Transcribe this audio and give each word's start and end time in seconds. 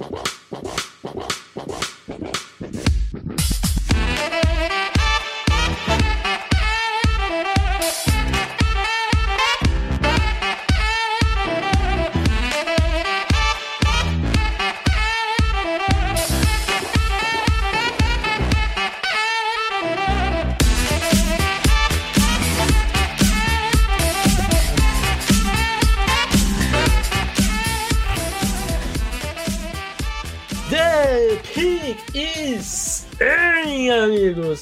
Well. 0.00 0.39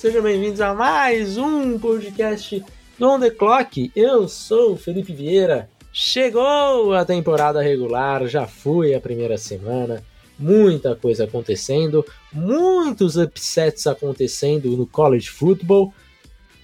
Sejam 0.09 0.23
bem-vindos 0.23 0.63
a 0.63 0.73
mais 0.73 1.37
um 1.37 1.79
podcast 1.79 2.65
do 2.99 3.11
On 3.11 3.21
The 3.21 3.29
Clock. 3.29 3.93
Eu 3.95 4.27
sou 4.27 4.73
o 4.73 4.77
Felipe 4.79 5.13
Vieira. 5.13 5.69
Chegou 5.93 6.95
a 6.95 7.05
temporada 7.05 7.61
regular, 7.61 8.27
já 8.27 8.47
foi 8.47 8.95
a 8.95 9.01
primeira 9.03 9.37
semana, 9.37 10.03
muita 10.39 10.97
coisa 10.97 11.25
acontecendo, 11.25 12.03
muitos 12.33 13.19
upsets 13.19 13.87
acontecendo 13.87 14.75
no 14.79 14.87
college 14.87 15.29
football. 15.29 15.93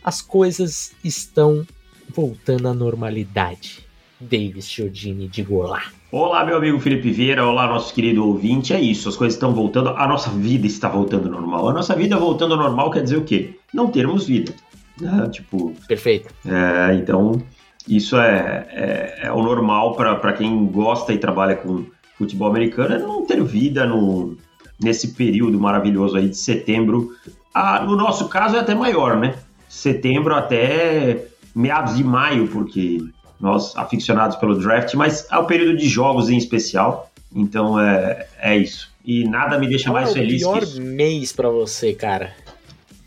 As 0.03 0.23
coisas 0.23 0.93
estão 1.05 1.67
voltando 2.09 2.67
à 2.67 2.73
normalidade. 2.73 3.84
Davis 4.25 4.69
Chiodini 4.69 5.29
de 5.29 5.43
Golá. 5.43 5.83
Olá, 6.11 6.45
meu 6.45 6.57
amigo 6.57 6.79
Felipe 6.81 7.11
Vieira, 7.11 7.47
olá, 7.47 7.67
nosso 7.67 7.93
querido 7.95 8.27
ouvinte. 8.27 8.73
É 8.73 8.81
isso, 8.81 9.09
as 9.09 9.17
coisas 9.17 9.35
estão 9.35 9.53
voltando, 9.53 9.91
a 9.91 10.07
nossa 10.07 10.31
vida 10.31 10.67
está 10.67 10.89
voltando 10.89 11.27
ao 11.27 11.41
normal. 11.41 11.69
A 11.69 11.73
nossa 11.73 11.95
vida 11.95 12.17
voltando 12.17 12.55
ao 12.55 12.61
normal 12.61 12.91
quer 12.91 13.03
dizer 13.03 13.17
o 13.17 13.25
quê? 13.25 13.57
Não 13.73 13.91
termos 13.91 14.27
vida. 14.27 14.53
Né? 15.01 15.29
Tipo. 15.31 15.75
Perfeito. 15.89 16.33
É, 16.47 16.95
então, 16.95 17.43
isso 17.89 18.17
é, 18.17 18.67
é, 18.71 19.19
é 19.27 19.33
o 19.33 19.43
normal 19.43 19.95
para 19.95 20.33
quem 20.33 20.67
gosta 20.67 21.13
e 21.13 21.19
trabalha 21.19 21.57
com 21.57 21.85
futebol 22.17 22.49
americano, 22.49 22.95
é 22.95 22.99
não 22.99 23.27
ter 23.27 23.43
vida 23.43 23.85
no, 23.87 24.37
nesse 24.81 25.15
período 25.15 25.59
maravilhoso 25.59 26.17
aí 26.17 26.29
de 26.29 26.37
setembro. 26.37 27.11
Ah, 27.53 27.85
no 27.85 27.97
nosso 27.97 28.29
caso 28.29 28.57
é 28.57 28.61
até 28.61 28.75
maior, 28.75 29.17
né? 29.17 29.35
Setembro 29.69 30.35
até 30.35 31.27
meados 31.55 31.97
de 31.97 32.05
maio, 32.05 32.49
porque 32.49 33.01
nós 33.41 33.77
aficionados 33.77 34.37
pelo 34.37 34.59
draft, 34.59 34.95
mas 34.95 35.27
é 35.31 35.37
o 35.39 35.47
período 35.47 35.77
de 35.77 35.89
jogos 35.89 36.31
em 36.31 36.37
especial. 36.37 37.11
Então 37.35 37.79
é, 37.79 38.27
é 38.39 38.57
isso. 38.57 38.93
E 39.05 39.25
nada 39.25 39.59
me 39.59 39.69
deixa 39.69 39.91
Qual 39.91 39.95
mais 39.95 40.11
é 40.11 40.13
feliz. 40.15 40.43
o 40.43 40.53
pior 40.53 40.67
mês 40.77 41.33
para 41.33 41.49
você, 41.49 41.93
cara? 41.93 42.33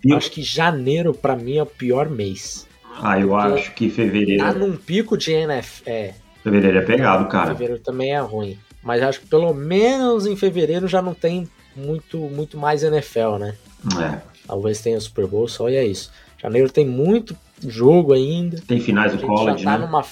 Eu 0.03 0.15
acho 0.15 0.29
que 0.29 0.43
janeiro 0.43 1.13
para 1.13 1.35
mim 1.35 1.57
é 1.57 1.63
o 1.63 1.65
pior 1.65 2.09
mês. 2.09 2.67
Ah, 3.01 3.19
eu 3.19 3.29
Porque 3.29 3.59
acho 3.59 3.73
que 3.73 3.89
fevereiro. 3.89 4.43
Tá 4.43 4.53
num 4.53 4.75
pico 4.75 5.17
de 5.17 5.31
NFL. 5.31 5.89
É. 5.89 6.13
Fevereiro 6.43 6.77
é 6.77 6.81
pegado, 6.81 7.27
cara. 7.27 7.53
Fevereiro 7.53 7.81
também 7.81 8.13
é 8.13 8.19
ruim. 8.19 8.57
Mas 8.83 9.01
acho 9.01 9.21
que 9.21 9.27
pelo 9.27 9.53
menos 9.53 10.25
em 10.25 10.35
fevereiro 10.35 10.87
já 10.87 11.01
não 11.01 11.13
tem 11.13 11.47
muito, 11.75 12.17
muito 12.17 12.57
mais 12.57 12.83
NFL, 12.83 13.37
né? 13.39 13.55
É. 14.01 14.19
Talvez 14.47 14.81
tenha 14.81 14.99
Super 14.99 15.27
Bowl, 15.27 15.47
só 15.47 15.69
e 15.69 15.75
é 15.75 15.85
isso. 15.85 16.11
Janeiro 16.41 16.69
tem 16.71 16.85
muito 16.85 17.35
jogo 17.65 18.13
ainda. 18.13 18.61
Tem 18.67 18.79
finais 18.79 19.13
do 19.13 19.19
college, 19.19 19.63
já 19.63 19.71
tá 19.71 19.77
né? 19.77 19.85
Numa, 19.85 20.03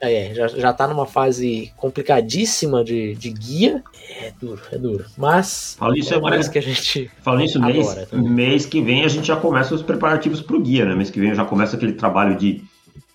é, 0.00 0.32
já, 0.34 0.48
já 0.48 0.72
tá 0.72 0.88
numa 0.88 1.04
fase 1.06 1.72
complicadíssima 1.76 2.82
de, 2.82 3.14
de 3.14 3.30
guia. 3.30 3.82
É 4.08 4.32
duro, 4.40 4.62
é 4.72 4.78
duro. 4.78 5.04
Mas 5.16 5.76
Fala 5.78 5.96
isso, 5.98 6.14
é 6.14 6.20
mais 6.20 6.48
que 6.48 6.58
a 6.58 6.62
gente 6.62 7.10
Falando 7.22 7.44
isso, 7.44 7.60
mês, 7.60 8.10
mês 8.12 8.66
que 8.66 8.80
vem 8.80 9.04
a 9.04 9.08
gente 9.08 9.26
já 9.26 9.36
começa 9.36 9.74
os 9.74 9.82
preparativos 9.82 10.40
pro 10.40 10.60
guia, 10.60 10.86
né? 10.86 10.94
Mês 10.94 11.10
que 11.10 11.20
vem 11.20 11.34
já 11.34 11.44
começa 11.44 11.76
aquele 11.76 11.92
trabalho 11.92 12.36
de 12.36 12.62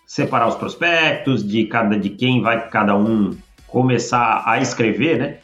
separar 0.05 0.47
os 0.47 0.55
prospectos, 0.55 1.45
de 1.45 1.65
cada 1.65 1.97
de 1.97 2.09
quem 2.11 2.41
vai 2.41 2.69
cada 2.69 2.95
um 2.95 3.35
começar 3.67 4.43
a 4.45 4.61
escrever, 4.61 5.17
né? 5.17 5.37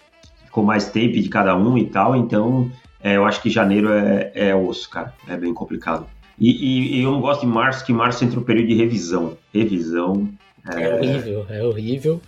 Com 0.51 0.61
mais 0.61 0.85
tape 0.85 1.21
de 1.21 1.27
cada 1.27 1.55
um 1.57 1.75
e 1.75 1.87
tal. 1.87 2.15
Então, 2.15 2.69
é, 3.03 3.17
eu 3.17 3.25
acho 3.25 3.41
que 3.41 3.49
janeiro 3.49 3.91
é, 3.91 4.31
é 4.35 4.55
osso, 4.55 4.87
cara. 4.89 5.13
É 5.27 5.35
bem 5.35 5.53
complicado. 5.53 6.05
E, 6.39 6.97
e, 6.97 7.03
eu 7.03 7.11
não 7.11 7.21
gosto 7.21 7.41
de 7.41 7.47
março, 7.47 7.85
que 7.85 7.93
março 7.93 8.23
entra 8.23 8.39
o 8.39 8.43
período 8.43 8.67
de 8.67 8.75
revisão. 8.75 9.37
Revisão. 9.53 10.27
É, 10.73 10.83
é 10.83 10.95
horrível, 10.95 11.45
é 11.49 11.63
horrível. 11.63 12.21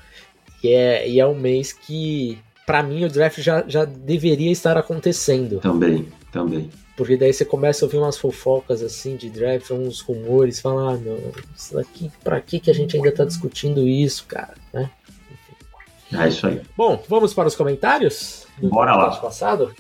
E 0.63 0.69
é, 0.69 1.09
e 1.09 1.19
é 1.19 1.27
um 1.27 1.35
mês 1.35 1.73
que, 1.73 2.37
para 2.65 2.81
mim, 2.81 3.03
o 3.03 3.09
draft 3.09 3.39
já, 3.39 3.63
já 3.67 3.85
deveria 3.85 4.51
estar 4.51 4.77
acontecendo. 4.77 5.59
Também, 5.59 6.07
também. 6.31 6.69
Porque 6.95 7.17
daí 7.17 7.33
você 7.33 7.43
começa 7.43 7.83
a 7.83 7.87
ouvir 7.87 7.97
umas 7.97 8.17
fofocas 8.17 8.83
assim 8.83 9.15
de 9.15 9.29
draft, 9.29 9.71
uns 9.71 9.99
rumores, 9.99 10.59
falar, 10.59 10.93
ah, 10.93 10.97
não, 10.97 11.17
isso 11.55 11.73
daqui, 11.73 12.11
pra 12.23 12.39
que, 12.39 12.59
que 12.59 12.69
a 12.69 12.73
gente 12.73 12.95
ainda 12.95 13.11
tá 13.11 13.25
discutindo 13.25 13.87
isso, 13.87 14.25
cara, 14.27 14.53
né? 14.71 14.89
Enfim. 16.11 16.23
É 16.23 16.27
isso 16.27 16.45
aí. 16.45 16.61
Bom, 16.77 17.03
vamos 17.09 17.33
para 17.33 17.47
os 17.47 17.55
comentários? 17.55 18.45
Bora 18.61 18.95
lá. 18.95 19.15
passado? 19.15 19.73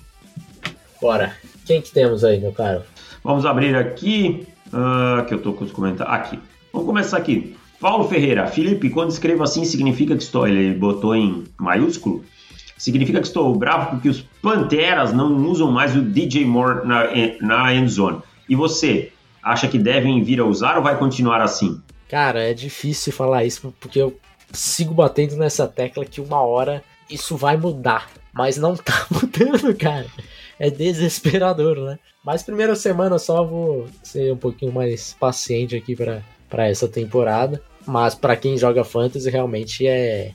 Bora. 0.99 1.35
Quem 1.65 1.81
que 1.81 1.91
temos 1.91 2.23
aí, 2.23 2.39
meu 2.39 2.51
caro? 2.51 2.83
Vamos 3.23 3.45
abrir 3.45 3.75
aqui, 3.75 4.45
uh, 4.67 5.25
que 5.25 5.33
eu 5.33 5.41
tô 5.41 5.53
com 5.53 5.63
os 5.63 5.71
comentários. 5.71 6.13
Aqui. 6.13 6.39
Vamos 6.71 6.87
começar 6.87 7.17
aqui. 7.17 7.55
Paulo 7.79 8.07
Ferreira, 8.07 8.47
Felipe, 8.47 8.89
quando 8.89 9.11
escrevo 9.11 9.43
assim 9.43 9.65
significa 9.65 10.15
que 10.15 10.23
estou. 10.23 10.47
Ele 10.47 10.73
botou 10.73 11.15
em 11.15 11.43
maiúsculo. 11.57 12.23
Significa 12.77 13.21
que 13.21 13.27
estou 13.27 13.55
bravo 13.55 13.91
porque 13.91 14.09
os 14.09 14.21
Panteras 14.41 15.13
não 15.13 15.35
usam 15.47 15.71
mais 15.71 15.95
o 15.95 16.01
DJ 16.01 16.45
Moore 16.45 16.85
na, 16.85 17.05
na 17.41 17.73
end 17.73 17.89
zone. 17.89 18.19
E 18.49 18.55
você, 18.55 19.11
acha 19.43 19.67
que 19.67 19.77
devem 19.77 20.23
vir 20.23 20.39
a 20.39 20.45
usar 20.45 20.77
ou 20.77 20.83
vai 20.83 20.97
continuar 20.97 21.41
assim? 21.41 21.81
Cara, 22.09 22.41
é 22.41 22.53
difícil 22.53 23.11
falar 23.11 23.43
isso 23.43 23.73
porque 23.79 23.99
eu 23.99 24.17
sigo 24.51 24.93
batendo 24.93 25.35
nessa 25.35 25.67
tecla 25.67 26.05
que 26.05 26.21
uma 26.21 26.41
hora 26.41 26.83
isso 27.09 27.35
vai 27.35 27.57
mudar. 27.57 28.09
Mas 28.31 28.57
não 28.57 28.75
tá 28.77 29.05
mudando, 29.11 29.75
cara. 29.75 30.07
É 30.63 30.69
desesperador, 30.69 31.77
né? 31.81 31.99
Mas 32.23 32.41
primeira 32.41 32.73
semana 32.73 33.19
só 33.19 33.43
vou 33.43 33.85
ser 34.01 34.31
um 34.31 34.37
pouquinho 34.37 34.71
mais 34.71 35.13
paciente 35.19 35.75
aqui 35.75 35.93
para 35.93 36.67
essa 36.69 36.87
temporada. 36.87 37.61
Mas 37.85 38.15
para 38.15 38.37
quem 38.37 38.57
joga 38.57 38.85
fantasy 38.85 39.29
realmente 39.29 39.85
é 39.85 40.31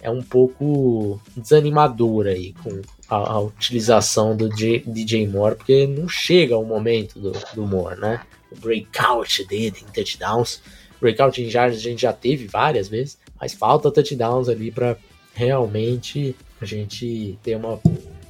é 0.00 0.08
um 0.08 0.22
pouco 0.22 1.20
desanimador 1.36 2.26
aí 2.26 2.52
com 2.62 2.80
a, 3.08 3.16
a 3.16 3.40
utilização 3.40 4.36
do 4.36 4.48
J, 4.54 4.84
DJ 4.86 5.26
Moore, 5.26 5.56
porque 5.56 5.84
não 5.84 6.08
chega 6.08 6.56
o 6.56 6.64
momento 6.64 7.18
do, 7.18 7.32
do 7.52 7.66
Moore, 7.66 7.98
né? 7.98 8.20
O 8.52 8.60
breakout 8.60 9.44
dele 9.48 9.74
em 9.82 9.92
touchdowns. 9.92 10.62
Breakout 11.00 11.42
em 11.42 11.48
yards 11.48 11.80
a 11.80 11.82
gente 11.82 12.02
já 12.02 12.12
teve 12.12 12.46
várias 12.46 12.86
vezes, 12.86 13.18
mas 13.40 13.52
falta 13.52 13.90
touchdowns 13.90 14.48
ali 14.48 14.70
para 14.70 14.96
realmente 15.34 16.36
a 16.60 16.64
gente 16.64 17.36
ter 17.42 17.56
uma 17.56 17.80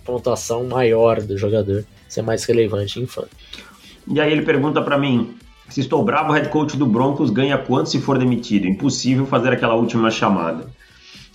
pontuação 0.07 0.65
maior 0.65 1.21
do 1.21 1.37
jogador 1.37 1.85
ser 2.09 2.23
mais 2.23 2.45
relevante 2.45 3.01
em 3.01 3.07
fã. 3.07 3.25
E 4.07 4.21
aí 4.21 4.33
ele 4.33 4.43
pergunta 4.43 4.81
para 4.81 4.97
mim, 4.97 5.37
se 5.69 5.81
estou 5.81 6.05
bravo, 6.05 6.31
o 6.31 6.33
head 6.33 6.49
coach 6.49 6.77
do 6.77 6.87
Broncos 6.87 7.31
ganha 7.31 7.59
quanto 7.59 7.91
se 7.91 8.01
for 8.01 8.19
demitido? 8.19 8.67
Impossível 8.67 9.27
fazer 9.27 9.53
aquela 9.53 9.75
última 9.75 10.11
chamada. 10.11 10.69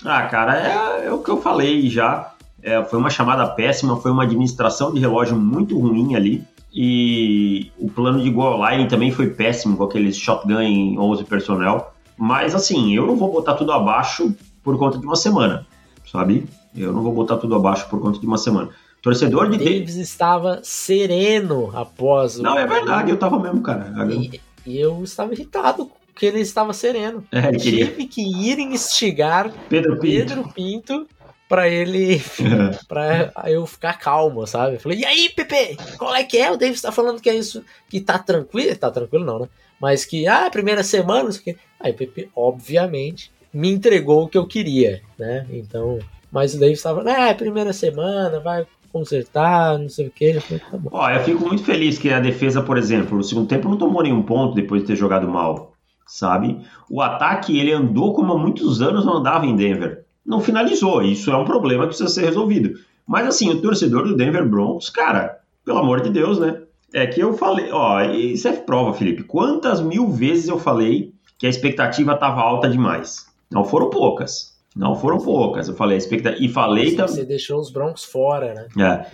Ah, 0.05 0.23
cara, 0.23 0.57
é, 0.57 1.07
é 1.07 1.11
o 1.11 1.19
que 1.19 1.29
eu 1.29 1.41
falei 1.41 1.89
já. 1.89 2.33
É, 2.63 2.83
foi 2.83 2.97
uma 2.97 3.09
chamada 3.09 3.45
péssima, 3.47 3.97
foi 3.97 4.11
uma 4.11 4.23
administração 4.23 4.93
de 4.93 4.99
relógio 4.99 5.35
muito 5.35 5.77
ruim 5.77 6.15
ali. 6.15 6.43
E 6.73 7.69
o 7.77 7.89
plano 7.89 8.21
de 8.21 8.29
goal 8.29 8.65
line 8.69 8.87
também 8.87 9.11
foi 9.11 9.27
péssimo, 9.27 9.75
com 9.75 9.83
aqueles 9.83 10.17
shotgun 10.17 10.61
em 10.61 10.97
11 10.97 11.25
personnel. 11.25 11.93
Mas 12.17 12.55
assim, 12.55 12.95
eu 12.95 13.05
não 13.05 13.17
vou 13.17 13.31
botar 13.31 13.55
tudo 13.55 13.73
abaixo 13.73 14.33
por 14.63 14.77
conta 14.77 14.97
de 14.97 15.05
uma 15.05 15.15
semana, 15.15 15.65
sabe? 16.09 16.45
Eu 16.75 16.93
não 16.93 17.01
vou 17.01 17.13
botar 17.13 17.37
tudo 17.37 17.55
abaixo 17.55 17.87
por 17.89 18.01
conta 18.01 18.19
de 18.19 18.25
uma 18.25 18.37
semana. 18.37 18.69
Torcedor 19.01 19.49
de 19.49 19.57
Davis 19.57 19.95
estava 19.95 20.59
sereno 20.63 21.71
após 21.75 22.37
o. 22.37 22.43
Não, 22.43 22.57
é 22.57 22.67
verdade, 22.67 23.09
eu 23.09 23.15
estava 23.15 23.39
mesmo, 23.39 23.61
cara. 23.61 23.91
E, 24.11 24.39
eu 24.79 25.03
estava 25.03 25.33
irritado 25.33 25.91
porque 26.05 26.27
ele 26.27 26.39
estava 26.39 26.71
sereno. 26.71 27.23
É, 27.31 27.51
Tive 27.51 27.87
queria... 27.87 28.07
que 28.07 28.21
ir 28.21 28.59
instigar 28.59 29.51
Pedro 29.67 29.99
Pinto, 29.99 30.27
Pedro 30.27 30.53
Pinto 30.53 31.07
para 31.49 31.67
ele. 31.67 32.21
para 32.87 33.31
eu 33.47 33.65
ficar 33.65 33.97
calmo, 33.97 34.45
sabe? 34.45 34.75
Eu 34.75 34.79
falei, 34.79 34.99
e 34.99 35.05
aí, 35.05 35.29
Pepe? 35.29 35.77
Qual 35.97 36.13
é 36.13 36.23
que 36.23 36.37
é? 36.37 36.51
O 36.51 36.57
Davis 36.57 36.75
está 36.75 36.91
falando 36.91 37.19
que 37.19 37.29
é 37.29 37.35
isso, 37.35 37.63
que 37.89 37.99
tá 37.99 38.19
tranquilo. 38.19 38.75
Tá 38.77 38.91
tranquilo, 38.91 39.25
não, 39.25 39.39
né? 39.39 39.49
Mas 39.79 40.05
que, 40.05 40.27
ah, 40.27 40.47
primeira 40.51 40.83
semana, 40.83 41.29
aqui. 41.29 41.57
Aí 41.79 41.91
o 41.91 41.95
Pepe, 41.95 42.29
obviamente, 42.35 43.31
me 43.51 43.69
entregou 43.69 44.23
o 44.23 44.27
que 44.29 44.37
eu 44.37 44.45
queria, 44.45 45.01
né? 45.17 45.47
Então. 45.49 45.99
Mas 46.31 46.53
o 46.53 46.59
Davis 46.59 46.77
estava, 46.77 47.03
né, 47.03 47.33
primeira 47.33 47.73
semana, 47.73 48.39
vai 48.39 48.65
consertar, 48.91 49.77
não 49.77 49.89
sei 49.89 50.07
o 50.07 50.11
que. 50.11 50.33
Tá. 50.33 50.79
Ó, 50.91 51.09
eu 51.09 51.23
fico 51.23 51.45
muito 51.45 51.63
feliz 51.63 51.97
que 51.97 52.11
a 52.11 52.19
defesa, 52.19 52.61
por 52.61 52.77
exemplo, 52.77 53.17
no 53.17 53.23
segundo 53.23 53.47
tempo 53.47 53.69
não 53.69 53.77
tomou 53.77 54.03
nenhum 54.03 54.21
ponto 54.21 54.55
depois 54.55 54.81
de 54.81 54.87
ter 54.87 54.95
jogado 54.95 55.27
mal, 55.27 55.73
sabe? 56.05 56.59
O 56.89 57.01
ataque, 57.01 57.57
ele 57.59 57.71
andou 57.71 58.13
como 58.13 58.33
há 58.33 58.37
muitos 58.37 58.81
anos 58.81 59.05
não 59.05 59.17
andava 59.17 59.45
em 59.45 59.55
Denver. 59.55 60.05
Não 60.25 60.39
finalizou, 60.39 61.01
isso 61.01 61.31
é 61.31 61.37
um 61.37 61.45
problema 61.45 61.83
que 61.83 61.89
precisa 61.89 62.09
ser 62.09 62.25
resolvido. 62.25 62.73
Mas 63.07 63.27
assim, 63.27 63.49
o 63.49 63.61
torcedor 63.61 64.07
do 64.07 64.15
Denver 64.15 64.47
Broncos, 64.47 64.89
cara, 64.89 65.39
pelo 65.65 65.79
amor 65.79 66.01
de 66.01 66.09
Deus, 66.09 66.39
né? 66.39 66.61
É 66.93 67.07
que 67.07 67.21
eu 67.21 67.33
falei, 67.33 67.71
ó, 67.71 68.01
isso 68.01 68.47
é 68.47 68.51
prova, 68.51 68.93
Felipe. 68.93 69.23
Quantas 69.23 69.81
mil 69.81 70.09
vezes 70.09 70.49
eu 70.49 70.59
falei 70.59 71.13
que 71.39 71.47
a 71.47 71.49
expectativa 71.49 72.13
estava 72.13 72.41
alta 72.41 72.69
demais? 72.69 73.25
Não 73.49 73.63
foram 73.63 73.89
poucas. 73.89 74.50
Não 74.75 74.95
foram 74.95 75.17
poucas. 75.17 75.67
Eu 75.67 75.75
falei 75.75 75.95
a 75.95 75.97
expectativa. 75.97 76.41
E 76.41 76.47
falei 76.47 76.95
também. 76.95 77.13
Você 77.13 77.25
deixou 77.25 77.59
os 77.59 77.69
Broncos 77.69 78.05
fora, 78.05 78.53
né? 78.53 78.67
É. 78.79 79.05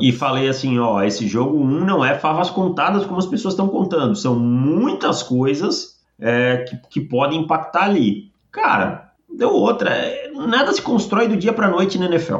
E 0.00 0.12
falei 0.12 0.48
assim: 0.48 0.78
ó, 0.78 1.02
esse 1.02 1.26
jogo 1.26 1.58
1 1.58 1.60
um 1.60 1.84
não 1.84 2.04
é 2.04 2.16
favas 2.18 2.48
contadas 2.48 3.04
como 3.04 3.18
as 3.18 3.26
pessoas 3.26 3.54
estão 3.54 3.68
contando. 3.68 4.14
São 4.14 4.38
muitas 4.38 5.22
coisas 5.22 6.00
é, 6.18 6.58
que, 6.58 6.76
que 6.88 7.00
podem 7.00 7.40
impactar 7.40 7.84
ali. 7.84 8.30
Cara, 8.52 9.12
deu 9.28 9.50
outra. 9.50 9.90
Nada 10.32 10.72
se 10.72 10.80
constrói 10.80 11.26
do 11.26 11.36
dia 11.36 11.52
para 11.52 11.68
noite 11.68 11.98
na 11.98 12.06
NFL. 12.06 12.36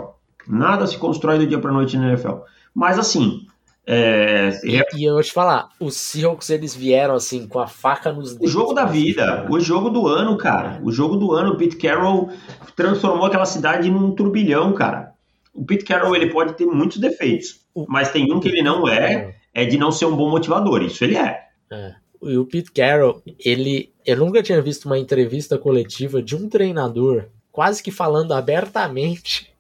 Nada 0.47 0.87
se 0.87 0.97
constrói 0.97 1.39
do 1.39 1.47
dia 1.47 1.59
para 1.59 1.73
noite 1.73 1.97
na 1.97 2.09
NFL. 2.09 2.43
Mas 2.73 2.99
assim, 3.01 3.47
é, 3.87 4.51
e, 4.63 4.81
e, 4.99 5.05
eu 5.05 5.15
vou 5.15 5.23
te 5.23 5.33
falar, 5.33 5.71
os 5.81 5.97
Seahawks 5.97 6.51
eles 6.51 6.77
vieram 6.77 7.15
assim 7.15 7.47
com 7.47 7.59
a 7.59 7.67
faca 7.67 8.13
nos 8.13 8.35
dedos. 8.35 8.49
O 8.49 8.53
jogo 8.53 8.73
da 8.73 8.85
vida, 8.85 9.47
o 9.51 9.59
jogo 9.59 9.91
do 9.91 10.07
ano, 10.07 10.37
cara. 10.37 10.81
O 10.83 10.93
jogo 10.93 11.17
do 11.17 11.33
ano, 11.33 11.53
o 11.53 11.57
Pete 11.57 11.77
Carroll 11.77 12.31
transformou 12.77 13.27
aquela 13.27 13.47
cidade 13.47 13.91
num 13.91 14.15
turbilhão, 14.15 14.73
cara. 14.75 15.13
O 15.53 15.65
Pete 15.65 15.85
Carroll 15.85 16.15
ele 16.15 16.31
pode 16.31 16.55
ter 16.55 16.67
muitos 16.67 16.99
defeitos, 16.99 17.61
mas 17.89 18.13
tem 18.13 18.33
um 18.33 18.39
que 18.39 18.49
ele 18.49 18.63
não 18.63 18.87
é, 18.87 19.35
é 19.53 19.65
de 19.65 19.77
não 19.77 19.91
ser 19.91 20.07
um 20.07 20.17
bom 20.17 20.31
motivador. 20.31 20.83
Isso 20.83 21.03
ele 21.03 21.17
é. 21.17 21.41
é. 21.73 21.95
E 22.23 22.37
o 22.37 22.45
Pete 22.45 22.71
Carroll, 22.71 23.23
ele, 23.45 23.93
eu 24.07 24.17
nunca 24.19 24.43
tinha 24.43 24.61
visto 24.61 24.85
uma 24.85 24.99
entrevista 24.99 25.59
coletiva 25.59 26.23
de 26.23 26.37
um 26.37 26.49
treinador 26.49 27.25
quase 27.51 27.83
que 27.83 27.91
falando 27.91 28.33
abertamente 28.33 29.51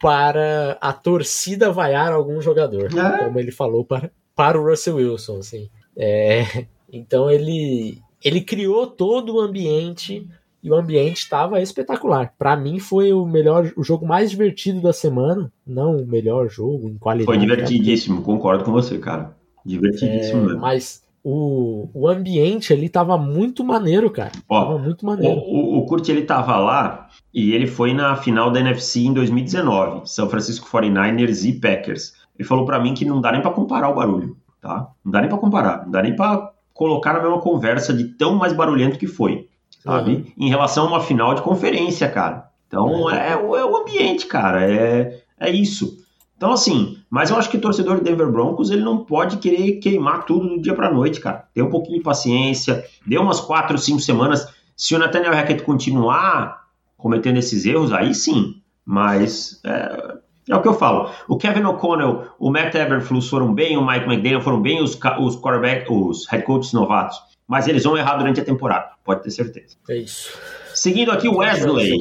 para 0.00 0.78
a 0.80 0.92
torcida 0.92 1.72
vaiar 1.72 2.12
algum 2.12 2.40
jogador, 2.40 2.88
é. 2.96 3.18
como 3.18 3.38
ele 3.38 3.50
falou 3.50 3.84
para, 3.84 4.10
para 4.34 4.60
o 4.60 4.68
Russell 4.68 4.96
Wilson, 4.96 5.38
assim. 5.38 5.68
É, 5.96 6.66
então 6.92 7.30
ele 7.30 8.00
ele 8.22 8.40
criou 8.40 8.86
todo 8.86 9.36
o 9.36 9.40
ambiente 9.40 10.26
e 10.62 10.70
o 10.70 10.74
ambiente 10.74 11.18
estava 11.18 11.60
espetacular. 11.60 12.34
Para 12.36 12.56
mim 12.56 12.78
foi 12.78 13.12
o 13.12 13.24
melhor, 13.24 13.72
o 13.76 13.82
jogo 13.82 14.06
mais 14.06 14.30
divertido 14.30 14.80
da 14.80 14.92
semana, 14.92 15.52
não 15.66 15.96
o 15.96 16.06
melhor 16.06 16.48
jogo 16.48 16.88
em 16.88 16.98
qualidade. 16.98 17.26
Foi 17.26 17.38
divertidíssimo, 17.38 18.22
concordo 18.22 18.64
com 18.64 18.72
você, 18.72 18.98
cara. 18.98 19.36
Divertidíssimo 19.64 20.42
é, 20.42 20.46
mesmo. 20.46 20.60
Mas 20.60 21.02
o, 21.30 21.90
o 21.92 22.08
ambiente 22.08 22.72
ali 22.72 22.88
tava 22.88 23.18
muito 23.18 23.62
maneiro, 23.62 24.10
cara. 24.10 24.32
Ó, 24.48 24.64
tava 24.64 24.78
muito 24.78 25.04
maneiro. 25.04 25.38
O, 25.38 25.76
o, 25.76 25.78
o 25.78 25.86
Kurt 25.86 26.08
ele 26.08 26.22
tava 26.22 26.56
lá 26.56 27.08
e 27.34 27.52
ele 27.52 27.66
foi 27.66 27.92
na 27.92 28.16
final 28.16 28.50
da 28.50 28.60
NFC 28.60 29.00
em 29.00 29.12
2019, 29.12 30.08
São 30.08 30.30
Francisco 30.30 30.66
49ers 30.66 31.46
e 31.46 31.52
Packers. 31.52 32.14
Ele 32.38 32.48
falou 32.48 32.64
para 32.64 32.80
mim 32.80 32.94
que 32.94 33.04
não 33.04 33.20
dá 33.20 33.30
nem 33.30 33.42
para 33.42 33.50
comparar 33.50 33.90
o 33.90 33.94
barulho, 33.94 34.38
tá? 34.58 34.88
Não 35.04 35.12
dá 35.12 35.20
nem 35.20 35.28
para 35.28 35.38
comparar, 35.38 35.84
não 35.84 35.90
dá 35.90 36.02
nem 36.02 36.16
para 36.16 36.50
colocar 36.72 37.12
na 37.12 37.20
mesma 37.20 37.40
conversa 37.40 37.92
de 37.92 38.04
tão 38.04 38.34
mais 38.36 38.54
barulhento 38.54 38.98
que 38.98 39.06
foi, 39.06 39.48
sabe? 39.84 40.12
Uhum. 40.12 40.46
Em 40.46 40.48
relação 40.48 40.86
a 40.86 40.88
uma 40.88 41.00
final 41.00 41.34
de 41.34 41.42
conferência, 41.42 42.08
cara. 42.08 42.48
Então 42.68 43.10
é, 43.10 43.28
é, 43.28 43.32
é 43.32 43.36
o 43.36 43.76
ambiente, 43.76 44.26
cara, 44.26 44.64
é, 44.64 45.20
é 45.38 45.50
isso. 45.50 45.98
Então, 46.38 46.52
assim, 46.52 46.98
mas 47.10 47.30
eu 47.30 47.36
acho 47.36 47.50
que 47.50 47.56
o 47.56 47.60
torcedor 47.60 47.96
de 47.96 48.04
Denver 48.04 48.30
Broncos 48.30 48.70
ele 48.70 48.82
não 48.82 49.04
pode 49.04 49.38
querer 49.38 49.72
queimar 49.80 50.24
tudo 50.24 50.48
do 50.48 50.62
dia 50.62 50.72
para 50.72 50.94
noite, 50.94 51.18
cara. 51.18 51.48
Tem 51.52 51.64
um 51.64 51.68
pouquinho 51.68 51.98
de 51.98 52.04
paciência, 52.04 52.84
dê 53.04 53.18
umas 53.18 53.40
quatro, 53.40 53.76
cinco 53.76 53.98
semanas. 53.98 54.46
Se 54.76 54.94
o 54.94 55.00
Nathaniel 55.00 55.32
Hackett 55.32 55.64
continuar 55.64 56.68
cometendo 56.96 57.38
esses 57.38 57.66
erros, 57.66 57.92
aí 57.92 58.14
sim. 58.14 58.62
Mas 58.86 59.60
é, 59.64 60.14
é 60.48 60.54
o 60.54 60.62
que 60.62 60.68
eu 60.68 60.74
falo. 60.74 61.10
O 61.26 61.36
Kevin 61.36 61.64
O'Connell, 61.64 62.28
o 62.38 62.52
Matt 62.52 62.72
Eberflus 62.76 63.28
foram 63.28 63.52
bem, 63.52 63.76
o 63.76 63.84
Mike 63.84 64.06
McDaniel 64.06 64.40
foram 64.40 64.62
bem, 64.62 64.80
os, 64.80 64.96
os 65.18 65.36
quarterback, 65.40 65.92
os 65.92 66.24
head 66.28 66.44
coaches 66.44 66.72
novatos. 66.72 67.20
Mas 67.48 67.66
eles 67.66 67.82
vão 67.82 67.98
errar 67.98 68.16
durante 68.16 68.40
a 68.40 68.44
temporada, 68.44 68.90
pode 69.04 69.24
ter 69.24 69.32
certeza. 69.32 69.76
É 69.88 69.96
isso. 69.96 70.38
Seguindo 70.72 71.10
aqui, 71.10 71.28
Wesley. 71.28 71.98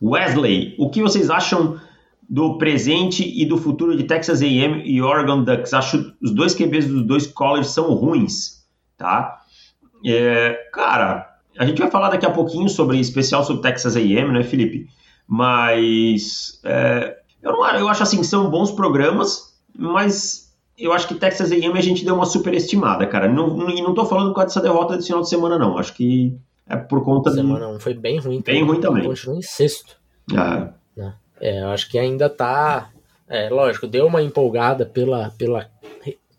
Wesley, 0.00 0.74
o 0.78 0.88
que 0.88 1.02
vocês 1.02 1.28
acham 1.28 1.78
do 2.28 2.56
presente 2.56 3.22
e 3.22 3.44
do 3.44 3.58
futuro 3.58 3.96
de 3.96 4.04
Texas 4.04 4.40
A&M 4.40 4.82
e 4.84 5.02
Oregon 5.02 5.42
Ducks. 5.44 5.74
Acho 5.74 6.14
os 6.22 6.30
dois 6.30 6.54
QBs 6.54 6.86
dos 6.86 7.06
dois 7.06 7.26
colleges 7.26 7.72
são 7.72 7.92
ruins, 7.94 8.64
tá? 8.96 9.40
É, 10.04 10.54
cara, 10.72 11.36
a 11.58 11.66
gente 11.66 11.80
vai 11.80 11.90
falar 11.90 12.10
daqui 12.10 12.26
a 12.26 12.30
pouquinho 12.30 12.68
sobre 12.68 12.98
especial 12.98 13.44
sobre 13.44 13.62
Texas 13.62 13.96
A&M, 13.96 14.32
né, 14.32 14.42
Felipe? 14.42 14.88
Mas 15.26 16.60
é, 16.64 17.16
eu, 17.42 17.52
não, 17.52 17.66
eu 17.76 17.88
acho 17.88 18.02
assim 18.02 18.18
que 18.18 18.26
são 18.26 18.50
bons 18.50 18.70
programas, 18.70 19.54
mas 19.76 20.52
eu 20.78 20.92
acho 20.92 21.06
que 21.06 21.14
Texas 21.14 21.52
A&M 21.52 21.78
a 21.78 21.82
gente 21.82 22.04
deu 22.04 22.14
uma 22.14 22.26
superestimada, 22.26 23.06
cara. 23.06 23.28
Não, 23.28 23.68
e 23.70 23.82
não 23.82 23.94
tô 23.94 24.04
falando 24.04 24.28
por 24.28 24.36
causa 24.36 24.48
dessa 24.48 24.60
derrota 24.60 24.96
desse 24.96 25.08
final 25.08 25.22
de 25.22 25.28
semana, 25.28 25.58
não. 25.58 25.78
Acho 25.78 25.94
que 25.94 26.36
é 26.66 26.76
por 26.76 27.04
conta 27.04 27.30
semana 27.30 27.74
de... 27.74 27.82
foi 27.82 27.94
bem 27.94 28.18
ruim. 28.18 28.42
Bem 28.44 28.64
ruim 28.64 28.80
também. 28.80 29.04
Continuou 29.04 29.38
em 29.38 29.42
sexto. 29.42 29.96
Ah. 30.34 30.72
É, 31.42 31.60
eu 31.60 31.68
acho 31.70 31.90
que 31.90 31.98
ainda 31.98 32.30
tá. 32.30 32.92
É, 33.28 33.48
lógico, 33.50 33.88
deu 33.88 34.06
uma 34.06 34.22
empolgada 34.22 34.86
pela, 34.86 35.30
pela 35.30 35.68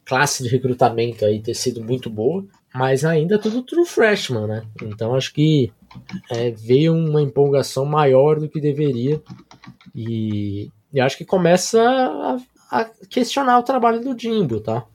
classe 0.05 0.43
de 0.43 0.49
recrutamento 0.49 1.25
aí 1.25 1.41
ter 1.41 1.53
sido 1.53 1.83
muito 1.83 2.09
boa, 2.09 2.45
mas 2.73 3.03
ainda 3.03 3.37
tudo 3.37 3.63
true 3.63 3.85
freshman, 3.85 4.47
né? 4.47 4.63
Então 4.81 5.13
acho 5.13 5.33
que 5.33 5.73
é, 6.31 6.51
veio 6.51 6.95
uma 6.95 7.21
empolgação 7.21 7.85
maior 7.85 8.39
do 8.39 8.47
que 8.47 8.61
deveria 8.61 9.21
e, 9.93 10.69
e 10.93 11.01
acho 11.01 11.17
que 11.17 11.25
começa 11.25 11.81
a, 11.81 12.37
a, 12.71 12.85
questionar 13.09 13.59
o 13.59 13.63
trabalho 13.63 13.99
do 14.01 14.17
Jimbo, 14.17 14.61
tá? 14.61 14.85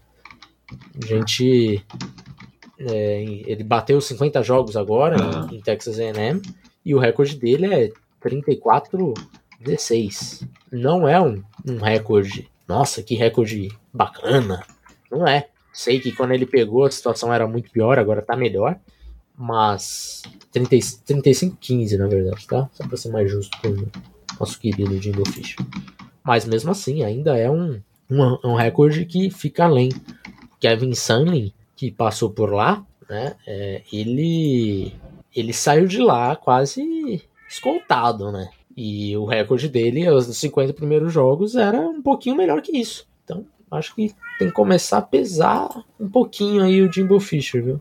A 1.02 1.06
gente. 1.06 1.84
É, 2.81 3.22
ele 3.46 3.64
bateu 3.64 4.00
50 4.00 4.40
jogos 4.43 4.76
agora 4.76 5.16
uhum. 5.20 5.56
em 5.56 5.61
Texas 5.61 5.99
A&M 5.99 6.40
e 6.84 6.94
o 6.94 6.99
recorde 6.99 7.37
dele 7.37 7.75
é 7.75 7.90
34 8.20 9.14
16. 9.60 10.44
Não 10.70 11.08
é 11.08 11.20
um, 11.20 11.43
um 11.66 11.78
recorde. 11.78 12.49
Nossa, 12.66 13.02
que 13.02 13.14
recorde 13.14 13.69
bacana. 13.93 14.64
Não 15.10 15.26
é. 15.26 15.49
Sei 15.72 16.00
que 16.00 16.12
quando 16.12 16.32
ele 16.32 16.46
pegou 16.46 16.84
a 16.84 16.90
situação 16.90 17.32
era 17.32 17.46
muito 17.46 17.70
pior, 17.70 17.99
agora 17.99 18.22
tá 18.22 18.37
melhor. 18.37 18.78
Mas 19.37 20.22
35-15, 20.52 21.96
na 21.96 22.08
verdade, 22.08 22.46
tá? 22.46 22.69
Só 22.72 22.87
pra 22.87 22.96
ser 22.96 23.10
mais 23.10 23.31
justo 23.31 23.56
com 23.60 23.69
o 23.69 23.88
nosso 24.40 24.58
querido 24.58 25.00
Jimbo 25.00 25.26
Fish. 25.28 25.56
Mas 26.25 26.44
mesmo 26.44 26.70
assim, 26.70 27.04
ainda 27.04 27.37
é 27.37 27.49
um, 27.49 27.81
um, 28.11 28.38
um 28.44 28.54
recorde 28.54 29.04
que 29.04 29.30
fica 29.30 29.64
além. 29.64 29.90
Kevin 30.61 30.94
Sunlin, 30.94 31.52
que 31.76 31.90
passou 31.90 32.30
por 32.30 32.52
lá, 32.52 32.85
né? 33.09 33.37
É, 33.47 33.82
ele, 33.92 34.92
ele 35.35 35.52
saiu 35.52 35.87
de 35.87 35.99
lá 35.99 36.35
quase 36.35 37.23
escoltado, 37.49 38.32
né? 38.32 38.50
E 38.80 39.16
o 39.16 39.25
recorde 39.25 39.68
dele, 39.68 40.08
os 40.08 40.26
50 40.26 40.73
primeiros 40.73 41.12
jogos, 41.12 41.56
era 41.56 41.80
um 41.80 42.00
pouquinho 42.00 42.37
melhor 42.37 42.62
que 42.62 42.78
isso. 42.78 43.08
Então, 43.25 43.44
acho 43.73 43.92
que 43.92 44.14
tem 44.38 44.47
que 44.47 44.54
começar 44.54 44.99
a 44.99 45.02
pesar 45.02 45.68
um 45.99 46.08
pouquinho 46.08 46.62
aí 46.62 46.80
o 46.80 46.92
Jimbo 46.92 47.18
Fisher, 47.18 47.61
viu? 47.61 47.80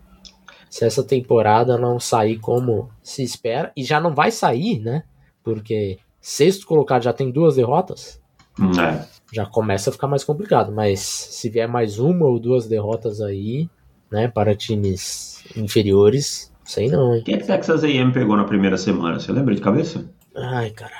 Se 0.68 0.86
essa 0.86 1.04
temporada 1.04 1.77
não 1.77 2.00
sair 2.00 2.39
como 2.39 2.89
se 3.04 3.22
espera, 3.22 3.72
e 3.77 3.84
já 3.84 4.01
não 4.01 4.16
vai 4.16 4.32
sair, 4.32 4.80
né? 4.80 5.04
Porque 5.44 6.00
sexto 6.20 6.66
colocado 6.66 7.04
já 7.04 7.13
tem 7.13 7.30
duas 7.30 7.58
derrotas. 7.58 8.20
É. 8.60 9.06
Já 9.32 9.46
começa 9.46 9.92
a 9.92 9.94
ficar 9.94 10.08
mais 10.08 10.24
complicado. 10.24 10.72
Mas 10.72 11.00
se 11.00 11.48
vier 11.48 11.68
mais 11.68 12.00
uma 12.00 12.25
ou 12.25 12.39
duas 12.39 12.68
derrotas 12.68 13.22
aí, 13.22 13.70
né, 14.12 14.27
para 14.27 14.56
times 14.56 15.44
inferiores, 15.56 16.51
sei 16.66 16.89
não, 16.89 17.13
hein? 17.13 17.22
Quem 17.24 17.36
é 17.36 17.38
que 17.38 17.46
Texas 17.46 17.84
A&M 17.84 18.12
pegou 18.12 18.36
na 18.36 18.46
primeira 18.46 18.77
semana? 18.77 19.20
Você 19.20 19.32
lembra 19.32 19.54
de 19.54 19.62
cabeça? 19.62 20.17
Ai, 20.38 20.70
cara. 20.72 20.94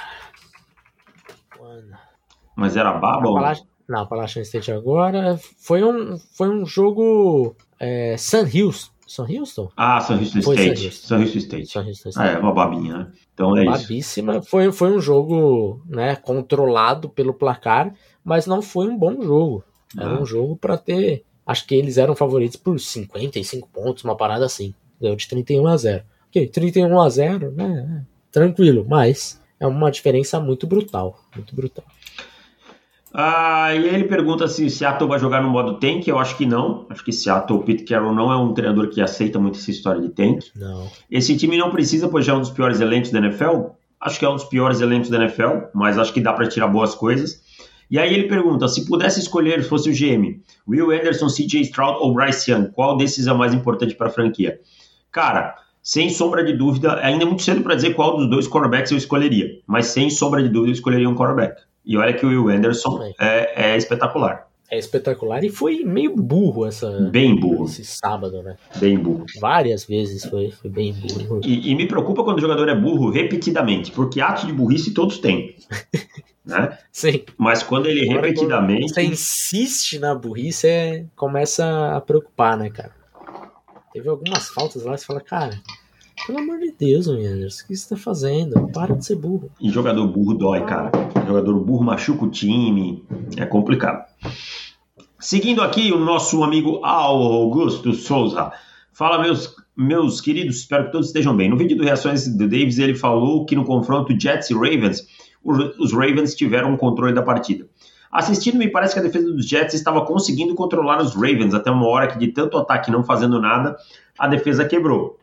Mas 2.56 2.76
era 2.76 2.94
baba? 2.94 3.30
Ou... 3.30 3.40
Não, 3.88 4.02
Appalachian 4.02 4.42
State 4.42 4.72
agora. 4.72 5.40
Foi 5.60 5.84
um, 5.84 6.18
foi 6.18 6.50
um 6.50 6.66
jogo 6.66 7.56
é, 7.80 8.18
San 8.18 8.44
Houston. 8.44 8.92
San 9.08 9.26
Houston? 9.30 9.72
Ah, 9.78 10.02
San 10.02 10.18
Houston 10.18 10.42
foi 10.42 10.56
State. 10.56 10.92
San 10.92 11.20
Houston 11.20 11.38
State. 11.40 11.68
San 11.68 11.86
Houston 11.86 12.10
State. 12.10 12.30
Ah, 12.30 12.34
é 12.34 12.38
uma 12.38 12.52
babinha, 12.52 12.98
né? 12.98 13.12
Então 13.34 13.56
é 13.56 13.64
Babíssima. 13.64 14.38
isso. 14.38 14.50
Foi, 14.50 14.70
foi 14.72 14.92
um 14.92 15.00
jogo 15.00 15.82
né, 15.88 16.16
controlado 16.18 17.08
pelo 17.08 17.34
placar, 17.34 17.94
mas 18.24 18.46
não 18.46 18.62
foi 18.62 18.90
um 18.90 18.98
bom 18.98 19.22
jogo. 19.22 19.64
Era 19.98 20.10
ah. 20.10 20.22
um 20.22 20.26
jogo 20.26 20.58
para 20.58 20.78
ter. 20.78 21.24
Acho 21.46 21.66
que 21.66 21.76
eles 21.76 21.98
eram 21.98 22.16
favoritos 22.16 22.58
por 22.58 22.78
55 22.78 23.70
pontos, 23.70 24.04
uma 24.04 24.18
parada 24.18 24.46
assim. 24.46 24.74
Deu 25.00 25.16
de 25.16 25.26
31 25.26 25.68
a 25.68 25.78
0. 25.78 26.04
Ok, 26.28 26.48
31 26.48 27.00
a 27.00 27.10
0, 27.10 27.52
né? 27.52 28.06
Tranquilo, 28.38 28.86
mas 28.88 29.42
é 29.60 29.66
uma 29.66 29.90
diferença 29.90 30.40
muito 30.40 30.68
brutal, 30.68 31.20
muito 31.36 31.56
brutal. 31.56 31.84
Ah, 33.12 33.74
e 33.74 33.88
ele 33.88 34.04
pergunta 34.04 34.48
se 34.48 34.70
Seattle 34.70 35.10
vai 35.10 35.18
jogar 35.18 35.42
no 35.42 35.50
modo 35.50 35.80
tank. 35.80 36.08
Eu 36.08 36.20
acho 36.20 36.38
que 36.38 36.46
não. 36.46 36.86
Acho 36.88 37.04
que 37.04 37.12
Seattle, 37.12 37.64
Pete 37.64 37.84
Carroll 37.84 38.14
não 38.14 38.32
é 38.32 38.38
um 38.38 38.54
treinador 38.54 38.90
que 38.90 39.02
aceita 39.02 39.40
muito 39.40 39.58
essa 39.58 39.72
história 39.72 40.00
de 40.00 40.10
tank. 40.10 40.46
Não. 40.56 40.88
Esse 41.10 41.36
time 41.36 41.58
não 41.58 41.72
precisa, 41.72 42.08
pois 42.08 42.26
já 42.26 42.34
é 42.34 42.36
um 42.36 42.42
dos 42.42 42.52
piores 42.52 42.80
elencos 42.80 43.10
da 43.10 43.18
NFL. 43.18 43.70
Acho 44.00 44.20
que 44.20 44.26
é 44.26 44.30
um 44.30 44.36
dos 44.36 44.44
piores 44.44 44.82
elencos 44.82 45.10
da 45.10 45.18
NFL, 45.18 45.70
mas 45.74 45.98
acho 45.98 46.14
que 46.14 46.22
dá 46.22 46.32
para 46.32 46.48
tirar 46.48 46.68
boas 46.68 46.94
coisas. 46.94 47.42
E 47.90 47.98
aí 47.98 48.14
ele 48.14 48.28
pergunta: 48.28 48.68
se 48.68 48.86
pudesse 48.86 49.20
escolher, 49.20 49.64
fosse 49.64 49.90
o 49.90 49.94
GM, 49.94 50.40
Will 50.68 50.92
Anderson, 50.92 51.28
CJ 51.28 51.62
Stroud 51.62 51.98
ou 52.02 52.14
Bryce 52.14 52.52
Young, 52.52 52.68
qual 52.72 52.98
desses 52.98 53.26
é 53.26 53.34
o 53.34 53.38
mais 53.38 53.52
importante 53.52 53.96
para 53.96 54.08
a 54.08 54.12
franquia? 54.12 54.60
Cara, 55.12 55.56
sem 55.88 56.10
sombra 56.10 56.44
de 56.44 56.52
dúvida, 56.52 57.00
ainda 57.02 57.24
é 57.24 57.26
muito 57.26 57.44
cedo 57.44 57.62
para 57.62 57.74
dizer 57.74 57.94
qual 57.94 58.18
dos 58.18 58.30
dois 58.30 58.46
quarterbacks 58.46 58.92
eu 58.92 58.98
escolheria, 58.98 59.62
mas 59.66 59.86
sem 59.86 60.10
sombra 60.10 60.44
de 60.44 60.50
dúvida 60.50 60.72
eu 60.72 60.74
escolheria 60.74 61.10
um 61.10 61.16
quarterback. 61.16 61.62
E 61.86 61.96
olha 61.96 62.14
que 62.14 62.26
o 62.26 62.30
Will 62.30 62.50
Anderson 62.50 63.14
é, 63.18 63.72
é 63.72 63.78
espetacular. 63.78 64.50
É 64.70 64.78
espetacular 64.78 65.46
e 65.46 65.50
foi 65.50 65.86
meio 65.86 66.14
burro 66.14 66.66
essa. 66.66 66.92
Bem 67.10 67.40
burro. 67.40 67.64
Esse 67.64 67.86
sábado, 67.86 68.44
né? 68.44 68.58
Bem 68.76 68.98
burro. 68.98 69.26
Várias 69.40 69.86
vezes 69.86 70.26
foi, 70.26 70.52
foi 70.52 70.70
bem 70.70 70.92
burro. 70.92 71.40
E, 71.46 71.72
e 71.72 71.74
me 71.74 71.88
preocupa 71.88 72.22
quando 72.22 72.40
o 72.40 72.42
jogador 72.42 72.68
é 72.68 72.76
burro 72.76 73.10
repetidamente, 73.10 73.94
porque 73.94 74.20
atos 74.20 74.46
de 74.46 74.52
burrice 74.52 74.94
todos 74.94 75.20
têm. 75.20 75.56
né? 76.46 76.78
Sim. 76.92 77.24
Mas 77.38 77.64
quando 77.64 77.86
ele 77.86 78.10
Agora, 78.10 78.28
repetidamente. 78.28 78.82
Quando 78.82 78.94
você 78.94 79.04
insiste 79.04 80.00
na 80.00 80.14
burrice, 80.14 80.68
é, 80.68 81.06
começa 81.16 81.96
a 81.96 82.02
preocupar, 82.02 82.58
né, 82.58 82.70
cara? 82.70 82.97
Teve 83.98 84.10
algumas 84.10 84.50
faltas 84.50 84.84
lá, 84.84 84.96
você 84.96 85.04
fala, 85.04 85.20
cara, 85.20 85.60
pelo 86.28 86.38
amor 86.38 86.60
de 86.60 86.72
Deus, 86.72 87.08
Anderson, 87.08 87.64
o 87.64 87.68
que 87.68 87.76
você 87.76 87.96
tá 87.96 88.00
fazendo? 88.00 88.68
Para 88.72 88.96
de 88.96 89.04
ser 89.04 89.16
burro. 89.16 89.50
E 89.60 89.72
jogador 89.72 90.06
burro 90.06 90.36
dói, 90.36 90.64
cara. 90.66 90.92
Jogador 91.26 91.60
burro 91.62 91.84
machuca 91.84 92.26
o 92.26 92.30
time. 92.30 93.04
É 93.36 93.44
complicado. 93.44 94.06
Seguindo 95.20 95.64
aqui, 95.64 95.92
o 95.92 95.98
nosso 95.98 96.44
amigo 96.44 96.80
Augusto 96.86 97.92
Souza. 97.92 98.52
Fala, 98.94 99.20
meus, 99.20 99.56
meus 99.76 100.22
queridos, 100.22 100.58
espero 100.58 100.86
que 100.86 100.92
todos 100.92 101.08
estejam 101.08 101.36
bem. 101.36 101.50
No 101.50 101.58
vídeo 101.58 101.76
do 101.76 101.84
Reações 101.84 102.28
do 102.28 102.48
Davis, 102.48 102.78
ele 102.78 102.94
falou 102.94 103.48
que 103.48 103.56
no 103.56 103.66
confronto 103.66 104.16
Jets 104.16 104.52
e 104.52 104.54
Ravens, 104.54 105.08
os 105.44 105.92
Ravens 105.92 106.36
tiveram 106.36 106.72
o 106.72 106.78
controle 106.78 107.16
da 107.16 107.24
partida. 107.24 107.68
Assistindo, 108.18 108.58
me 108.58 108.68
parece 108.68 108.96
que 108.96 109.00
a 109.00 109.04
defesa 109.04 109.32
dos 109.32 109.48
Jets 109.48 109.76
estava 109.76 110.04
conseguindo 110.04 110.56
controlar 110.56 111.00
os 111.00 111.14
Ravens 111.14 111.54
até 111.54 111.70
uma 111.70 111.86
hora 111.86 112.08
que, 112.08 112.18
de 112.18 112.30
tanto 112.30 112.58
ataque 112.58 112.90
não 112.90 113.04
fazendo 113.04 113.40
nada, 113.40 113.78
a 114.18 114.28
defesa 114.28 114.66
quebrou. 114.66 115.20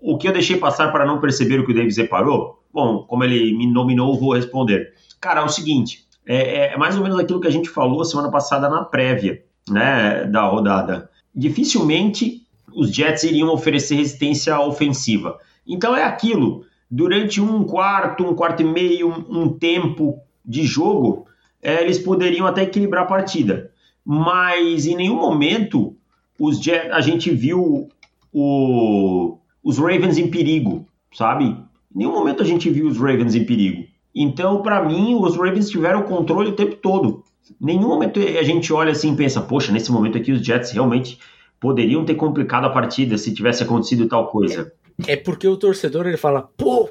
O 0.00 0.18
que 0.18 0.26
eu 0.26 0.32
deixei 0.32 0.56
passar 0.56 0.90
para 0.90 1.06
não 1.06 1.20
perceber 1.20 1.60
o 1.60 1.64
que 1.64 1.70
o 1.70 1.74
Davis 1.76 1.96
reparou? 1.96 2.60
Bom, 2.74 3.04
como 3.04 3.22
ele 3.22 3.56
me 3.56 3.72
nominou, 3.72 4.18
vou 4.18 4.34
responder. 4.34 4.94
Cara, 5.20 5.42
é 5.42 5.44
o 5.44 5.48
seguinte: 5.48 6.08
é, 6.26 6.72
é 6.72 6.76
mais 6.76 6.96
ou 6.96 7.04
menos 7.04 7.20
aquilo 7.20 7.40
que 7.40 7.46
a 7.46 7.52
gente 7.52 7.70
falou 7.70 8.04
semana 8.04 8.32
passada 8.32 8.68
na 8.68 8.82
prévia 8.82 9.40
né, 9.70 10.24
da 10.24 10.42
rodada. 10.42 11.08
Dificilmente 11.32 12.42
os 12.74 12.92
Jets 12.92 13.22
iriam 13.22 13.52
oferecer 13.52 13.94
resistência 13.94 14.58
ofensiva. 14.58 15.38
Então 15.64 15.96
é 15.96 16.02
aquilo. 16.02 16.64
Durante 16.90 17.40
um 17.40 17.62
quarto, 17.62 18.24
um 18.24 18.34
quarto 18.34 18.62
e 18.62 18.64
meio, 18.64 19.08
um 19.08 19.48
tempo 19.56 20.18
de 20.44 20.64
jogo, 20.64 21.27
é, 21.62 21.82
eles 21.82 21.98
poderiam 21.98 22.46
até 22.46 22.62
equilibrar 22.62 23.04
a 23.04 23.06
partida. 23.06 23.70
Mas 24.04 24.86
em 24.86 24.96
nenhum 24.96 25.16
momento 25.16 25.94
os 26.38 26.62
Jets, 26.62 26.92
a 26.92 27.00
gente 27.00 27.30
viu 27.30 27.88
o, 28.32 29.38
os 29.62 29.78
Ravens 29.78 30.18
em 30.18 30.30
perigo, 30.30 30.86
sabe? 31.12 31.44
Em 31.44 31.98
nenhum 31.98 32.12
momento 32.12 32.42
a 32.42 32.46
gente 32.46 32.70
viu 32.70 32.86
os 32.86 32.96
Ravens 32.96 33.34
em 33.34 33.44
perigo. 33.44 33.84
Então, 34.14 34.62
para 34.62 34.82
mim, 34.82 35.14
os 35.14 35.36
Ravens 35.36 35.68
tiveram 35.68 36.00
o 36.00 36.04
controle 36.04 36.50
o 36.50 36.56
tempo 36.56 36.76
todo. 36.76 37.22
Em 37.60 37.66
nenhum 37.66 37.88
momento 37.88 38.20
a 38.20 38.42
gente 38.42 38.72
olha 38.72 38.92
assim 38.92 39.12
e 39.12 39.16
pensa, 39.16 39.40
poxa, 39.40 39.72
nesse 39.72 39.90
momento 39.90 40.16
aqui 40.18 40.32
os 40.32 40.44
Jets 40.44 40.70
realmente 40.70 41.18
poderiam 41.60 42.04
ter 42.04 42.14
complicado 42.14 42.64
a 42.64 42.70
partida 42.70 43.18
se 43.18 43.34
tivesse 43.34 43.62
acontecido 43.62 44.08
tal 44.08 44.28
coisa. 44.28 44.72
É, 45.06 45.12
é 45.12 45.16
porque 45.16 45.48
o 45.48 45.56
torcedor 45.56 46.06
ele 46.06 46.16
fala, 46.16 46.42
pô, 46.56 46.88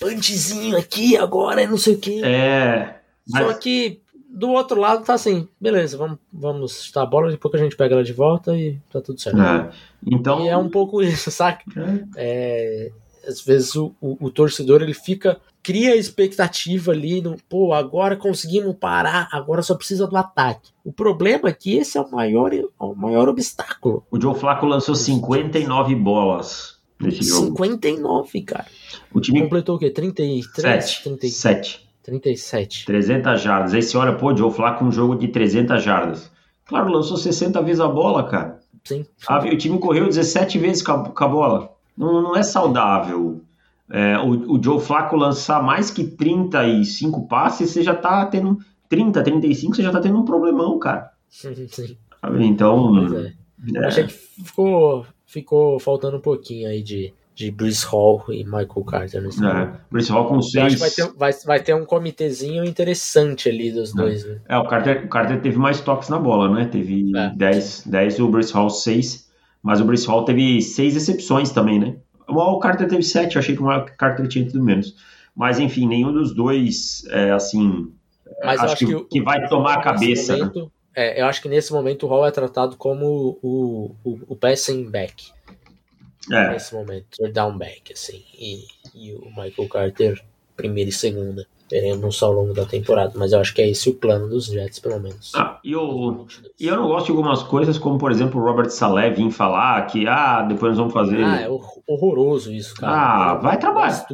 punchzinho 0.00 0.76
aqui 0.76 1.16
agora, 1.16 1.66
não 1.66 1.76
sei 1.76 1.94
o 1.94 1.98
quê. 1.98 2.20
É. 2.24 2.99
Mas... 3.32 3.46
Só 3.46 3.54
que 3.54 4.00
do 4.30 4.50
outro 4.50 4.80
lado 4.80 5.04
tá 5.04 5.14
assim, 5.14 5.48
beleza, 5.60 5.98
vamos, 5.98 6.18
vamos 6.32 6.84
chutar 6.84 7.02
a 7.02 7.06
bola, 7.06 7.30
depois 7.30 7.50
que 7.50 7.58
a 7.58 7.62
gente 7.62 7.76
pega 7.76 7.94
ela 7.94 8.04
de 8.04 8.12
volta 8.12 8.56
e 8.56 8.78
tá 8.90 9.00
tudo 9.00 9.20
certo. 9.20 9.40
É. 9.40 9.70
Então... 10.06 10.44
E 10.44 10.48
é 10.48 10.56
um 10.56 10.68
pouco 10.68 11.02
isso, 11.02 11.30
saca? 11.30 11.64
É. 11.76 12.04
é, 12.16 12.92
às 13.26 13.40
vezes 13.40 13.74
o, 13.74 13.92
o, 14.00 14.26
o, 14.26 14.30
torcedor 14.30 14.82
ele 14.82 14.94
fica, 14.94 15.40
cria 15.62 15.96
expectativa 15.96 16.92
ali, 16.92 17.20
no, 17.20 17.36
pô, 17.48 17.72
agora 17.72 18.16
conseguimos 18.16 18.76
parar, 18.76 19.28
agora 19.32 19.62
só 19.62 19.74
precisa 19.74 20.06
do 20.06 20.16
ataque. 20.16 20.70
O 20.84 20.92
problema 20.92 21.48
é 21.48 21.52
que 21.52 21.76
esse 21.76 21.98
é 21.98 22.00
o 22.00 22.10
maior, 22.10 22.52
o 22.78 22.94
maior 22.94 23.28
obstáculo. 23.28 24.04
O 24.10 24.20
Joe 24.20 24.34
Flacco 24.34 24.66
lançou 24.66 24.94
59 24.94 25.94
bolas 25.96 26.78
nesse 27.00 27.24
jogo. 27.24 27.48
59, 27.48 28.42
cara. 28.42 28.66
O 29.12 29.20
time 29.20 29.42
completou 29.42 29.76
o 29.76 29.78
quê? 29.78 29.90
33? 29.90 30.84
7. 30.84 31.02
37. 31.02 31.89
37. 32.02 32.86
300 32.86 33.40
jardas. 33.40 33.74
Aí 33.74 33.82
você 33.82 33.96
olha, 33.96 34.14
pô, 34.14 34.34
Joe 34.34 34.50
Flacco 34.50 34.84
um 34.84 34.92
jogo 34.92 35.16
de 35.16 35.28
300 35.28 35.82
jardas. 35.82 36.30
Claro, 36.64 36.90
lançou 36.90 37.16
60 37.16 37.60
vezes 37.62 37.80
a 37.80 37.88
bola, 37.88 38.24
cara. 38.24 38.60
Sim. 38.84 39.04
Ah, 39.28 39.38
o 39.38 39.56
time 39.56 39.78
correu 39.78 40.06
17 40.06 40.58
vezes 40.58 40.82
com 40.82 40.92
a, 40.92 41.10
com 41.10 41.24
a 41.24 41.28
bola. 41.28 41.72
Não, 41.96 42.22
não 42.22 42.36
é 42.36 42.42
saudável. 42.42 43.40
É, 43.90 44.18
o, 44.18 44.54
o 44.54 44.62
Joe 44.62 44.80
Flacco 44.80 45.16
lançar 45.16 45.62
mais 45.62 45.90
que 45.90 46.04
35 46.04 47.26
passes, 47.26 47.70
você 47.70 47.82
já 47.82 47.94
tá 47.94 48.24
tendo 48.26 48.58
30, 48.88 49.22
35, 49.22 49.76
você 49.76 49.82
já 49.82 49.90
tá 49.90 50.00
tendo 50.00 50.18
um 50.18 50.24
problemão, 50.24 50.78
cara. 50.78 51.10
Sim, 51.28 51.54
sim. 51.68 51.96
Então. 52.40 53.14
É. 53.16 53.32
É. 53.74 53.86
Achei 53.86 54.06
que 54.06 54.12
ficou, 54.12 55.06
ficou 55.26 55.78
faltando 55.78 56.16
um 56.16 56.20
pouquinho 56.20 56.68
aí 56.68 56.82
de 56.82 57.12
de 57.40 57.50
Bruce 57.50 57.86
Hall 57.86 58.22
e 58.28 58.44
Michael 58.44 58.84
Carter 58.86 59.22
nesse 59.22 59.42
é, 59.42 59.68
Bruce 59.90 60.12
Hall 60.12 60.26
com 60.26 60.42
seis. 60.42 60.66
acho 60.66 60.74
que 60.74 60.80
vai 60.80 60.90
ter, 60.90 61.18
vai, 61.18 61.32
vai 61.46 61.60
ter 61.62 61.74
um 61.74 61.86
comitezinho 61.86 62.62
interessante 62.66 63.48
ali 63.48 63.72
dos 63.72 63.94
é. 63.94 63.96
dois. 63.96 64.26
Né? 64.26 64.38
É, 64.46 64.58
o 64.58 64.64
Carter, 64.68 65.06
o 65.06 65.08
Carter 65.08 65.40
teve 65.40 65.56
mais 65.56 65.80
toques 65.80 66.10
na 66.10 66.18
bola, 66.18 66.52
né? 66.54 66.66
Teve 66.66 67.10
10, 67.34 67.86
é. 67.86 67.90
10 67.90 68.20
o 68.20 68.28
Bruce 68.28 68.52
Hall 68.52 68.68
6, 68.68 69.30
mas 69.62 69.80
o 69.80 69.86
Bruce 69.86 70.06
Hall 70.06 70.22
teve 70.26 70.60
seis 70.60 70.92
recepções 70.92 71.50
também, 71.50 71.78
né? 71.78 71.96
O 72.28 72.58
Carter 72.58 72.86
teve 72.86 73.02
sete, 73.02 73.36
eu 73.36 73.40
achei 73.40 73.56
que 73.56 73.62
o 73.62 73.84
Carter 73.96 74.28
tinha 74.28 74.44
tido 74.44 74.62
menos. 74.62 74.94
Mas 75.34 75.58
enfim, 75.58 75.86
nenhum 75.86 76.12
dos 76.12 76.34
dois, 76.34 77.04
é, 77.08 77.30
assim, 77.30 77.90
mas 78.44 78.60
acho, 78.60 78.74
acho 78.74 78.76
que, 78.76 78.94
que, 78.94 79.04
que, 79.04 79.22
vai 79.22 79.48
tomar 79.48 79.78
a 79.78 79.80
cabeça. 79.80 80.34
Né? 80.34 80.38
Momento, 80.40 80.62
né? 80.64 80.68
é, 80.94 81.22
eu 81.22 81.26
acho 81.26 81.40
que 81.40 81.48
nesse 81.48 81.72
momento 81.72 82.04
o 82.04 82.08
Hall 82.08 82.26
é 82.26 82.30
tratado 82.30 82.76
como 82.76 83.38
o, 83.42 83.96
o, 84.04 84.20
o 84.28 84.36
passing 84.36 84.88
back 84.90 85.32
é. 86.30 86.52
nesse 86.52 86.74
momento, 86.74 87.18
down 87.32 87.56
back, 87.56 87.92
assim, 87.92 88.22
e, 88.38 88.64
e 88.94 89.14
o 89.14 89.26
Michael 89.26 89.68
Carter, 89.68 90.22
primeira 90.56 90.90
e 90.90 90.92
segunda. 90.92 91.46
Veremos 91.70 92.20
ao 92.20 92.32
longo 92.32 92.52
da 92.52 92.66
temporada, 92.66 93.12
mas 93.14 93.32
eu 93.32 93.40
acho 93.40 93.54
que 93.54 93.62
é 93.62 93.68
esse 93.68 93.88
o 93.88 93.94
plano 93.94 94.28
dos 94.28 94.46
Jets, 94.46 94.80
pelo 94.80 94.98
menos. 94.98 95.30
Ah, 95.36 95.60
e, 95.62 95.70
eu, 95.70 96.26
e 96.58 96.66
eu 96.66 96.76
não 96.76 96.88
gosto 96.88 97.06
de 97.06 97.12
algumas 97.12 97.44
coisas, 97.44 97.78
como 97.78 97.96
por 97.96 98.10
exemplo 98.10 98.40
o 98.40 98.44
Robert 98.44 98.70
Saleh 98.70 99.10
vir 99.14 99.30
falar 99.30 99.86
que 99.86 100.04
ah, 100.08 100.42
depois 100.42 100.70
nós 100.70 100.78
vamos 100.78 100.92
fazer. 100.92 101.22
Ah, 101.22 101.42
é 101.42 101.48
horroroso 101.86 102.52
isso, 102.52 102.74
cara. 102.74 102.92
Ah, 102.92 103.34
vai 103.34 103.56
trabalhar. 103.56 104.04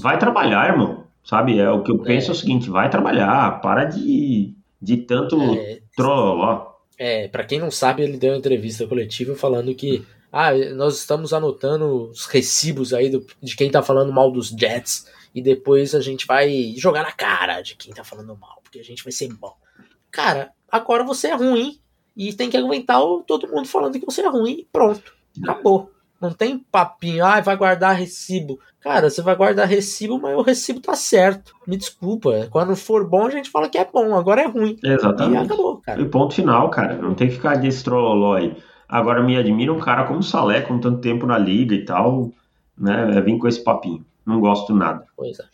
Vai 0.00 0.16
trabalhar, 0.16 0.68
irmão. 0.68 1.02
Sabe? 1.24 1.58
É 1.58 1.68
o 1.68 1.82
que 1.82 1.90
eu 1.90 1.98
penso 1.98 2.28
é, 2.28 2.30
é 2.30 2.32
o 2.32 2.36
seguinte: 2.36 2.70
vai 2.70 2.88
trabalhar, 2.88 3.60
para 3.60 3.84
de, 3.84 4.54
de 4.80 4.96
tanto 4.98 5.40
é. 5.40 5.80
É, 6.96 7.26
pra 7.26 7.42
quem 7.42 7.58
não 7.58 7.70
sabe, 7.70 8.04
ele 8.04 8.16
deu 8.16 8.32
uma 8.32 8.38
entrevista 8.38 8.86
coletiva 8.86 9.34
falando 9.34 9.74
que 9.74 10.04
ah, 10.32 10.50
nós 10.74 10.98
estamos 10.98 11.34
anotando 11.34 12.08
os 12.08 12.24
recibos 12.24 12.94
aí 12.94 13.10
do, 13.10 13.24
de 13.42 13.54
quem 13.54 13.70
tá 13.70 13.82
falando 13.82 14.10
mal 14.10 14.30
dos 14.30 14.48
Jets 14.48 15.06
e 15.34 15.42
depois 15.42 15.94
a 15.94 16.00
gente 16.00 16.26
vai 16.26 16.74
jogar 16.76 17.02
na 17.02 17.12
cara 17.12 17.60
de 17.60 17.76
quem 17.76 17.92
tá 17.92 18.02
falando 18.02 18.34
mal, 18.36 18.58
porque 18.62 18.78
a 18.78 18.84
gente 18.84 19.04
vai 19.04 19.12
ser 19.12 19.28
bom. 19.34 19.54
Cara, 20.10 20.50
agora 20.70 21.04
você 21.04 21.28
é 21.28 21.34
ruim 21.34 21.78
e 22.16 22.32
tem 22.32 22.48
que 22.48 22.56
aguentar 22.56 23.02
o, 23.02 23.22
todo 23.22 23.46
mundo 23.46 23.68
falando 23.68 23.98
que 23.98 24.06
você 24.06 24.22
é 24.22 24.28
ruim 24.28 24.60
e 24.60 24.68
pronto. 24.72 25.14
Acabou. 25.42 25.90
Não 26.18 26.32
tem 26.32 26.58
papinho, 26.58 27.24
ah, 27.24 27.40
vai 27.40 27.56
guardar 27.56 27.96
recibo. 27.96 28.58
Cara, 28.80 29.10
você 29.10 29.20
vai 29.20 29.34
guardar 29.34 29.66
recibo, 29.66 30.20
mas 30.20 30.36
o 30.36 30.42
recibo 30.42 30.80
tá 30.80 30.94
certo. 30.94 31.54
Me 31.66 31.76
desculpa. 31.76 32.48
Quando 32.50 32.76
for 32.76 33.08
bom, 33.08 33.26
a 33.26 33.30
gente 33.30 33.50
fala 33.50 33.68
que 33.68 33.76
é 33.76 33.84
bom, 33.84 34.14
agora 34.14 34.42
é 34.42 34.46
ruim. 34.46 34.78
Exatamente. 34.82 35.42
E 35.42 35.44
acabou, 35.44 35.76
cara. 35.78 36.00
E 36.00 36.04
ponto 36.08 36.34
final, 36.34 36.70
cara. 36.70 36.94
Não 36.94 37.14
tem 37.14 37.28
que 37.28 37.34
ficar 37.34 37.56
de 37.56 37.68
aí. 37.68 38.56
Agora 38.92 39.22
me 39.22 39.38
admira 39.38 39.72
um 39.72 39.78
cara 39.78 40.04
como 40.04 40.18
o 40.18 40.22
Salé, 40.22 40.60
com 40.60 40.78
tanto 40.78 41.00
tempo 41.00 41.24
na 41.24 41.38
liga 41.38 41.74
e 41.74 41.82
tal, 41.82 42.30
né? 42.76 43.18
Vim 43.22 43.38
com 43.38 43.48
esse 43.48 43.64
papinho. 43.64 44.04
Não 44.26 44.38
gosto 44.38 44.74
nada. 44.74 45.06
Pois 45.16 45.40
é. 45.40 45.44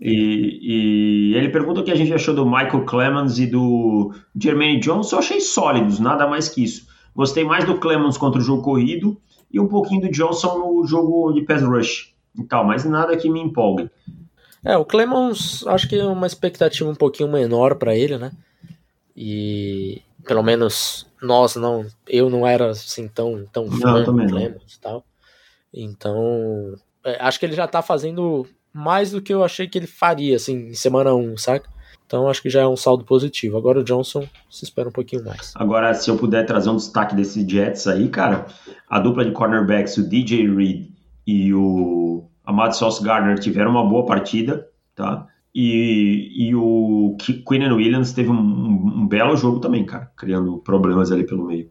E, 0.00 0.58
e, 0.62 1.34
ele 1.34 1.50
pergunta 1.50 1.80
o 1.80 1.84
que 1.84 1.90
a 1.90 1.94
gente 1.94 2.14
achou 2.14 2.34
do 2.34 2.46
Michael 2.46 2.86
Clemens 2.86 3.38
e 3.38 3.46
do 3.46 4.14
Jermaine 4.34 4.80
Jones. 4.80 5.12
Eu 5.12 5.18
achei 5.18 5.38
sólidos, 5.38 6.00
nada 6.00 6.26
mais 6.26 6.48
que 6.48 6.64
isso. 6.64 6.86
Gostei 7.14 7.44
mais 7.44 7.66
do 7.66 7.76
Clemens 7.76 8.16
contra 8.16 8.40
o 8.40 8.42
jogo 8.44 8.62
corrido 8.62 9.20
e 9.52 9.60
um 9.60 9.68
pouquinho 9.68 10.00
do 10.00 10.10
Johnson 10.10 10.56
no 10.56 10.86
jogo 10.86 11.30
de 11.32 11.42
pass 11.42 11.60
rush 11.60 12.14
e 12.38 12.44
tal, 12.44 12.64
mas 12.64 12.86
nada 12.86 13.14
que 13.18 13.28
me 13.28 13.38
empolgue. 13.38 13.90
É, 14.64 14.78
o 14.78 14.84
Clemens 14.86 15.62
acho 15.66 15.86
que 15.86 15.96
é 15.96 16.06
uma 16.06 16.26
expectativa 16.26 16.88
um 16.88 16.94
pouquinho 16.94 17.30
menor 17.30 17.74
para 17.74 17.94
ele, 17.94 18.16
né? 18.16 18.30
E 19.14 20.00
pelo 20.24 20.42
menos 20.42 21.07
nós 21.22 21.56
não, 21.56 21.86
eu 22.06 22.30
não 22.30 22.46
era 22.46 22.70
assim 22.70 23.08
tão, 23.08 23.46
tão 23.52 23.70
fã 23.70 24.02
do 24.02 24.14
Clemens 24.14 24.74
e 24.74 24.80
tal. 24.80 25.04
Então, 25.72 26.74
é, 27.04 27.18
acho 27.20 27.38
que 27.38 27.46
ele 27.46 27.54
já 27.54 27.66
tá 27.66 27.82
fazendo 27.82 28.46
mais 28.72 29.10
do 29.10 29.20
que 29.20 29.32
eu 29.32 29.44
achei 29.44 29.66
que 29.66 29.78
ele 29.78 29.86
faria, 29.86 30.36
assim, 30.36 30.68
em 30.68 30.74
semana 30.74 31.14
1, 31.14 31.36
saca? 31.36 31.68
Então 32.06 32.26
acho 32.26 32.40
que 32.40 32.48
já 32.48 32.62
é 32.62 32.66
um 32.66 32.76
saldo 32.76 33.04
positivo. 33.04 33.58
Agora 33.58 33.80
o 33.80 33.84
Johnson 33.84 34.26
se 34.48 34.64
espera 34.64 34.88
um 34.88 34.92
pouquinho 34.92 35.22
mais. 35.24 35.52
Agora, 35.54 35.92
se 35.92 36.10
eu 36.10 36.16
puder 36.16 36.46
trazer 36.46 36.70
um 36.70 36.76
destaque 36.76 37.14
desses 37.14 37.46
Jets 37.46 37.86
aí, 37.86 38.08
cara, 38.08 38.46
a 38.88 38.98
dupla 38.98 39.26
de 39.26 39.32
cornerbacks, 39.32 39.98
o 39.98 40.08
DJ 40.08 40.48
Reed 40.48 40.88
e 41.26 41.52
o 41.52 42.24
Ahmad 42.46 42.72
Sauce 42.72 43.04
Gardner 43.04 43.38
tiveram 43.38 43.70
uma 43.70 43.86
boa 43.86 44.06
partida, 44.06 44.66
tá? 44.94 45.26
E, 45.54 46.48
e 46.48 46.54
o 46.54 47.16
Quinn 47.46 47.72
Williams 47.72 48.12
teve 48.12 48.30
um, 48.30 48.34
um, 48.34 49.06
belo 49.06 49.36
jogo 49.36 49.60
também, 49.60 49.84
cara, 49.84 50.10
criando 50.16 50.58
problemas 50.58 51.10
ali 51.10 51.24
pelo 51.24 51.46
meio. 51.46 51.68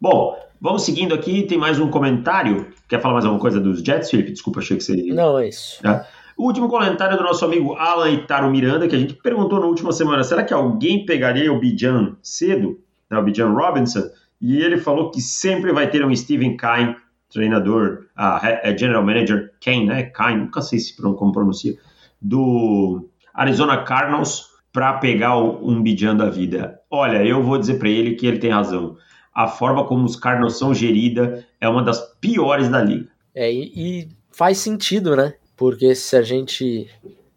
Bom, 0.00 0.36
vamos 0.60 0.84
seguindo 0.84 1.14
aqui, 1.14 1.42
tem 1.42 1.58
mais 1.58 1.78
um 1.78 1.90
comentário. 1.90 2.68
Quer 2.88 3.00
falar 3.00 3.14
mais 3.14 3.24
alguma 3.24 3.40
coisa 3.40 3.60
dos 3.60 3.82
Jets, 3.82 4.10
Felipe? 4.10 4.32
Desculpa, 4.32 4.60
achei 4.60 4.76
que 4.76 4.84
você... 4.84 4.96
Não, 4.96 5.38
é 5.38 5.48
isso. 5.48 5.86
É. 5.86 6.06
O 6.36 6.46
último 6.46 6.68
comentário 6.68 7.16
do 7.16 7.22
nosso 7.22 7.44
amigo 7.44 7.74
Alan 7.74 8.10
Itaro 8.10 8.50
Miranda, 8.50 8.88
que 8.88 8.96
a 8.96 8.98
gente 8.98 9.14
perguntou 9.14 9.60
na 9.60 9.66
última 9.66 9.92
semana, 9.92 10.24
será 10.24 10.42
que 10.42 10.54
alguém 10.54 11.04
pegaria 11.04 11.52
o 11.52 11.58
Bijan 11.58 12.16
cedo? 12.22 12.80
Né, 13.10 13.18
o 13.18 13.22
Bijan 13.22 13.52
Robinson? 13.52 14.08
E 14.40 14.58
ele 14.58 14.78
falou 14.78 15.10
que 15.10 15.20
sempre 15.20 15.72
vai 15.72 15.88
ter 15.88 16.04
um 16.04 16.14
Steven 16.14 16.56
Kine, 16.56 16.96
treinador, 17.30 18.06
uh, 18.18 18.78
general 18.78 19.04
manager, 19.04 19.52
Kane, 19.62 19.86
né? 19.86 20.02
Kine, 20.04 20.36
nunca 20.36 20.60
sei 20.62 20.78
se 20.78 20.96
como 20.96 21.32
pronuncia, 21.32 21.74
do 22.22 23.08
Arizona 23.34 23.82
Cardinals 23.82 24.46
para 24.72 24.94
pegar 24.94 25.36
um 25.38 25.82
Bijan 25.82 26.16
da 26.16 26.30
vida. 26.30 26.80
Olha, 26.90 27.24
eu 27.24 27.42
vou 27.42 27.58
dizer 27.58 27.78
para 27.78 27.88
ele 27.88 28.14
que 28.14 28.26
ele 28.26 28.38
tem 28.38 28.50
razão. 28.50 28.96
A 29.34 29.48
forma 29.48 29.84
como 29.86 30.04
os 30.04 30.16
Cardinals 30.16 30.58
são 30.58 30.74
gerida 30.74 31.46
é 31.60 31.68
uma 31.68 31.82
das 31.82 32.00
piores 32.20 32.68
da 32.68 32.82
liga. 32.82 33.08
É, 33.34 33.52
e, 33.52 33.72
e 33.74 34.08
faz 34.30 34.58
sentido, 34.58 35.16
né? 35.16 35.34
Porque 35.56 35.94
se 35.94 36.16
a 36.16 36.22
gente 36.22 36.88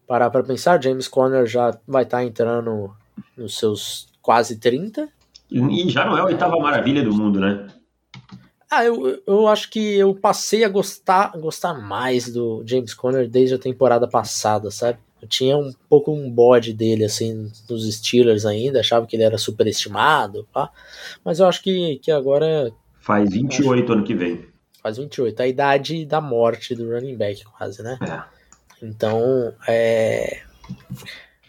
parar 0.07 0.29
para 0.29 0.43
pensar, 0.43 0.81
James 0.81 1.07
Conner 1.07 1.45
já 1.45 1.77
vai 1.87 2.03
estar 2.03 2.17
tá 2.17 2.23
entrando 2.23 2.93
nos 3.37 3.57
seus 3.57 4.07
quase 4.21 4.57
30. 4.59 5.07
E 5.51 5.89
já 5.89 6.05
não 6.05 6.17
é 6.17 6.21
a 6.21 6.25
oitava 6.25 6.57
maravilha 6.57 7.03
do 7.03 7.13
mundo, 7.13 7.39
né? 7.39 7.67
Ah, 8.69 8.83
eu, 8.83 9.21
eu 9.25 9.47
acho 9.47 9.69
que 9.69 9.95
eu 9.95 10.13
passei 10.15 10.63
a 10.63 10.69
gostar, 10.69 11.37
gostar 11.37 11.73
mais 11.75 12.31
do 12.31 12.63
James 12.65 12.93
Conner 12.93 13.29
desde 13.29 13.55
a 13.55 13.59
temporada 13.59 14.07
passada, 14.07 14.71
sabe? 14.71 14.99
Eu 15.21 15.27
tinha 15.27 15.57
um 15.57 15.71
pouco 15.89 16.11
um 16.11 16.29
bode 16.29 16.73
dele, 16.73 17.05
assim, 17.05 17.51
nos 17.69 17.95
Steelers 17.95 18.45
ainda, 18.45 18.79
achava 18.79 19.05
que 19.07 19.15
ele 19.15 19.23
era 19.23 19.37
superestimado, 19.37 20.47
pá. 20.51 20.69
mas 21.23 21.39
eu 21.39 21.47
acho 21.47 21.63
que, 21.63 21.99
que 21.99 22.11
agora. 22.11 22.71
Faz 22.99 23.31
28 23.31 23.83
acho... 23.83 23.93
ano 23.93 24.03
que 24.03 24.13
vem 24.13 24.55
faz 24.85 24.97
28, 24.97 25.41
a 25.41 25.47
idade 25.47 26.05
da 26.05 26.21
morte 26.21 26.75
do 26.75 26.91
running 26.91 27.17
back, 27.17 27.43
quase, 27.45 27.81
né? 27.81 27.97
É. 28.03 28.85
Então, 28.85 29.51
é. 29.67 30.43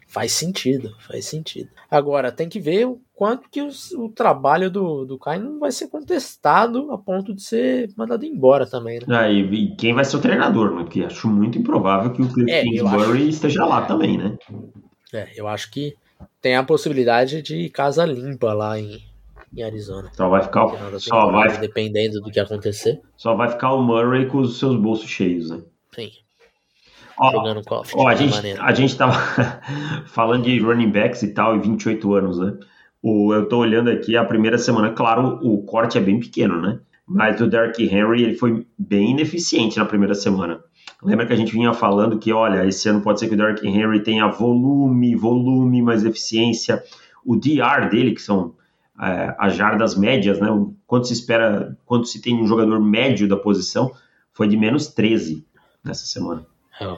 Faz 0.06 0.32
sentido, 0.32 0.96
faz 1.06 1.26
sentido. 1.26 1.68
Agora, 1.90 2.32
tem 2.32 2.48
que 2.48 2.58
ver 2.58 2.86
o 2.86 2.98
quanto 3.16 3.48
que 3.50 3.62
os, 3.62 3.92
o 3.92 4.10
trabalho 4.10 4.70
do, 4.70 5.06
do 5.06 5.18
Kai 5.18 5.38
não 5.38 5.58
vai 5.58 5.72
ser 5.72 5.88
contestado 5.88 6.92
a 6.92 6.98
ponto 6.98 7.34
de 7.34 7.42
ser 7.42 7.88
mandado 7.96 8.26
embora 8.26 8.66
também, 8.66 9.00
né? 9.00 9.06
Ah, 9.08 9.28
e, 9.28 9.40
e 9.40 9.74
quem 9.74 9.94
vai 9.94 10.04
ser 10.04 10.18
o 10.18 10.20
treinador, 10.20 10.74
né? 10.74 10.84
Que 10.88 11.02
acho 11.02 11.26
muito 11.26 11.58
improvável 11.58 12.12
que 12.12 12.20
o 12.20 12.50
é, 12.50 12.62
Kingsbury 12.62 13.22
acho... 13.22 13.28
esteja 13.28 13.64
lá 13.64 13.86
também, 13.86 14.18
né? 14.18 14.36
É, 15.14 15.28
eu 15.34 15.48
acho 15.48 15.70
que 15.70 15.94
tem 16.42 16.56
a 16.56 16.62
possibilidade 16.62 17.40
de 17.40 17.70
casa 17.70 18.04
limpa 18.04 18.52
lá 18.52 18.78
em, 18.78 19.02
em 19.56 19.62
Arizona. 19.62 20.10
Só 20.12 20.28
vai 20.28 20.42
ficar 20.42 20.66
o, 20.66 21.00
só 21.00 21.30
vai 21.30 21.56
dependendo 21.58 22.20
do 22.20 22.30
que 22.30 22.38
acontecer. 22.38 23.00
Só 23.16 23.34
vai 23.34 23.48
ficar 23.48 23.72
o 23.72 23.82
Murray 23.82 24.26
com 24.26 24.38
os 24.38 24.58
seus 24.58 24.76
bolsos 24.76 25.08
cheios, 25.08 25.50
né? 25.50 25.62
Sim. 25.94 26.10
Ó, 27.18 27.32
Jogando 27.32 27.64
cofre. 27.64 27.94
Ó, 27.96 28.06
a 28.06 28.14
gente 28.14 28.52
a 28.60 28.74
gente 28.74 28.94
tava 28.94 29.14
falando 30.04 30.44
de 30.44 30.58
running 30.58 30.90
backs 30.90 31.22
e 31.22 31.32
tal 31.32 31.56
e 31.56 31.60
28 31.60 32.12
anos, 32.12 32.38
né? 32.38 32.52
O, 33.02 33.32
eu 33.32 33.48
tô 33.48 33.58
olhando 33.58 33.90
aqui 33.90 34.16
a 34.16 34.24
primeira 34.24 34.58
semana, 34.58 34.90
claro, 34.90 35.38
o 35.42 35.62
corte 35.62 35.98
é 35.98 36.00
bem 36.00 36.18
pequeno, 36.18 36.60
né? 36.60 36.80
Mas 37.06 37.40
o 37.40 37.46
Derrick 37.46 37.84
Henry 37.84 38.22
ele 38.22 38.34
foi 38.34 38.66
bem 38.76 39.12
ineficiente 39.12 39.78
na 39.78 39.84
primeira 39.84 40.14
semana. 40.14 40.60
Lembra 41.02 41.26
que 41.26 41.32
a 41.32 41.36
gente 41.36 41.52
vinha 41.52 41.72
falando 41.72 42.18
que, 42.18 42.32
olha, 42.32 42.66
esse 42.66 42.88
ano 42.88 43.00
pode 43.00 43.20
ser 43.20 43.28
que 43.28 43.34
o 43.34 43.36
Derrick 43.36 43.66
Henry 43.66 44.02
tenha 44.02 44.26
volume, 44.26 45.14
volume, 45.14 45.82
mais 45.82 46.04
eficiência. 46.04 46.82
O 47.24 47.36
DR 47.36 47.88
dele, 47.90 48.12
que 48.12 48.22
são 48.22 48.54
é, 49.00 49.34
as 49.38 49.54
jardas 49.54 49.94
médias, 49.94 50.40
né? 50.40 50.48
Quanto 50.86 51.06
se 51.06 51.12
espera, 51.12 51.76
quanto 51.84 52.08
se 52.08 52.20
tem 52.20 52.34
um 52.34 52.46
jogador 52.46 52.80
médio 52.80 53.28
da 53.28 53.36
posição, 53.36 53.92
foi 54.32 54.48
de 54.48 54.56
menos 54.56 54.88
13 54.88 55.46
nessa 55.84 56.06
semana. 56.06 56.44
É, 56.80 56.96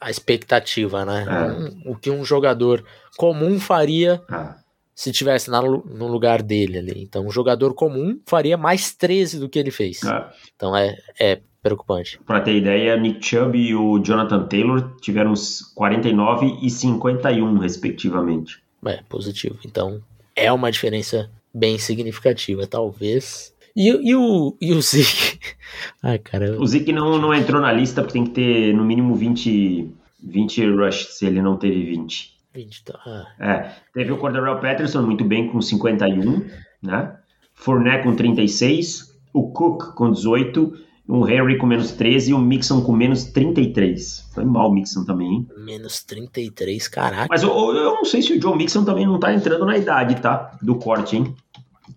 a 0.00 0.10
expectativa, 0.10 1.04
né? 1.04 1.26
É. 1.28 1.90
O 1.90 1.96
que 1.96 2.10
um 2.10 2.24
jogador 2.24 2.84
comum 3.16 3.58
faria 3.58 4.22
é. 4.30 4.65
Se 4.96 5.12
tivesse 5.12 5.50
na, 5.50 5.60
no 5.60 6.08
lugar 6.08 6.42
dele 6.42 6.78
ali. 6.78 7.02
Então, 7.02 7.26
um 7.26 7.30
jogador 7.30 7.74
comum 7.74 8.18
faria 8.24 8.56
mais 8.56 8.94
13 8.94 9.38
do 9.38 9.48
que 9.48 9.58
ele 9.58 9.70
fez. 9.70 10.02
É. 10.02 10.26
Então, 10.56 10.74
é, 10.74 10.96
é 11.20 11.40
preocupante. 11.62 12.18
Para 12.24 12.40
ter 12.40 12.56
ideia, 12.56 12.96
Nick 12.96 13.24
Chubb 13.24 13.58
e 13.58 13.74
o 13.74 13.98
Jonathan 13.98 14.44
Taylor 14.46 14.96
tiveram 15.02 15.34
49 15.74 16.60
e 16.62 16.70
51, 16.70 17.58
respectivamente. 17.58 18.58
É, 18.86 19.02
positivo. 19.06 19.58
Então, 19.66 20.00
é 20.34 20.50
uma 20.50 20.72
diferença 20.72 21.30
bem 21.52 21.76
significativa, 21.76 22.66
talvez. 22.66 23.54
E, 23.76 23.88
e, 23.88 24.14
o, 24.14 24.56
e 24.58 24.72
o 24.72 24.80
Zeke? 24.80 25.38
Ai, 26.02 26.18
cara. 26.18 26.58
O 26.58 26.66
Zeke 26.66 26.90
não, 26.90 27.18
não 27.18 27.34
entrou 27.34 27.60
na 27.60 27.70
lista 27.70 28.00
porque 28.00 28.14
tem 28.14 28.24
que 28.24 28.30
ter 28.30 28.72
no 28.72 28.82
mínimo 28.82 29.14
20, 29.14 29.90
20 30.22 30.70
rush 30.70 31.08
se 31.10 31.26
ele 31.26 31.42
não 31.42 31.58
teve 31.58 31.84
20. 31.84 32.35
20 32.56 32.84
tá. 32.84 32.98
Ah. 33.06 33.26
É, 33.38 33.72
teve 33.92 34.12
o 34.12 34.16
Cordarrelle 34.16 34.60
Patterson 34.60 35.02
muito 35.02 35.24
bem 35.24 35.48
com 35.48 35.60
51, 35.60 36.48
né? 36.82 37.16
Fournette 37.54 38.04
com 38.04 38.14
36, 38.14 39.14
o 39.32 39.50
Cook 39.50 39.94
com 39.94 40.10
18 40.10 40.86
um 41.08 41.28
Henry 41.28 41.56
com 41.56 41.66
menos 41.66 41.92
13 41.92 42.32
e 42.32 42.34
um 42.34 42.40
Mixon 42.40 42.82
com 42.82 42.92
menos 42.92 43.24
33. 43.24 44.28
Foi 44.34 44.44
mal 44.44 44.70
o 44.70 44.74
Mixon 44.74 45.04
também, 45.04 45.28
hein? 45.28 45.48
Menos 45.56 46.02
33, 46.02 46.88
caraca. 46.88 47.28
Mas 47.30 47.42
eu, 47.44 47.50
eu 47.50 47.94
não 47.94 48.04
sei 48.04 48.22
se 48.22 48.32
o 48.32 48.42
Joe 48.42 48.56
Mixon 48.56 48.84
também 48.84 49.06
não 49.06 49.20
tá 49.20 49.32
entrando 49.32 49.64
na 49.64 49.78
idade, 49.78 50.20
tá? 50.20 50.58
Do 50.60 50.76
corte, 50.76 51.16
hein? 51.16 51.34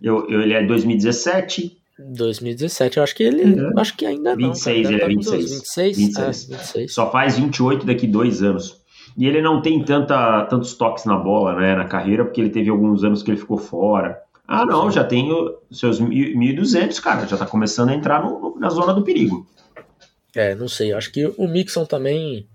Eu, 0.01 0.29
eu, 0.29 0.41
ele 0.41 0.53
é 0.53 0.63
2017. 0.63 1.75
2017, 1.97 2.97
eu 2.97 3.03
acho 3.03 3.15
que 3.15 3.23
ele. 3.23 3.59
É. 3.59 3.79
Acho 3.81 3.97
que 3.97 4.05
ainda 4.05 4.35
26, 4.35 4.83
não. 4.83 4.91
Ele 4.91 5.01
é 5.01 5.07
26. 5.07 5.51
26? 5.51 5.97
26. 5.97 6.17
Ah, 6.17 6.57
26. 6.57 6.93
Só 6.93 7.11
faz 7.11 7.37
28 7.37 7.85
daqui 7.87 8.05
dois 8.05 8.43
anos. 8.43 8.78
E 9.19 9.27
ele 9.27 9.41
não 9.41 9.61
tem 9.61 9.83
tanta, 9.83 10.45
tantos 10.45 10.75
toques 10.75 11.03
na 11.03 11.17
bola, 11.17 11.53
né? 11.53 11.75
Na 11.75 11.83
carreira, 11.83 12.23
porque 12.23 12.39
ele 12.39 12.49
teve 12.49 12.69
alguns 12.69 13.03
anos 13.03 13.21
que 13.21 13.29
ele 13.29 13.37
ficou 13.37 13.57
fora. 13.57 14.17
Ah, 14.47 14.65
não, 14.65 14.89
já 14.89 15.03
tem 15.03 15.29
seus 15.69 16.01
1.200, 16.01 17.01
cara, 17.01 17.27
já 17.27 17.35
tá 17.35 17.45
começando 17.45 17.89
a 17.89 17.93
entrar 17.93 18.23
no, 18.23 18.57
na 18.57 18.69
zona 18.69 18.93
do 18.93 19.03
perigo. 19.03 19.45
É, 20.33 20.55
não 20.55 20.69
sei, 20.69 20.93
acho 20.93 21.11
que 21.11 21.31
o 21.37 21.47
Mixon 21.49 21.83
também, 21.83 22.47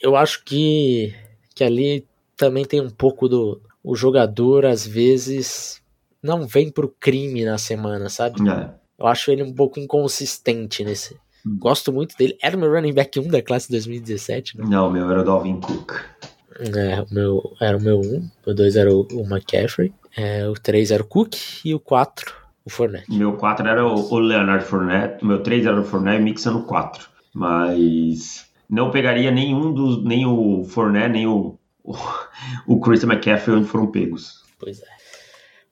eu 0.00 0.14
acho 0.14 0.44
que, 0.44 1.12
que 1.52 1.64
ali 1.64 2.06
também 2.36 2.64
tem 2.64 2.80
um 2.80 2.90
pouco 2.90 3.28
do 3.28 3.60
o 3.82 3.96
jogador, 3.96 4.64
às 4.64 4.86
vezes, 4.86 5.82
não 6.22 6.46
vem 6.46 6.70
pro 6.70 6.88
crime 6.88 7.44
na 7.44 7.58
semana, 7.58 8.08
sabe? 8.08 8.40
É. 8.48 8.70
Eu 8.96 9.08
acho 9.08 9.32
ele 9.32 9.42
um 9.42 9.52
pouco 9.52 9.80
inconsistente 9.80 10.84
nesse. 10.84 11.16
Gosto 11.46 11.92
muito 11.92 12.16
dele. 12.16 12.36
Era 12.42 12.56
o 12.56 12.60
meu 12.60 12.72
running 12.72 12.94
back 12.94 13.18
1 13.18 13.28
da 13.28 13.42
classe 13.42 13.70
2017, 13.70 14.58
né? 14.58 14.64
Não, 14.68 14.90
meu 14.90 15.10
era 15.10 15.20
o 15.20 15.24
Dalvin 15.24 15.60
Cook. 15.60 15.92
É, 16.58 17.02
o 17.02 17.06
meu, 17.12 17.56
era 17.60 17.76
o 17.76 17.80
meu 17.80 18.00
1, 18.00 18.30
o 18.46 18.54
2 18.54 18.76
era 18.76 18.92
o, 18.92 19.06
o 19.12 19.20
McCaffrey. 19.22 19.92
É, 20.16 20.48
o 20.48 20.54
3 20.54 20.90
era 20.90 21.02
o 21.02 21.06
Cook 21.06 21.34
e 21.64 21.74
o 21.74 21.80
4 21.80 22.44
o 22.64 22.70
Fournette. 22.70 23.12
Meu 23.12 23.34
4 23.34 23.66
era 23.68 23.86
o, 23.86 24.12
o 24.12 24.18
Leonard 24.18 24.64
Fournette, 24.64 25.22
o 25.22 25.26
meu 25.26 25.42
3 25.42 25.66
era 25.66 25.80
o 25.80 25.84
Fournette 25.84 26.20
e 26.20 26.24
Mixon 26.24 26.52
no 26.52 26.62
4. 26.62 27.08
Mas 27.34 28.46
não 28.68 28.90
pegaria 28.90 29.30
nenhum 29.30 29.72
dos, 29.72 30.02
nem 30.02 30.24
o 30.24 30.64
Fournette, 30.64 31.10
nem 31.10 31.26
o, 31.26 31.58
o, 31.82 31.94
o 32.66 32.80
Chris 32.80 33.02
McCaffrey 33.04 33.56
onde 33.56 33.68
foram 33.68 33.88
pegos. 33.88 34.42
Pois 34.58 34.80
é. 34.80 34.86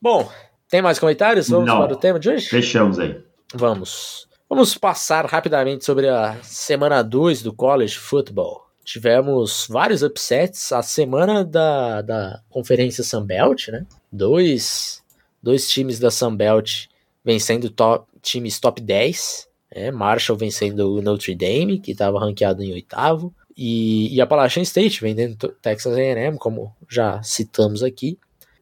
Bom, 0.01 0.29
tem 0.69 0.83
mais 0.83 0.99
comentários? 0.99 1.49
Vamos 1.49 1.67
não, 1.67 1.79
para 1.79 1.95
o 1.95 1.97
tema 1.97 2.19
de 2.19 2.29
hoje? 2.29 2.49
Fechamos 2.49 2.99
aí. 2.99 3.23
Vamos. 3.55 4.29
Vamos 4.55 4.77
passar 4.77 5.25
rapidamente 5.25 5.83
sobre 5.83 6.11
a 6.11 6.37
semana 6.43 7.01
2 7.01 7.41
do 7.41 7.55
College 7.55 7.97
Football. 7.97 8.67
Tivemos 8.85 9.67
vários 9.67 10.03
upsets. 10.03 10.73
A 10.73 10.83
semana 10.83 11.43
da, 11.43 12.03
da 12.03 12.43
Conferência 12.51 13.03
Sunbelt, 13.03 13.69
né? 13.69 13.87
Dois, 14.13 15.03
dois 15.43 15.71
times 15.71 15.99
da 15.99 16.11
Sunbelt 16.11 16.85
vencendo 17.25 17.71
top, 17.71 18.07
times 18.21 18.61
top 18.61 18.83
10. 18.83 19.49
Né? 19.75 19.91
Marshall 19.91 20.37
vencendo 20.37 20.81
o 20.81 21.01
Notre 21.01 21.35
Dame, 21.35 21.81
que 21.81 21.93
estava 21.93 22.21
ranqueado 22.21 22.63
em 22.63 22.75
oitavo. 22.75 23.35
E, 23.57 24.15
e 24.15 24.21
Appalachian 24.21 24.65
State 24.65 25.01
vendendo 25.01 25.49
Texas 25.63 25.97
A&M, 25.97 26.37
como 26.37 26.77
já 26.91 27.23
citamos 27.23 27.83
aqui. 27.83 28.19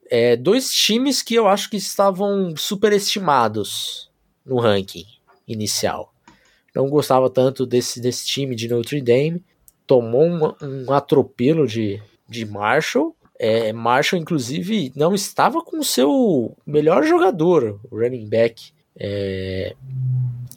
É, 0.09 0.37
dois 0.37 0.72
times 0.72 1.20
que 1.20 1.35
eu 1.35 1.48
acho 1.48 1.68
que 1.68 1.76
estavam 1.76 2.55
superestimados 2.57 4.09
no 4.46 4.61
ranking 4.61 5.20
inicial. 5.53 6.13
Não 6.75 6.89
gostava 6.89 7.29
tanto 7.29 7.67
desse, 7.67 8.01
desse 8.01 8.27
time 8.27 8.55
de 8.55 8.69
Notre 8.69 9.01
Dame 9.01 9.45
tomou 9.91 10.23
um, 10.25 10.85
um 10.87 10.93
atropelo 10.93 11.67
de, 11.67 12.01
de 12.29 12.47
Marshall. 12.47 13.13
É, 13.37 13.73
Marshall, 13.73 14.23
inclusive, 14.23 14.93
não 14.95 15.17
estava 15.17 15.61
com 15.65 15.81
o 15.81 15.85
seu 15.85 16.57
melhor 16.65 17.03
jogador, 17.03 17.81
o 17.91 17.99
running 17.99 18.29
back, 18.29 18.71
é, 18.97 19.75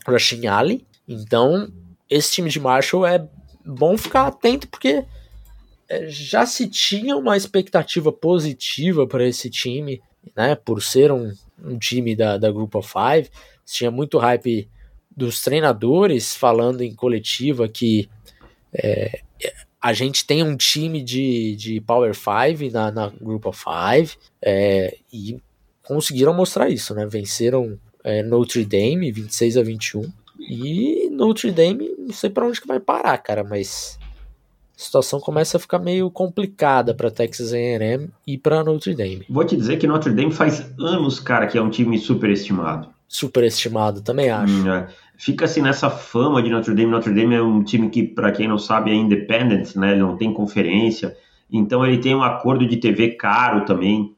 Rashin 0.05 0.45
Ali. 0.45 0.85
Então, 1.07 1.67
esse 2.07 2.31
time 2.33 2.47
de 2.47 2.59
Marshall 2.59 3.07
é 3.07 3.27
bom 3.65 3.97
ficar 3.97 4.27
atento, 4.27 4.67
porque 4.67 5.03
é, 5.89 6.07
já 6.07 6.45
se 6.45 6.67
tinha 6.67 7.17
uma 7.17 7.35
expectativa 7.35 8.11
positiva 8.11 9.07
para 9.07 9.25
esse 9.25 9.49
time, 9.49 9.99
né? 10.35 10.53
Por 10.53 10.83
ser 10.83 11.11
um, 11.11 11.33
um 11.59 11.79
time 11.79 12.15
da, 12.15 12.37
da 12.37 12.51
Group 12.51 12.75
of 12.75 12.87
Five, 12.87 13.31
tinha 13.65 13.89
muito 13.89 14.19
hype 14.19 14.69
dos 15.15 15.41
treinadores 15.41 16.35
falando 16.35 16.81
em 16.81 16.93
coletiva 16.93 17.67
que 17.67 18.09
é, 18.73 19.21
a 19.81 19.91
gente 19.91 20.25
tem 20.25 20.41
um 20.41 20.55
time 20.55 21.03
de, 21.03 21.55
de 21.57 21.81
Power 21.81 22.13
5 22.15 22.71
na, 22.71 22.89
na 22.89 23.09
Group 23.09 23.45
of 23.45 23.61
Five 23.61 24.15
é, 24.41 24.97
e 25.11 25.37
conseguiram 25.83 26.33
mostrar 26.33 26.69
isso, 26.69 26.95
né? 26.95 27.05
Venceram 27.05 27.77
é, 28.03 28.23
Notre 28.23 28.63
Dame 28.63 29.11
26 29.11 29.57
a 29.57 29.61
21 29.61 30.09
e 30.39 31.09
Notre 31.11 31.51
Dame 31.51 31.93
não 31.97 32.13
sei 32.13 32.29
para 32.29 32.47
onde 32.47 32.61
que 32.61 32.67
vai 32.67 32.79
parar, 32.79 33.17
cara, 33.17 33.43
mas 33.43 33.99
a 34.77 34.81
situação 34.81 35.19
começa 35.19 35.57
a 35.57 35.59
ficar 35.59 35.79
meio 35.79 36.09
complicada 36.09 36.93
para 36.93 37.11
Texas 37.11 37.53
A&M 37.53 38.09
e 38.25 38.37
para 38.37 38.63
Notre 38.63 38.95
Dame. 38.95 39.25
Vou 39.29 39.45
te 39.45 39.55
dizer 39.55 39.77
que 39.77 39.87
Notre 39.87 40.13
Dame 40.13 40.31
faz 40.31 40.65
anos, 40.79 41.19
cara, 41.19 41.45
que 41.45 41.57
é 41.57 41.61
um 41.61 41.69
time 41.69 41.97
superestimado. 41.99 42.87
Superestimado, 43.07 44.01
também 44.01 44.29
acho. 44.29 44.53
Hum, 44.53 44.73
é. 44.73 44.87
Fica 45.17 45.45
assim 45.45 45.61
nessa 45.61 45.89
fama 45.89 46.41
de 46.41 46.49
Notre 46.49 46.73
Dame. 46.73 46.91
Notre 46.91 47.13
Dame 47.13 47.35
é 47.35 47.41
um 47.41 47.63
time 47.63 47.89
que, 47.89 48.03
para 48.03 48.31
quem 48.31 48.47
não 48.47 48.57
sabe, 48.57 48.91
é 48.91 48.95
independent, 48.95 49.75
né? 49.75 49.91
Ele 49.91 50.01
não 50.01 50.17
tem 50.17 50.33
conferência. 50.33 51.15
Então 51.51 51.85
ele 51.85 51.99
tem 51.99 52.15
um 52.15 52.23
acordo 52.23 52.67
de 52.67 52.77
TV 52.77 53.09
caro 53.09 53.63
também 53.63 54.15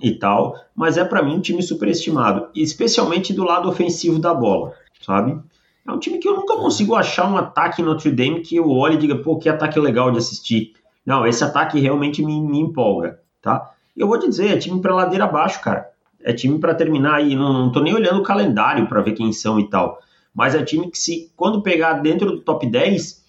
e 0.00 0.12
tal. 0.12 0.56
Mas 0.74 0.96
é 0.96 1.04
para 1.04 1.22
mim 1.22 1.36
um 1.36 1.40
time 1.40 1.62
superestimado, 1.62 2.48
especialmente 2.54 3.32
do 3.32 3.44
lado 3.44 3.68
ofensivo 3.68 4.18
da 4.18 4.34
bola, 4.34 4.72
sabe? 5.00 5.38
É 5.86 5.92
um 5.92 5.98
time 5.98 6.18
que 6.18 6.26
eu 6.26 6.34
nunca 6.34 6.56
consigo 6.56 6.94
achar 6.94 7.30
um 7.30 7.36
ataque 7.36 7.82
em 7.82 7.84
Notre 7.84 8.10
Dame 8.10 8.40
que 8.40 8.56
eu 8.56 8.68
olhe 8.70 8.94
e 8.94 8.98
diga, 8.98 9.16
pô, 9.16 9.38
que 9.38 9.48
ataque 9.48 9.78
legal 9.78 10.10
de 10.10 10.18
assistir. 10.18 10.72
Não, 11.04 11.26
esse 11.26 11.44
ataque 11.44 11.78
realmente 11.78 12.24
me, 12.24 12.40
me 12.40 12.58
empolga, 12.58 13.20
tá? 13.40 13.70
Eu 13.96 14.08
vou 14.08 14.18
te 14.18 14.26
dizer, 14.26 14.50
é 14.50 14.56
time 14.56 14.80
para 14.80 14.94
ladeira 14.94 15.24
abaixo, 15.24 15.60
cara. 15.60 15.88
É 16.22 16.32
time 16.32 16.58
para 16.58 16.74
terminar 16.74 17.16
aí. 17.16 17.36
Não, 17.36 17.52
não 17.52 17.70
tô 17.70 17.80
nem 17.80 17.94
olhando 17.94 18.20
o 18.20 18.22
calendário 18.22 18.88
para 18.88 19.02
ver 19.02 19.12
quem 19.12 19.30
são 19.30 19.60
e 19.60 19.68
tal. 19.68 20.00
Mas 20.34 20.54
é 20.54 20.62
time 20.62 20.90
que, 20.90 20.98
se 20.98 21.32
quando 21.36 21.62
pegar 21.62 21.94
dentro 21.94 22.32
do 22.32 22.40
top 22.40 22.66
10, 22.66 23.22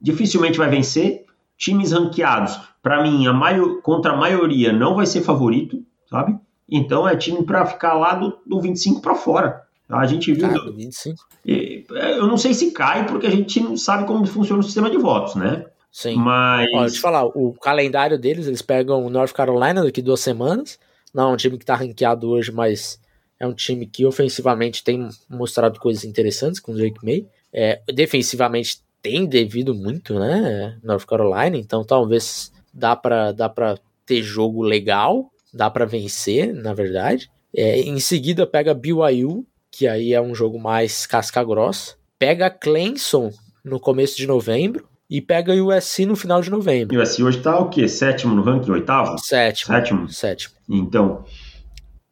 dificilmente 0.00 0.58
vai 0.58 0.68
vencer. 0.68 1.24
Times 1.58 1.92
ranqueados, 1.92 2.58
para 2.82 3.02
mim, 3.02 3.26
a 3.26 3.32
maior, 3.32 3.80
contra 3.80 4.12
a 4.12 4.16
maioria 4.16 4.72
não 4.72 4.94
vai 4.94 5.06
ser 5.06 5.22
favorito, 5.22 5.82
sabe? 6.08 6.38
Então 6.68 7.08
é 7.08 7.16
time 7.16 7.42
para 7.44 7.64
ficar 7.64 7.94
lá 7.94 8.14
do, 8.14 8.38
do 8.44 8.60
25 8.60 9.00
para 9.00 9.14
fora. 9.14 9.62
A 9.88 10.06
gente 10.06 10.32
viu. 10.32 10.48
Cara, 10.48 10.70
25. 10.70 11.26
É, 11.46 12.18
eu 12.18 12.26
não 12.26 12.36
sei 12.36 12.52
se 12.52 12.72
cai, 12.72 13.06
porque 13.06 13.26
a 13.26 13.30
gente 13.30 13.60
não 13.60 13.76
sabe 13.76 14.04
como 14.04 14.26
funciona 14.26 14.60
o 14.60 14.64
sistema 14.64 14.90
de 14.90 14.98
votos, 14.98 15.34
né? 15.36 15.66
Sim. 15.90 16.16
Mas. 16.16 16.68
Olha, 16.72 16.80
deixa 16.82 16.96
eu 16.96 17.00
falar, 17.00 17.24
o 17.24 17.54
calendário 17.54 18.18
deles, 18.18 18.46
eles 18.46 18.62
pegam 18.62 19.04
o 19.04 19.10
North 19.10 19.32
Carolina 19.32 19.82
daqui 19.82 20.02
duas 20.02 20.20
semanas. 20.20 20.78
Não 21.14 21.30
é 21.30 21.32
um 21.32 21.36
time 21.36 21.56
que 21.56 21.64
tá 21.64 21.74
ranqueado 21.74 22.28
hoje, 22.28 22.52
mas 22.52 23.00
é 23.38 23.46
um 23.46 23.54
time 23.54 23.86
que 23.86 24.04
ofensivamente 24.06 24.82
tem 24.82 25.08
mostrado 25.28 25.78
coisas 25.78 26.04
interessantes 26.04 26.60
com 26.60 26.72
o 26.72 26.74
Drake 26.74 27.04
May. 27.04 27.26
É, 27.52 27.80
defensivamente 27.92 28.80
tem 29.02 29.26
devido 29.26 29.74
muito, 29.74 30.18
né? 30.18 30.78
North 30.82 31.06
Carolina, 31.06 31.56
então 31.56 31.84
talvez 31.84 32.52
dá 32.72 32.96
para 32.96 33.32
dá 33.32 33.48
pra 33.48 33.78
ter 34.04 34.22
jogo 34.22 34.62
legal, 34.62 35.30
dá 35.52 35.70
para 35.70 35.84
vencer, 35.84 36.54
na 36.54 36.72
verdade. 36.72 37.30
É, 37.54 37.80
em 37.80 37.98
seguida 38.00 38.46
pega 38.46 38.74
BYU, 38.74 39.46
que 39.70 39.86
aí 39.86 40.12
é 40.12 40.20
um 40.20 40.34
jogo 40.34 40.58
mais 40.58 41.06
casca 41.06 41.42
grossa. 41.44 41.94
Pega 42.18 42.50
Clemson 42.50 43.30
no 43.64 43.78
começo 43.78 44.16
de 44.16 44.26
novembro 44.26 44.88
e 45.08 45.20
pega 45.20 45.52
o 45.52 45.68
USC 45.68 46.04
no 46.06 46.16
final 46.16 46.40
de 46.40 46.50
novembro. 46.50 46.98
O 46.98 47.02
USC 47.02 47.22
hoje 47.22 47.40
tá 47.40 47.58
o 47.58 47.68
quê? 47.68 47.88
Sétimo 47.88 48.34
no 48.34 48.42
ranking? 48.42 48.70
Oitavo? 48.70 49.18
Sétimo. 49.18 49.74
Sétimo? 49.74 50.08
Sétimo. 50.08 50.54
Então... 50.68 51.24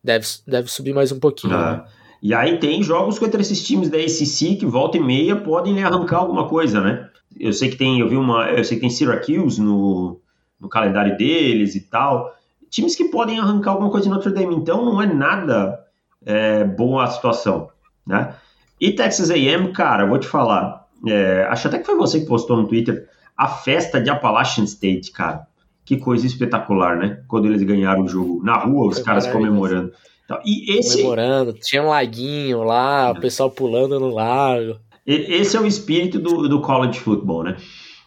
Deve, 0.05 0.27
deve 0.47 0.71
subir 0.71 0.93
mais 0.93 1.11
um 1.11 1.19
pouquinho. 1.19 1.55
Ah. 1.55 1.73
Né? 1.73 1.85
E 2.23 2.35
aí 2.35 2.59
tem 2.59 2.83
jogos 2.83 3.19
contra 3.19 3.41
esses 3.41 3.67
times 3.67 3.89
da 3.89 3.99
ACC 3.99 4.57
que 4.57 4.67
volta 4.67 4.99
e 4.99 5.01
meia 5.01 5.37
podem 5.37 5.83
arrancar 5.83 6.19
alguma 6.19 6.49
coisa, 6.49 6.81
né? 6.81 7.09
Eu 7.39 7.53
sei 7.53 7.71
que 7.71 7.77
tem, 7.77 8.01
eu 8.01 8.09
vi 8.09 8.17
uma, 8.17 8.51
eu 8.51 8.65
sei 8.65 8.77
que 8.77 8.83
tem 8.83 8.91
Syracuse 8.91 9.61
no, 9.61 10.21
no 10.61 10.69
calendário 10.69 11.17
deles 11.17 11.75
e 11.75 11.81
tal. 11.81 12.35
Times 12.71 12.97
que 12.97 13.05
podem 13.05 13.39
arrancar 13.39 13.73
alguma 13.73 13.91
coisa 13.91 14.07
em 14.07 14.11
Notre 14.11 14.33
Dame. 14.33 14.55
Então 14.55 14.85
não 14.85 15.03
é 15.03 15.07
nada 15.07 15.81
é, 16.25 16.65
boa 16.65 17.05
a 17.05 17.09
situação, 17.09 17.69
né? 18.07 18.35
E 18.81 18.93
Texas 18.93 19.31
A&M, 19.31 19.73
cara, 19.73 20.07
vou 20.07 20.19
te 20.19 20.27
falar, 20.27 20.87
é, 21.07 21.47
acho 21.49 21.69
até 21.69 21.79
que 21.79 21.87
foi 21.87 21.97
você 21.97 22.21
que 22.21 22.27
postou 22.27 22.57
no 22.57 22.67
Twitter, 22.67 23.09
a 23.37 23.49
festa 23.49 24.01
de 24.01 24.11
Appalachian 24.11 24.65
State, 24.65 25.13
cara. 25.13 25.47
Que 25.85 25.97
coisa 25.97 26.27
espetacular, 26.27 26.97
né? 26.97 27.21
Quando 27.29 27.47
eles 27.47 27.63
ganharam 27.63 28.05
o 28.05 28.09
jogo 28.09 28.43
na 28.43 28.57
rua, 28.57 28.89
os 28.89 28.97
foi 28.97 29.05
caras 29.05 29.27
comemorando. 29.27 29.93
Então, 30.25 30.41
e 30.45 30.79
esse... 30.79 30.97
Comemorando, 30.97 31.53
tinha 31.53 31.83
um 31.83 31.89
laguinho 31.89 32.63
lá, 32.63 33.11
o 33.11 33.21
pessoal 33.21 33.51
pulando 33.51 34.01
no 34.01 34.09
lago. 34.09 34.77
Esse 35.07 35.57
é 35.57 35.61
o 35.61 35.67
espírito 35.67 36.19
do, 36.19 36.49
do 36.49 36.61
college 36.63 36.99
football, 36.99 37.45
né? 37.45 37.57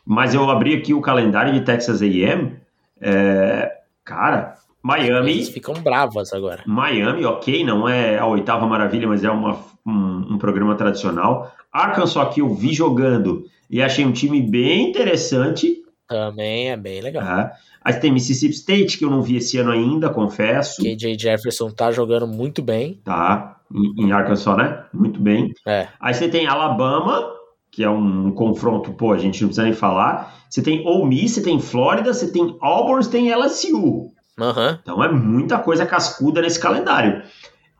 Mas 0.04 0.34
eu 0.34 0.50
abri 0.50 0.74
aqui 0.74 0.94
o 0.94 1.02
calendário 1.02 1.54
de 1.54 1.62
Texas 1.62 2.02
A&M, 2.02 2.56
é, 3.00 3.72
cara, 4.04 4.56
Miami. 4.82 5.32
Eles 5.32 5.50
ficam 5.50 5.74
bravas 5.76 6.32
agora. 6.32 6.63
Miami, 6.66 7.26
ok, 7.26 7.63
não 7.63 7.88
é 7.90 8.18
a 8.18 8.26
oitava 8.26 8.66
maravilha, 8.66 9.08
mas 9.08 9.24
é 9.24 9.30
uma, 9.30 9.60
um, 9.86 10.34
um, 10.34 10.38
programa 10.38 10.76
tradicional. 10.76 11.54
Arkansas 11.72 12.34
que 12.34 12.42
eu 12.42 12.54
vi 12.54 12.74
jogando 12.74 13.46
e 13.70 13.82
achei 13.82 14.06
um 14.06 14.13
time 14.13 14.42
bem 14.42 14.90
interessante. 14.90 15.84
Também 16.08 16.72
é 16.72 16.78
bem 16.78 17.02
legal. 17.02 17.24
É. 17.24 17.52
Aí 17.84 17.93
tem 17.96 18.12
Mississippi 18.12 18.54
State, 18.54 18.98
que 18.98 19.06
eu 19.06 19.10
não 19.10 19.22
vi 19.22 19.38
esse 19.38 19.58
ano 19.58 19.72
ainda, 19.72 20.10
confesso. 20.10 20.82
KJ 20.82 21.17
Jefferson 21.20 21.70
tá 21.70 21.91
jogando 21.91 22.28
muito 22.28 22.62
bem. 22.62 23.02
Tá, 23.04 23.60
em, 23.74 24.06
em 24.06 24.12
Arkansas, 24.12 24.58
né? 24.58 24.84
Muito 24.93 25.20
bem. 25.20 25.54
É. 25.65 25.88
Aí 26.00 26.13
você 26.13 26.28
tem 26.28 26.48
Alabama, 26.48 27.32
que 27.72 27.84
é 27.84 27.89
um 27.89 28.32
confronto, 28.32 28.93
pô, 28.93 29.13
a 29.13 29.17
gente 29.17 29.41
não 29.41 29.50
precisa 29.50 29.63
nem 29.63 29.74
falar. 29.74 30.36
Você 30.50 30.62
tem 30.62 30.86
Ole 30.88 31.08
Miss, 31.08 31.34
você 31.34 31.41
tem 31.41 31.60
Flórida, 31.60 32.13
você 32.13 32.32
tem 32.32 32.58
Auburn, 32.62 33.04
você 33.04 33.12
tem 33.12 33.34
LSU. 33.34 34.12
Uhum. 34.39 34.78
Então 34.82 35.04
é 35.04 35.12
muita 35.12 35.60
coisa 35.60 35.86
cascuda 35.86 36.41
nesse 36.41 36.60
calendário. 36.60 37.24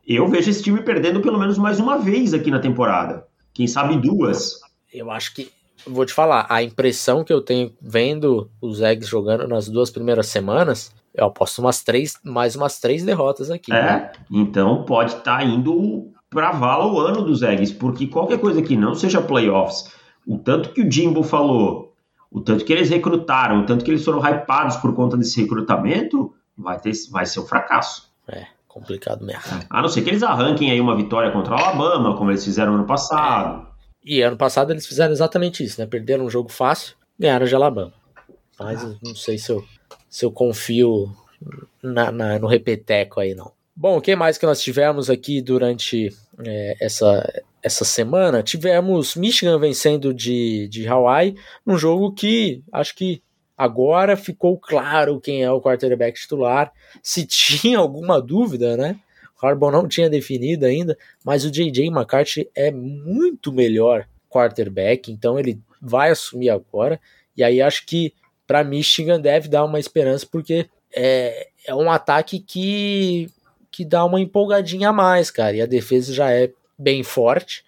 Eu 0.08 0.28
vejo 0.28 0.50
esse 0.50 0.63
time 0.63 0.82
perdendo 0.82 1.20
pelo 1.22 1.38
menos 1.38 1.58
mais 1.58 1.80
uma 1.80 1.98
vez 1.98 2.34
aqui 2.34 2.50
na 2.50 2.60
temporada. 2.60 3.26
Quem 3.54 3.68
sabe 3.68 3.98
duas. 3.98 4.60
Eu 4.94 5.12
acho 5.12 5.34
que. 5.34 5.52
Vou 5.88 6.06
te 6.06 6.13
falar, 6.13 6.45
a 6.50 6.62
impressão 6.62 7.23
que 7.23 7.32
eu 7.32 7.41
tenho 7.41 7.73
vendo 7.82 8.50
os 8.62 8.82
Eggs 8.82 9.10
jogando 9.10 9.47
nas 9.47 9.67
duas 9.69 9.89
primeiras 9.89 10.28
semanas, 10.28 10.93
eu 11.13 11.26
aposto 11.26 11.60
umas 11.60 11.84
três, 11.84 12.19
mais 12.23 12.56
umas 12.56 12.80
três 12.80 13.04
derrotas 13.04 13.50
aqui. 13.50 13.71
É, 13.71 13.82
né? 13.82 14.12
então 14.32 14.84
pode 14.84 15.13
estar 15.13 15.39
tá 15.39 15.43
indo 15.43 16.12
pra 16.30 16.52
vala 16.52 16.86
o 16.86 17.00
ano 17.00 17.23
dos 17.23 17.41
Eggs, 17.41 17.73
porque 17.73 18.08
qualquer 18.08 18.39
coisa 18.39 18.62
que 18.62 18.76
não 18.76 18.93
seja 18.93 19.21
playoffs, 19.21 19.91
o 20.26 20.38
tanto 20.38 20.69
que 20.69 20.82
o 20.82 20.91
Jimbo 20.91 21.23
falou, 21.23 21.93
o 22.32 22.41
tanto 22.41 22.65
que 22.65 22.73
eles 22.73 22.89
recrutaram, 22.89 23.62
o 23.62 23.65
tanto 23.65 23.84
que 23.84 23.91
eles 23.91 24.04
foram 24.04 24.19
hypados 24.19 24.76
por 24.78 24.93
conta 24.93 25.17
desse 25.17 25.41
recrutamento, 25.41 26.34
vai, 26.58 26.80
ter, 26.80 26.91
vai 27.10 27.26
ser 27.26 27.39
um 27.39 27.45
fracasso. 27.45 28.12
É, 28.28 28.45
complicado 28.67 29.26
mesmo. 29.26 29.41
A 29.69 29.82
não 29.82 29.89
ser 29.89 30.02
que 30.02 30.10
eles 30.10 30.23
arranquem 30.23 30.69
aí 30.69 30.82
uma 30.82 30.95
vitória 30.95 31.32
contra 31.32 31.56
o 31.56 31.58
Alabama, 31.58 32.15
como 32.15 32.30
eles 32.30 32.43
fizeram 32.43 32.76
ano 32.76 32.86
passado. 32.86 33.65
E 34.08 34.22
ano 34.22 34.38
passado 34.38 34.72
eles 34.72 34.88
fizeram 34.88 35.12
exatamente 35.12 35.63
isso, 35.63 35.82
né? 35.82 35.86
Perderam 35.86 36.26
um 36.26 36.30
jogo 36.30 36.50
fácil, 36.50 36.96
ganharam 37.20 37.46
de 37.46 37.54
Alabama. 37.54 37.93
Mas 38.58 38.82
ah. 38.84 38.96
não 39.04 39.13
sei 39.13 39.38
se 39.38 39.52
eu, 39.52 39.63
se 40.10 40.24
eu 40.24 40.32
confio 40.32 41.13
na, 41.84 42.10
na, 42.10 42.39
no 42.39 42.48
repeteco 42.48 43.20
aí, 43.20 43.36
não. 43.36 43.52
Bom, 43.76 43.98
o 43.98 44.02
que 44.02 44.15
mais 44.15 44.38
que 44.38 44.46
nós 44.46 44.62
tivemos 44.62 45.10
aqui 45.10 45.41
durante 45.41 46.10
é, 46.46 46.78
essa, 46.80 47.43
essa 47.62 47.84
semana? 47.84 48.41
Tivemos 48.41 49.15
Michigan 49.15 49.60
vencendo 49.60 50.13
de, 50.13 50.70
de 50.70 50.88
Hawaii, 50.88 51.36
num 51.65 51.78
jogo 51.78 52.13
que 52.13 52.63
acho 52.72 52.96
que 52.96 53.22
Agora 53.58 54.15
ficou 54.15 54.56
claro 54.60 55.20
quem 55.20 55.43
é 55.43 55.52
o 55.52 55.60
quarterback 55.60 56.20
titular. 56.20 56.72
Se 57.02 57.26
tinha 57.26 57.80
alguma 57.80 58.22
dúvida, 58.22 58.78
né? 58.78 59.00
Harbaugh 59.41 59.71
não 59.71 59.88
tinha 59.88 60.10
definido 60.10 60.65
ainda, 60.65 60.97
mas 61.23 61.45
o 61.45 61.52
JJ 61.52 61.88
McCarthy 61.88 62.50
é 62.56 62.71
muito 62.71 63.52
melhor 63.52 64.08
quarterback, 64.30 65.12
então 65.12 65.39
ele 65.39 65.60
vai 65.82 66.10
assumir 66.10 66.50
agora. 66.50 67.00
E 67.36 67.43
aí 67.43 67.62
acho 67.62 67.86
que 67.86 68.13
para 68.45 68.63
Michigan 68.63 69.19
deve 69.19 69.47
dar 69.47 69.63
uma 69.65 69.80
esperança, 69.80 70.26
porque 70.30 70.67
é, 70.95 71.50
é 71.65 71.76
um 71.76 71.91
ataque 71.91 72.39
que, 72.39 73.30
que 73.69 73.86
dá 73.86 74.04
uma 74.06 74.19
empolgadinha 74.19 74.89
a 74.89 74.93
mais, 74.93 75.30
cara. 75.30 75.56
E 75.56 75.62
a 75.62 75.65
defesa 75.65 76.13
já 76.13 76.32
é 76.32 76.52
bem 76.78 77.04
forte. 77.04 77.63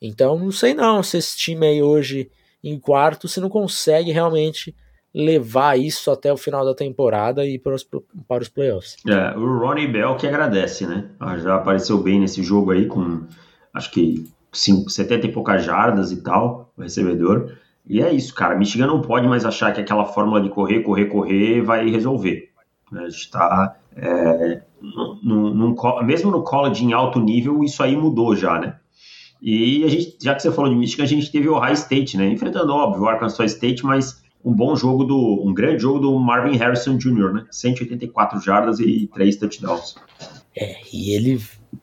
Então 0.00 0.38
não 0.38 0.50
sei 0.50 0.74
não 0.74 1.02
se 1.02 1.18
esse 1.18 1.36
time 1.36 1.66
aí 1.66 1.82
hoje 1.82 2.30
em 2.62 2.78
quarto 2.78 3.28
se 3.28 3.40
não 3.40 3.48
consegue 3.48 4.10
realmente 4.12 4.74
levar 5.14 5.78
isso 5.78 6.10
até 6.10 6.32
o 6.32 6.36
final 6.36 6.64
da 6.64 6.74
temporada 6.74 7.44
e 7.44 7.58
para 7.58 7.74
os, 7.74 7.86
para 8.26 8.42
os 8.42 8.48
playoffs. 8.48 8.96
É, 9.06 9.36
o 9.36 9.58
Ronnie 9.58 9.86
Bell 9.86 10.16
que 10.16 10.26
agradece, 10.26 10.86
né? 10.86 11.10
Ah, 11.20 11.36
já 11.38 11.56
apareceu 11.56 11.98
bem 11.98 12.20
nesse 12.20 12.42
jogo 12.42 12.70
aí 12.70 12.86
com 12.86 13.26
acho 13.74 13.90
que 13.90 14.26
5, 14.52 14.90
70 14.90 15.26
e 15.26 15.32
poucas 15.32 15.64
jardas 15.64 16.12
e 16.12 16.22
tal, 16.22 16.72
o 16.76 16.82
recebedor. 16.82 17.52
E 17.86 18.00
é 18.00 18.12
isso, 18.12 18.34
cara. 18.34 18.56
Michigan 18.56 18.86
não 18.86 19.00
pode 19.00 19.26
mais 19.26 19.44
achar 19.44 19.72
que 19.72 19.80
aquela 19.80 20.04
fórmula 20.04 20.40
de 20.40 20.48
correr, 20.48 20.80
correr, 20.80 21.06
correr 21.06 21.62
vai 21.62 21.88
resolver. 21.88 22.50
A 22.92 23.08
gente 23.08 23.16
está. 23.16 23.76
É, 23.96 24.62
mesmo 26.04 26.30
no 26.30 26.42
college 26.42 26.84
em 26.84 26.92
alto 26.92 27.18
nível, 27.18 27.62
isso 27.64 27.82
aí 27.82 27.96
mudou 27.96 28.36
já, 28.36 28.58
né? 28.58 28.76
E 29.40 29.82
a 29.84 29.88
gente, 29.88 30.16
já 30.22 30.34
que 30.34 30.42
você 30.42 30.52
falou 30.52 30.70
de 30.70 30.76
Michigan, 30.76 31.02
a 31.02 31.06
gente 31.06 31.32
teve 31.32 31.48
o 31.48 31.58
High 31.58 31.72
State, 31.72 32.16
né? 32.16 32.28
Enfrentando, 32.28 32.72
óbvio, 32.72 33.02
o 33.02 33.08
Arkansas 33.08 33.52
State, 33.52 33.84
mas 33.84 34.21
um 34.44 34.52
bom 34.52 34.74
jogo 34.74 35.04
do. 35.04 35.42
um 35.44 35.54
grande 35.54 35.82
jogo 35.82 35.98
do 35.98 36.18
Marvin 36.18 36.56
Harrison 36.56 36.96
Jr., 36.96 37.32
né? 37.32 37.46
184 37.50 38.40
jardas 38.40 38.80
e 38.80 39.08
3 39.14 39.36
touchdowns. 39.36 39.96
É, 40.56 40.76
e 40.92 41.14
ele, 41.14 41.40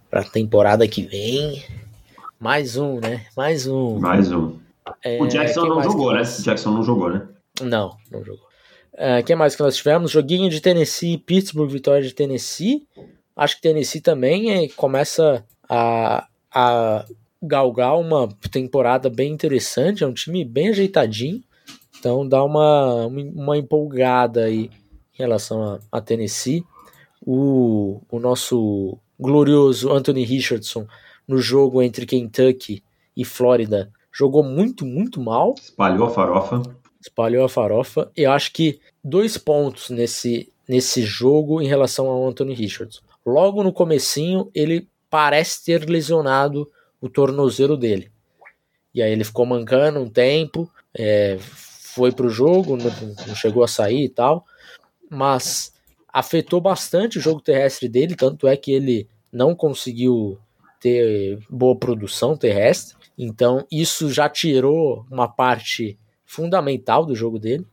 pra 0.09 0.23
temporada 0.23 0.87
que 0.87 1.01
vem, 1.01 1.63
mais 2.39 2.77
um, 2.77 2.99
né? 2.99 3.25
Mais 3.35 3.67
um. 3.67 3.99
Mais 3.99 4.31
um. 4.31 4.57
É, 5.03 5.21
o 5.21 5.27
Jackson 5.27 5.65
não 5.65 5.83
jogou, 5.83 6.13
né? 6.13 6.23
Jackson 6.23 6.71
não 6.71 6.83
jogou, 6.83 7.09
né? 7.09 7.27
Não, 7.61 7.95
não 8.11 8.23
jogou. 8.23 8.47
Uh, 8.93 9.23
que 9.25 9.35
mais 9.35 9.55
que 9.55 9.61
nós 9.61 9.75
tivemos? 9.75 10.11
Joguinho 10.11 10.49
de 10.49 10.61
Tennessee, 10.61 11.17
Pittsburgh, 11.17 11.69
vitória 11.69 12.01
de 12.01 12.13
Tennessee. 12.13 12.87
Acho 13.35 13.55
que 13.55 13.61
Tennessee 13.61 14.01
também 14.01 14.51
é, 14.51 14.67
começa 14.69 15.45
a, 15.69 16.27
a 16.53 17.05
galgar 17.41 17.97
uma 17.97 18.27
temporada 18.51 19.09
bem 19.09 19.31
interessante. 19.31 20.03
É 20.03 20.07
um 20.07 20.13
time 20.13 20.43
bem 20.43 20.69
ajeitadinho. 20.69 21.41
Então 21.99 22.27
dá 22.27 22.43
uma, 22.43 23.07
uma 23.07 23.57
empolgada 23.57 24.45
aí 24.45 24.71
em 25.13 25.17
relação 25.17 25.61
a, 25.61 25.79
a 25.91 26.01
Tennessee. 26.01 26.63
O, 27.25 28.01
o 28.09 28.19
nosso 28.19 28.97
glorioso 29.19 29.91
Anthony 29.91 30.23
Richardson 30.23 30.87
no 31.27 31.39
jogo 31.39 31.81
entre 31.81 32.05
Kentucky 32.05 32.81
e 33.15 33.25
Flórida 33.25 33.91
jogou 34.11 34.43
muito, 34.43 34.85
muito 34.85 35.21
mal. 35.21 35.53
Espalhou 35.61 36.07
a 36.07 36.09
farofa. 36.09 36.61
Espalhou 37.01 37.45
a 37.45 37.49
farofa. 37.49 38.11
Eu 38.15 38.31
acho 38.31 38.51
que 38.53 38.79
dois 39.03 39.37
pontos 39.37 39.89
nesse, 39.89 40.51
nesse 40.67 41.01
jogo 41.01 41.61
em 41.61 41.67
relação 41.67 42.07
ao 42.07 42.27
Anthony 42.27 42.53
Richardson. 42.53 43.01
Logo 43.25 43.61
no 43.61 43.73
comecinho, 43.73 44.49
ele 44.55 44.87
parece 45.09 45.65
ter 45.65 45.87
lesionado 45.89 46.69
o 47.01 47.09
tornozelo 47.09 47.77
dele. 47.77 48.11
E 48.93 49.01
aí 49.01 49.11
ele 49.11 49.23
ficou 49.23 49.45
mancando 49.45 49.99
um 49.99 50.09
tempo, 50.09 50.69
é, 50.97 51.37
foi 51.93 52.11
pro 52.11 52.29
jogo, 52.29 52.77
não, 52.77 52.91
não 53.27 53.35
chegou 53.35 53.63
a 53.63 53.67
sair 53.67 54.05
e 54.05 54.09
tal, 54.09 54.45
mas 55.09 55.73
afetou 56.11 56.59
bastante 56.61 57.17
o 57.17 57.21
jogo 57.21 57.41
terrestre 57.41 57.87
dele, 57.87 58.15
tanto 58.15 58.47
é 58.47 58.55
que 58.55 58.71
ele 58.71 59.07
não 59.31 59.55
conseguiu 59.55 60.37
ter 60.79 61.39
boa 61.49 61.75
produção 61.75 62.37
terrestre. 62.37 62.95
Então, 63.17 63.65
isso 63.71 64.11
já 64.11 64.29
tirou 64.29 65.05
uma 65.11 65.27
parte 65.27 65.99
fundamental 66.25 67.05
do 67.05 67.15
jogo 67.15 67.37
dele. 67.37 67.65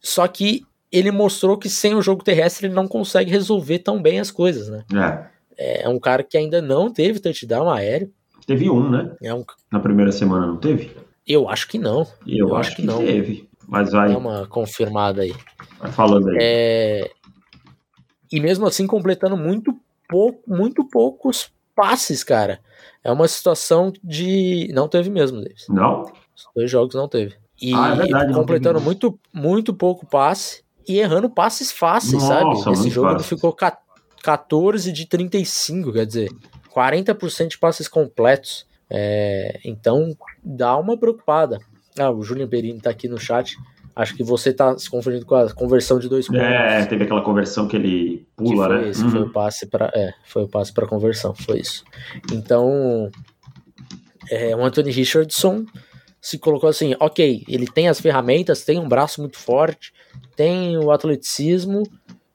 Só 0.00 0.26
que 0.26 0.66
ele 0.90 1.10
mostrou 1.10 1.56
que 1.56 1.68
sem 1.68 1.94
o 1.94 2.02
jogo 2.02 2.24
terrestre 2.24 2.66
ele 2.66 2.74
não 2.74 2.88
consegue 2.88 3.30
resolver 3.30 3.78
tão 3.80 4.00
bem 4.00 4.18
as 4.18 4.30
coisas, 4.30 4.68
né? 4.68 4.84
É. 5.56 5.82
é 5.84 5.88
um 5.88 6.00
cara 6.00 6.22
que 6.22 6.36
ainda 6.36 6.60
não 6.60 6.92
teve 6.92 7.20
touchdown 7.20 7.70
aéreo. 7.70 8.10
Teve 8.46 8.70
um, 8.70 8.90
né? 8.90 9.14
É 9.22 9.32
um... 9.32 9.44
Na 9.70 9.78
primeira 9.78 10.10
semana 10.10 10.46
não 10.46 10.56
teve? 10.56 10.96
Eu 11.26 11.48
acho 11.48 11.68
que 11.68 11.78
não. 11.78 12.06
Eu, 12.26 12.48
Eu 12.48 12.56
acho, 12.56 12.68
acho, 12.70 12.76
que, 12.76 12.82
que 12.82 12.88
não. 12.88 12.98
teve. 12.98 13.47
Mas 13.68 13.92
vai. 13.92 14.08
Dá 14.10 14.18
uma 14.18 14.46
confirmada 14.46 15.22
aí. 15.22 15.34
Vai 15.78 15.92
falando 15.92 16.28
aí. 16.30 16.38
É... 16.40 17.10
E 18.32 18.40
mesmo 18.40 18.66
assim 18.66 18.86
completando 18.86 19.36
muito 19.36 19.78
pouco, 20.08 20.42
muito 20.46 20.88
poucos 20.88 21.52
passes, 21.76 22.24
cara. 22.24 22.60
É 23.04 23.12
uma 23.12 23.28
situação 23.28 23.92
de. 24.02 24.68
Não 24.72 24.88
teve 24.88 25.10
mesmo, 25.10 25.40
Davis. 25.40 25.66
Não? 25.68 26.02
Os 26.34 26.48
dois 26.56 26.70
jogos 26.70 26.94
não 26.94 27.06
teve. 27.06 27.36
E 27.60 27.74
ah, 27.74 27.92
é 27.92 27.96
verdade, 27.96 28.32
completando 28.32 28.80
muito, 28.80 29.18
muito 29.32 29.74
pouco 29.74 30.06
passe 30.06 30.62
e 30.88 30.98
errando 30.98 31.28
passes 31.28 31.70
fáceis, 31.70 32.22
Nossa, 32.22 32.62
sabe? 32.64 32.72
Esse 32.72 32.88
jogo 32.88 33.18
ficou 33.20 33.54
14 34.22 34.92
de 34.92 35.06
35, 35.06 35.92
quer 35.92 36.06
dizer, 36.06 36.30
40% 36.74 37.48
de 37.48 37.58
passes 37.58 37.88
completos. 37.88 38.66
É, 38.90 39.60
então 39.64 40.16
dá 40.42 40.76
uma 40.78 40.96
preocupada. 40.96 41.60
Ah, 41.98 42.10
o 42.10 42.22
Julian 42.22 42.48
Perini 42.48 42.80
tá 42.80 42.90
aqui 42.90 43.08
no 43.08 43.18
chat. 43.18 43.56
Acho 43.94 44.14
que 44.14 44.22
você 44.22 44.52
tá 44.52 44.78
se 44.78 44.88
confundindo 44.88 45.26
com 45.26 45.34
a 45.34 45.52
conversão 45.52 45.98
de 45.98 46.08
dois 46.08 46.28
pontos. 46.28 46.40
É, 46.40 46.86
teve 46.86 47.02
aquela 47.02 47.20
conversão 47.20 47.66
que 47.66 47.74
ele 47.74 48.26
pula, 48.36 48.68
que 48.68 48.74
foi 48.74 48.82
né? 48.82 48.90
Esse, 48.90 49.02
uhum. 49.02 49.10
Foi 49.10 49.20
o 49.22 49.30
passe 49.30 49.66
para, 49.66 49.90
é, 49.92 50.14
foi 50.24 50.44
o 50.44 50.48
passe 50.48 50.72
para 50.72 50.86
conversão, 50.86 51.34
foi 51.34 51.58
isso. 51.58 51.82
Então, 52.32 53.10
é, 54.30 54.54
o 54.54 54.64
Anthony 54.64 54.92
Richardson 54.92 55.66
se 56.20 56.38
colocou 56.38 56.68
assim, 56.68 56.94
ok, 57.00 57.44
ele 57.48 57.66
tem 57.66 57.88
as 57.88 58.00
ferramentas, 58.00 58.64
tem 58.64 58.78
um 58.78 58.88
braço 58.88 59.20
muito 59.20 59.36
forte, 59.36 59.92
tem 60.36 60.78
o 60.78 60.92
atleticismo, 60.92 61.82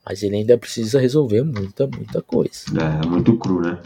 mas 0.06 0.21
ele 0.21 0.36
ainda 0.36 0.58
precisa 0.58 0.99
resolver 0.99 1.43
muita, 1.43 1.88
muita 1.88 2.21
coisa. 2.21 2.65
É, 2.78 3.08
muito 3.08 3.38
cru, 3.38 3.62
né? 3.62 3.80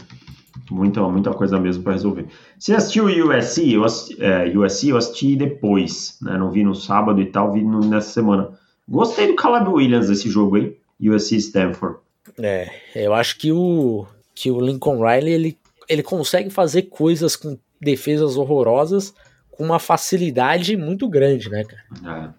Muita, 0.70 1.02
muita 1.08 1.32
coisa 1.32 1.58
mesmo 1.58 1.82
para 1.82 1.92
resolver. 1.92 2.26
Você 2.58 2.74
assistiu 2.74 3.06
o 3.06 3.28
USC? 3.28 3.72
Eu 3.72 3.84
assisti, 3.84 4.22
é, 4.22 4.56
USC 4.56 4.88
eu 4.88 4.96
assisti 4.96 5.36
depois, 5.36 6.18
né? 6.20 6.36
Não 6.36 6.50
vi 6.50 6.64
no 6.64 6.74
sábado 6.74 7.20
e 7.20 7.26
tal, 7.26 7.52
vi 7.52 7.62
no, 7.62 7.80
nessa 7.80 8.10
semana. 8.10 8.50
Gostei 8.88 9.26
do 9.26 9.34
Caleb 9.34 9.68
Williams 9.68 10.08
desse 10.08 10.28
jogo 10.28 10.56
aí, 10.56 10.76
USC 11.00 11.36
Stanford. 11.36 11.98
É, 12.38 12.70
eu 12.94 13.14
acho 13.14 13.38
que 13.38 13.52
o, 13.52 14.06
que 14.34 14.50
o 14.50 14.60
Lincoln 14.60 14.98
Riley, 15.02 15.32
ele, 15.32 15.58
ele 15.88 16.02
consegue 16.02 16.50
fazer 16.50 16.82
coisas 16.82 17.36
com 17.36 17.58
defesas 17.80 18.36
horrorosas 18.36 19.14
com 19.50 19.64
uma 19.64 19.78
facilidade 19.78 20.76
muito 20.76 21.08
grande, 21.08 21.50
né, 21.50 21.64
cara? 21.64 22.34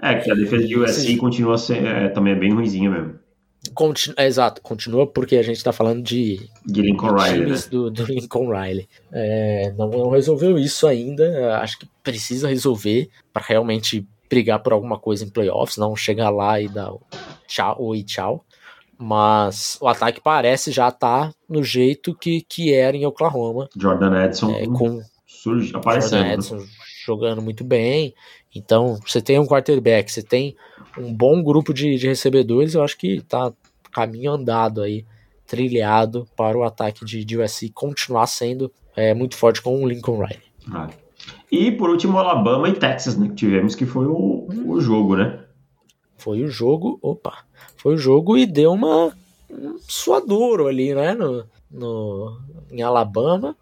É, 0.00 0.12
é 0.12 0.18
que 0.20 0.30
a 0.30 0.34
defesa 0.34 0.66
de 0.66 0.78
USC 0.78 1.16
continua 1.16 1.58
ser, 1.58 1.84
é, 1.84 2.08
também 2.08 2.32
é 2.32 2.36
bem 2.36 2.52
ruimzinha 2.52 2.90
mesmo. 2.90 3.18
Continu, 3.74 4.14
é, 4.18 4.26
exato, 4.26 4.62
continua 4.62 5.06
porque 5.06 5.36
a 5.36 5.42
gente 5.42 5.56
está 5.56 5.72
falando 5.72 6.02
de, 6.02 6.48
de 6.64 6.82
Lincoln 6.82 7.14
de 7.14 7.22
Riley, 7.22 7.50
né? 7.50 7.58
do, 7.70 7.90
do, 7.90 8.04
Lincoln 8.04 8.48
Riley. 8.48 8.88
É, 9.12 9.72
não, 9.76 9.88
não, 9.88 10.10
resolveu 10.10 10.58
isso 10.58 10.86
ainda, 10.86 11.58
acho 11.58 11.78
que 11.78 11.88
precisa 12.02 12.48
resolver 12.48 13.08
para 13.32 13.44
realmente 13.46 14.06
brigar 14.28 14.62
por 14.62 14.72
alguma 14.72 14.98
coisa 14.98 15.24
em 15.24 15.30
playoffs, 15.30 15.76
não 15.76 15.94
chegar 15.94 16.30
lá 16.30 16.60
e 16.60 16.68
dar 16.68 16.92
tchau, 17.46 17.76
oi, 17.80 18.02
tchau. 18.02 18.44
Mas 18.96 19.76
o 19.80 19.88
ataque 19.88 20.20
parece 20.22 20.70
já 20.70 20.88
estar 20.88 21.28
tá 21.28 21.34
no 21.48 21.62
jeito 21.62 22.14
que, 22.14 22.42
que 22.42 22.72
era 22.72 22.96
em 22.96 23.04
Oklahoma. 23.04 23.68
Jordan 23.76 24.24
Edson 24.24 24.50
é, 24.52 24.66
com 24.66 25.02
surge, 25.26 25.74
aparecendo. 25.74 26.10
Jordan 26.10 26.28
né? 26.28 26.34
Edson 26.34 26.58
jogando 27.04 27.42
muito 27.42 27.64
bem. 27.64 28.14
Então, 28.54 28.98
você 29.06 29.20
tem 29.20 29.38
um 29.38 29.46
quarterback, 29.46 30.10
você 30.10 30.22
tem 30.22 30.56
um 30.96 31.12
bom 31.12 31.42
grupo 31.42 31.74
de, 31.74 31.96
de 31.96 32.06
recebedores, 32.06 32.74
eu 32.74 32.82
acho 32.82 32.96
que 32.96 33.20
tá 33.22 33.52
caminho 33.92 34.32
andado 34.32 34.82
aí, 34.82 35.04
trilhado 35.46 36.26
para 36.36 36.56
o 36.56 36.64
ataque 36.64 37.04
de, 37.04 37.24
de 37.24 37.38
USC 37.38 37.70
continuar 37.70 38.26
sendo 38.26 38.72
é, 38.96 39.12
muito 39.12 39.36
forte 39.36 39.60
com 39.60 39.82
o 39.82 39.88
Lincoln 39.88 40.18
Riley. 40.18 40.42
Ah. 40.72 40.88
E 41.50 41.72
por 41.72 41.90
último, 41.90 42.18
Alabama 42.18 42.68
e 42.68 42.74
Texas, 42.74 43.16
né, 43.16 43.28
que 43.28 43.34
tivemos, 43.34 43.74
que 43.74 43.86
foi 43.86 44.06
o, 44.06 44.46
o 44.66 44.80
jogo, 44.80 45.16
né? 45.16 45.40
Foi 46.16 46.42
o 46.42 46.48
jogo, 46.48 46.98
opa, 47.02 47.44
foi 47.76 47.94
o 47.94 47.98
jogo 47.98 48.36
e 48.36 48.46
deu 48.46 48.72
uma 48.72 49.12
um 49.50 49.78
suadouro 49.78 50.66
ali, 50.66 50.94
né, 50.94 51.14
no, 51.14 51.44
no, 51.70 52.40
em 52.70 52.82
Alabama. 52.82 53.56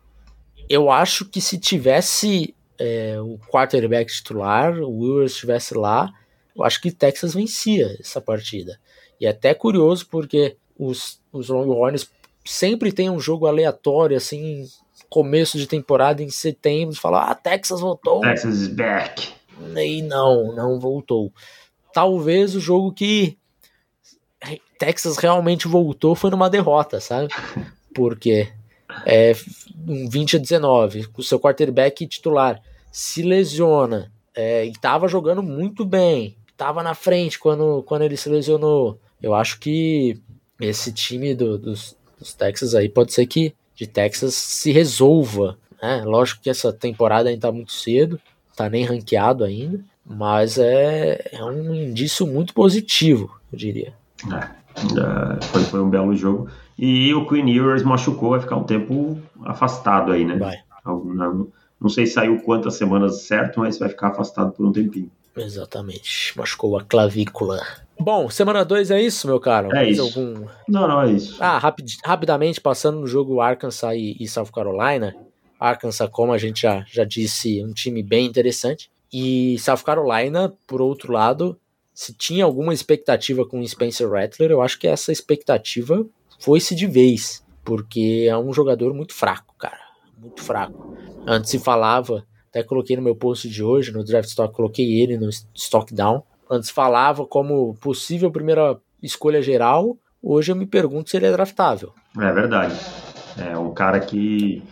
Eu 0.68 0.90
acho 0.90 1.24
que 1.26 1.40
se 1.40 1.58
tivesse 1.58 2.54
é, 2.82 3.20
o 3.20 3.38
quarterback 3.48 4.12
titular, 4.12 4.76
o 4.80 4.98
Williams 4.98 5.32
estivesse 5.32 5.72
lá, 5.72 6.12
eu 6.54 6.64
acho 6.64 6.80
que 6.80 6.90
Texas 6.90 7.32
vencia 7.32 7.96
essa 8.00 8.20
partida. 8.20 8.76
E 9.20 9.26
é 9.26 9.28
até 9.30 9.54
curioso 9.54 10.08
porque 10.10 10.56
os, 10.76 11.20
os 11.32 11.48
Longhorns 11.48 12.10
sempre 12.44 12.90
tem 12.90 13.08
um 13.08 13.20
jogo 13.20 13.46
aleatório, 13.46 14.16
assim, 14.16 14.66
começo 15.08 15.56
de 15.56 15.68
temporada 15.68 16.24
em 16.24 16.28
setembro, 16.28 16.96
falar, 16.96 17.30
ah, 17.30 17.34
Texas 17.36 17.80
voltou. 17.80 18.20
Texas 18.22 18.56
is 18.56 18.68
back. 18.68 19.28
E 19.76 20.02
não, 20.02 20.52
não 20.52 20.80
voltou. 20.80 21.32
Talvez 21.92 22.56
o 22.56 22.60
jogo 22.60 22.92
que 22.92 23.38
Texas 24.76 25.18
realmente 25.18 25.68
voltou 25.68 26.16
foi 26.16 26.30
numa 26.30 26.50
derrota, 26.50 26.98
sabe? 26.98 27.28
Porque 27.94 28.52
é, 29.06 29.34
um 29.86 30.10
20 30.10 30.36
a 30.36 30.38
19, 30.40 31.06
com 31.08 31.20
o 31.20 31.24
seu 31.24 31.38
quarterback 31.38 32.04
titular 32.08 32.60
se 32.92 33.22
lesiona 33.22 34.12
é, 34.34 34.66
e 34.66 34.72
tava 34.74 35.08
jogando 35.08 35.42
muito 35.42 35.84
bem, 35.84 36.36
tava 36.56 36.82
na 36.82 36.94
frente 36.94 37.38
quando, 37.38 37.82
quando 37.84 38.02
ele 38.02 38.16
se 38.16 38.28
lesionou. 38.28 39.00
Eu 39.20 39.34
acho 39.34 39.58
que 39.58 40.20
esse 40.60 40.92
time 40.92 41.34
do, 41.34 41.58
dos, 41.58 41.96
dos 42.18 42.34
Texas 42.34 42.74
aí 42.74 42.88
pode 42.88 43.12
ser 43.12 43.26
que 43.26 43.54
de 43.74 43.86
Texas 43.86 44.34
se 44.34 44.70
resolva. 44.70 45.56
Né? 45.82 46.02
Lógico 46.04 46.42
que 46.42 46.50
essa 46.50 46.72
temporada 46.72 47.28
ainda 47.28 47.48
tá 47.48 47.52
muito 47.52 47.72
cedo, 47.72 48.20
tá 48.54 48.68
nem 48.68 48.84
ranqueado 48.84 49.42
ainda, 49.44 49.82
Mas 50.04 50.58
é, 50.58 51.30
é 51.32 51.42
um 51.42 51.74
indício 51.74 52.26
muito 52.26 52.52
positivo, 52.52 53.34
eu 53.52 53.58
diria. 53.58 53.94
É, 54.30 55.44
foi, 55.46 55.62
foi 55.64 55.80
um 55.80 55.90
belo 55.90 56.14
jogo. 56.14 56.48
E 56.78 57.12
o 57.14 57.26
Queen 57.26 57.50
Ewers 57.50 57.82
machucou, 57.82 58.30
vai 58.30 58.40
ficar 58.40 58.56
um 58.56 58.64
tempo 58.64 59.18
afastado 59.44 60.12
aí, 60.12 60.24
né? 60.24 60.36
Vai. 60.36 60.56
Não, 60.84 61.48
não 61.82 61.88
sei 61.90 62.06
se 62.06 62.12
saiu 62.14 62.40
quantas 62.40 62.74
semanas 62.74 63.22
certo, 63.22 63.60
mas 63.60 63.78
vai 63.78 63.88
ficar 63.88 64.08
afastado 64.08 64.52
por 64.52 64.64
um 64.64 64.72
tempinho. 64.72 65.10
Exatamente. 65.36 66.36
Machucou 66.36 66.78
a 66.78 66.84
clavícula. 66.84 67.60
Bom, 67.98 68.28
semana 68.28 68.64
2 68.64 68.90
é 68.90 69.00
isso, 69.00 69.26
meu 69.26 69.40
caro? 69.40 69.70
É 69.72 69.74
Mais 69.74 69.98
isso. 69.98 70.02
algum. 70.02 70.46
Não, 70.68 70.86
não, 70.86 71.02
é 71.02 71.12
isso. 71.12 71.36
Ah, 71.40 71.58
rapid, 71.58 71.90
rapidamente, 72.04 72.60
passando 72.60 73.00
no 73.00 73.06
jogo 73.06 73.40
Arkansas 73.40 73.94
e, 73.94 74.16
e 74.20 74.28
South 74.28 74.50
Carolina. 74.54 75.14
Arkansas, 75.58 76.08
como 76.10 76.32
a 76.32 76.38
gente 76.38 76.62
já, 76.62 76.84
já 76.88 77.04
disse, 77.04 77.64
um 77.64 77.72
time 77.72 78.02
bem 78.02 78.26
interessante. 78.26 78.90
E 79.12 79.58
South 79.58 79.84
Carolina, 79.84 80.52
por 80.66 80.80
outro 80.80 81.12
lado, 81.12 81.58
se 81.94 82.12
tinha 82.12 82.44
alguma 82.44 82.74
expectativa 82.74 83.46
com 83.46 83.60
o 83.60 83.68
Spencer 83.68 84.10
Rattler, 84.10 84.50
eu 84.50 84.62
acho 84.62 84.78
que 84.78 84.88
essa 84.88 85.12
expectativa 85.12 86.04
foi-se 86.38 86.74
de 86.74 86.86
vez. 86.86 87.42
Porque 87.64 88.26
é 88.28 88.36
um 88.36 88.52
jogador 88.52 88.92
muito 88.92 89.14
fraco. 89.14 89.51
Muito 90.22 90.40
fraco. 90.40 90.96
Antes 91.26 91.50
se 91.50 91.58
falava, 91.58 92.24
até 92.48 92.62
coloquei 92.62 92.94
no 92.96 93.02
meu 93.02 93.16
post 93.16 93.48
de 93.48 93.62
hoje, 93.62 93.90
no 93.92 94.04
Draft 94.04 94.28
Stock, 94.28 94.54
coloquei 94.54 95.00
ele 95.00 95.18
no 95.18 95.28
Stock 95.52 95.92
Down. 95.92 96.22
Antes 96.48 96.70
falava 96.70 97.26
como 97.26 97.74
possível 97.80 98.30
primeira 98.30 98.78
escolha 99.02 99.42
geral, 99.42 99.96
hoje 100.22 100.52
eu 100.52 100.56
me 100.56 100.64
pergunto 100.66 101.10
se 101.10 101.16
ele 101.16 101.26
é 101.26 101.32
draftável. 101.32 101.92
É 102.16 102.32
verdade. 102.32 102.74
É 103.36 103.58
um 103.58 103.74
cara 103.74 103.98
que. 103.98 104.62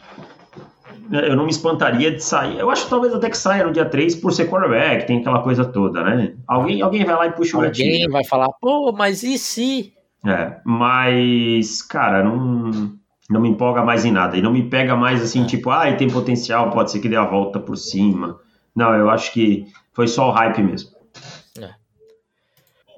Eu 1.10 1.34
não 1.34 1.44
me 1.44 1.50
espantaria 1.50 2.12
de 2.12 2.22
sair. 2.22 2.56
Eu 2.60 2.70
acho 2.70 2.84
que 2.84 2.90
talvez 2.90 3.12
até 3.12 3.28
que 3.28 3.36
saia 3.36 3.66
no 3.66 3.72
dia 3.72 3.84
3 3.84 4.14
por 4.16 4.32
ser 4.32 4.48
quarterback, 4.48 5.08
tem 5.08 5.18
aquela 5.18 5.42
coisa 5.42 5.64
toda, 5.64 6.04
né? 6.04 6.36
Alguém, 6.46 6.80
alguém 6.82 7.04
vai 7.04 7.16
lá 7.16 7.26
e 7.26 7.32
puxa 7.32 7.56
o 7.56 7.64
Alguém 7.64 7.90
gatilho. 7.90 8.12
vai 8.12 8.24
falar, 8.24 8.48
pô, 8.60 8.92
mas 8.92 9.24
e 9.24 9.36
se? 9.36 9.92
É, 10.24 10.60
mas, 10.64 11.82
cara, 11.82 12.22
não, 12.22 12.92
não 13.30 13.40
me 13.40 13.48
empolga 13.48 13.82
mais 13.84 14.04
em 14.04 14.10
nada. 14.10 14.36
E 14.36 14.42
não 14.42 14.52
me 14.52 14.62
pega 14.68 14.96
mais 14.96 15.22
assim, 15.22 15.44
tipo, 15.46 15.70
ah, 15.70 15.92
tem 15.94 16.08
potencial, 16.08 16.70
pode 16.70 16.90
ser 16.90 17.00
que 17.00 17.08
dê 17.08 17.16
a 17.16 17.24
volta 17.24 17.58
por 17.60 17.76
cima. 17.76 18.38
Não, 18.74 18.94
eu 18.94 19.08
acho 19.08 19.32
que 19.32 19.66
foi 19.92 20.08
só 20.08 20.28
o 20.28 20.32
hype 20.32 20.62
mesmo. 20.62 20.90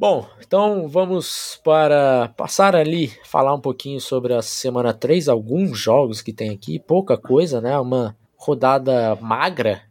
Bom, 0.00 0.26
então 0.44 0.88
vamos 0.88 1.60
para 1.62 2.32
passar 2.36 2.74
ali, 2.74 3.12
falar 3.24 3.54
um 3.54 3.60
pouquinho 3.60 4.00
sobre 4.00 4.34
a 4.34 4.42
semana 4.42 4.92
3, 4.92 5.28
alguns 5.28 5.78
jogos 5.78 6.20
que 6.20 6.32
tem 6.32 6.50
aqui, 6.50 6.80
pouca 6.80 7.16
coisa, 7.16 7.60
né? 7.60 7.78
Uma 7.78 8.16
rodada 8.36 9.16
magra 9.20 9.82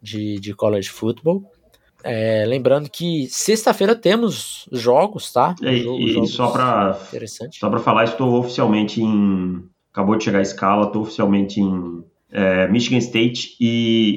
de, 0.00 0.38
de 0.38 0.54
college 0.54 0.88
football. 0.88 1.42
É, 2.04 2.44
lembrando 2.46 2.88
que 2.88 3.26
sexta-feira 3.28 3.96
temos 3.96 4.68
jogos, 4.70 5.32
tá? 5.32 5.54
E, 5.60 5.78
Jogo- 5.78 5.98
e 5.98 6.26
só 6.28 6.96
Interessante. 7.08 7.58
só 7.58 7.68
pra 7.68 7.80
falar, 7.80 8.04
estou 8.04 8.38
oficialmente 8.38 9.02
em. 9.02 9.68
Acabou 9.92 10.16
de 10.16 10.24
chegar 10.24 10.38
a 10.38 10.42
escala, 10.42 10.86
estou 10.86 11.02
oficialmente 11.02 11.60
em 11.60 12.04
é, 12.30 12.68
Michigan 12.68 12.98
State 12.98 13.56
e 13.60 14.16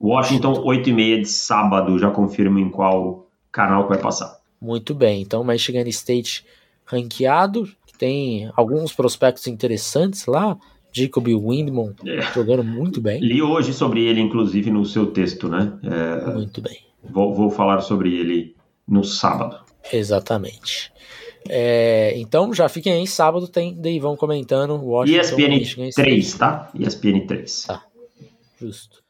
Washington, 0.00 0.62
8h30 0.64 1.20
de 1.22 1.28
sábado. 1.28 1.98
Já 1.98 2.10
confirmo 2.10 2.58
em 2.58 2.68
qual 2.70 3.26
canal 3.50 3.84
que 3.84 3.90
vai 3.90 3.98
passar. 3.98 4.38
Muito 4.60 4.94
bem, 4.94 5.22
então 5.22 5.42
Michigan 5.44 5.86
State 5.88 6.44
ranqueado, 6.84 7.68
tem 7.98 8.50
alguns 8.54 8.92
prospectos 8.92 9.46
interessantes 9.46 10.26
lá, 10.26 10.56
Jacob 10.92 11.26
Windmon 11.26 11.92
É. 12.06 12.20
jogando 12.32 12.62
muito 12.64 13.00
bem, 13.00 13.20
Li 13.20 13.42
hoje 13.42 13.72
sobre 13.72 14.04
ele, 14.04 14.20
inclusive, 14.20 14.70
no 14.70 14.84
seu 14.84 15.06
texto, 15.06 15.48
né? 15.48 15.72
É, 15.82 16.30
muito 16.32 16.60
bem, 16.60 16.78
vou, 17.02 17.34
vou 17.34 17.50
falar 17.50 17.80
sobre 17.80 18.14
ele 18.14 18.54
no 18.86 19.02
sábado. 19.04 19.58
exatamente. 19.92 20.92
É, 21.48 22.12
então 22.16 22.52
já 22.52 22.68
fiquem 22.68 22.92
aí, 22.92 23.06
sábado 23.06 23.48
tem 23.48 23.74
Deivão 23.74 24.16
comentando 24.16 24.74
Washington 24.74 25.20
ESPN 25.20 25.48
Michigan 25.48 25.88
State. 25.88 26.08
3, 26.08 26.34
tá? 26.34 26.70
ESPN 26.74 27.26
3. 27.26 27.62
Tá. 27.64 27.84
Justo. 28.60 29.02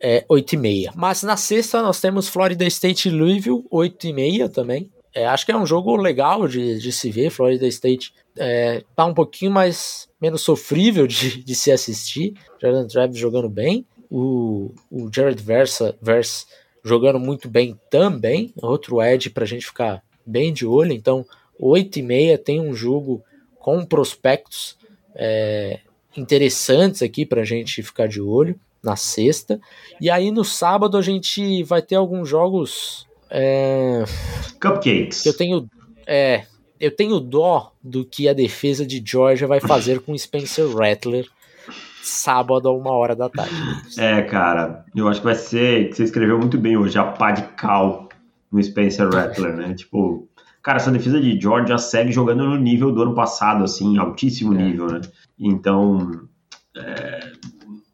É 0.00 0.24
8 0.28 0.52
e 0.52 0.56
meia. 0.56 0.92
Mas 0.94 1.22
na 1.22 1.36
sexta 1.36 1.82
nós 1.82 2.00
temos 2.00 2.28
Florida 2.28 2.64
State 2.66 3.08
e 3.08 3.12
Louisville, 3.12 3.64
8 3.70 4.06
e 4.06 4.12
meia 4.12 4.48
também. 4.48 4.90
É, 5.14 5.26
acho 5.26 5.46
que 5.46 5.52
é 5.52 5.56
um 5.56 5.64
jogo 5.64 5.96
legal 5.96 6.48
de, 6.48 6.78
de 6.78 6.90
se 6.90 7.10
ver. 7.10 7.30
Florida 7.30 7.66
State 7.68 8.12
é, 8.36 8.82
tá 8.96 9.06
um 9.06 9.14
pouquinho 9.14 9.52
mais 9.52 10.08
menos 10.20 10.42
sofrível 10.42 11.06
de, 11.06 11.42
de 11.42 11.54
se 11.54 11.70
assistir. 11.70 12.34
Jordan 12.60 12.86
Travis 12.86 13.16
jogando 13.16 13.48
bem. 13.48 13.86
O, 14.10 14.72
o 14.90 15.08
Jared 15.12 15.42
Versa, 15.42 15.96
Verse 16.02 16.46
jogando 16.84 17.18
muito 17.18 17.48
bem 17.48 17.78
também. 17.88 18.52
Outro 18.60 19.00
edge 19.00 19.30
pra 19.30 19.46
gente 19.46 19.66
ficar 19.66 20.02
bem 20.26 20.52
de 20.52 20.66
olho. 20.66 20.92
Então, 20.92 21.24
8 21.58 21.98
e 21.98 22.02
meia 22.02 22.38
tem 22.38 22.60
um 22.60 22.74
jogo 22.74 23.22
com 23.58 23.84
prospectos 23.84 24.76
é, 25.14 25.80
interessantes 26.16 27.02
aqui 27.02 27.24
pra 27.24 27.44
gente 27.44 27.82
ficar 27.82 28.06
de 28.08 28.20
olho 28.20 28.58
na 28.82 28.96
sexta. 28.96 29.60
E 30.00 30.10
aí 30.10 30.30
no 30.30 30.44
sábado 30.44 30.96
a 30.96 31.02
gente 31.02 31.62
vai 31.62 31.80
ter 31.80 31.96
alguns 31.96 32.28
jogos 32.28 33.06
é, 33.30 34.04
Cupcakes. 34.60 35.24
eu 35.26 35.36
tenho. 35.36 35.68
É, 36.06 36.44
eu 36.78 36.90
tenho 36.90 37.18
dó 37.18 37.72
do 37.82 38.04
que 38.04 38.28
a 38.28 38.32
defesa 38.32 38.84
de 38.84 39.02
Georgia 39.04 39.46
vai 39.46 39.60
fazer 39.60 40.00
com 40.00 40.16
Spencer 40.16 40.68
Rattler 40.76 41.26
sábado 42.02 42.68
a 42.68 42.72
uma 42.72 42.92
hora 42.92 43.16
da 43.16 43.28
tarde. 43.28 43.54
É, 43.98 44.22
cara, 44.22 44.84
eu 44.94 45.08
acho 45.08 45.20
que 45.20 45.24
vai 45.24 45.34
ser. 45.34 45.92
Você 45.92 46.04
escreveu 46.04 46.38
muito 46.38 46.58
bem 46.58 46.76
hoje, 46.76 46.98
a 46.98 47.04
pá 47.04 47.32
de 47.32 47.42
cal 47.54 48.08
no 48.52 48.62
Spencer 48.62 49.08
Rattler, 49.08 49.56
né? 49.56 49.74
Tipo, 49.74 50.28
cara, 50.64 50.78
essa 50.78 50.90
defesa 50.90 51.20
de 51.20 51.38
Georgia 51.40 51.78
segue 51.78 52.10
jogando 52.10 52.44
no 52.44 52.56
nível 52.56 52.90
do 52.90 53.02
ano 53.02 53.14
passado, 53.14 53.62
assim, 53.62 53.96
altíssimo 53.98 54.52
É. 54.54 54.56
nível, 54.64 54.86
né? 54.88 55.00
Então, 55.38 56.22
é, 56.76 57.32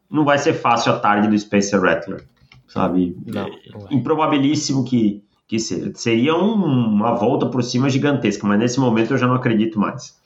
não 0.09 0.25
vai 0.25 0.37
ser 0.39 0.53
fácil 0.53 0.91
a 0.93 0.99
tarde 0.99 1.27
do 1.27 1.37
Spencer 1.37 1.79
Rattler, 1.79 2.25
sabe? 2.67 3.15
Não, 3.25 3.45
É 3.47 3.51
não 3.73 3.87
é. 3.89 3.93
improbabilíssimo 3.93 4.83
que, 4.83 5.23
que 5.47 5.59
seja. 5.59 5.91
Seria 5.93 6.33
um- 6.35 6.55
uma 6.55 7.13
volta 7.13 7.45
por 7.45 7.61
cima 7.63 7.89
gigantesca, 7.89 8.47
mas 8.47 8.57
nesse 8.57 8.79
momento 8.79 9.11
eu 9.11 9.17
já 9.17 9.27
não 9.27 9.35
acredito 9.35 9.77
mais. 9.79 10.19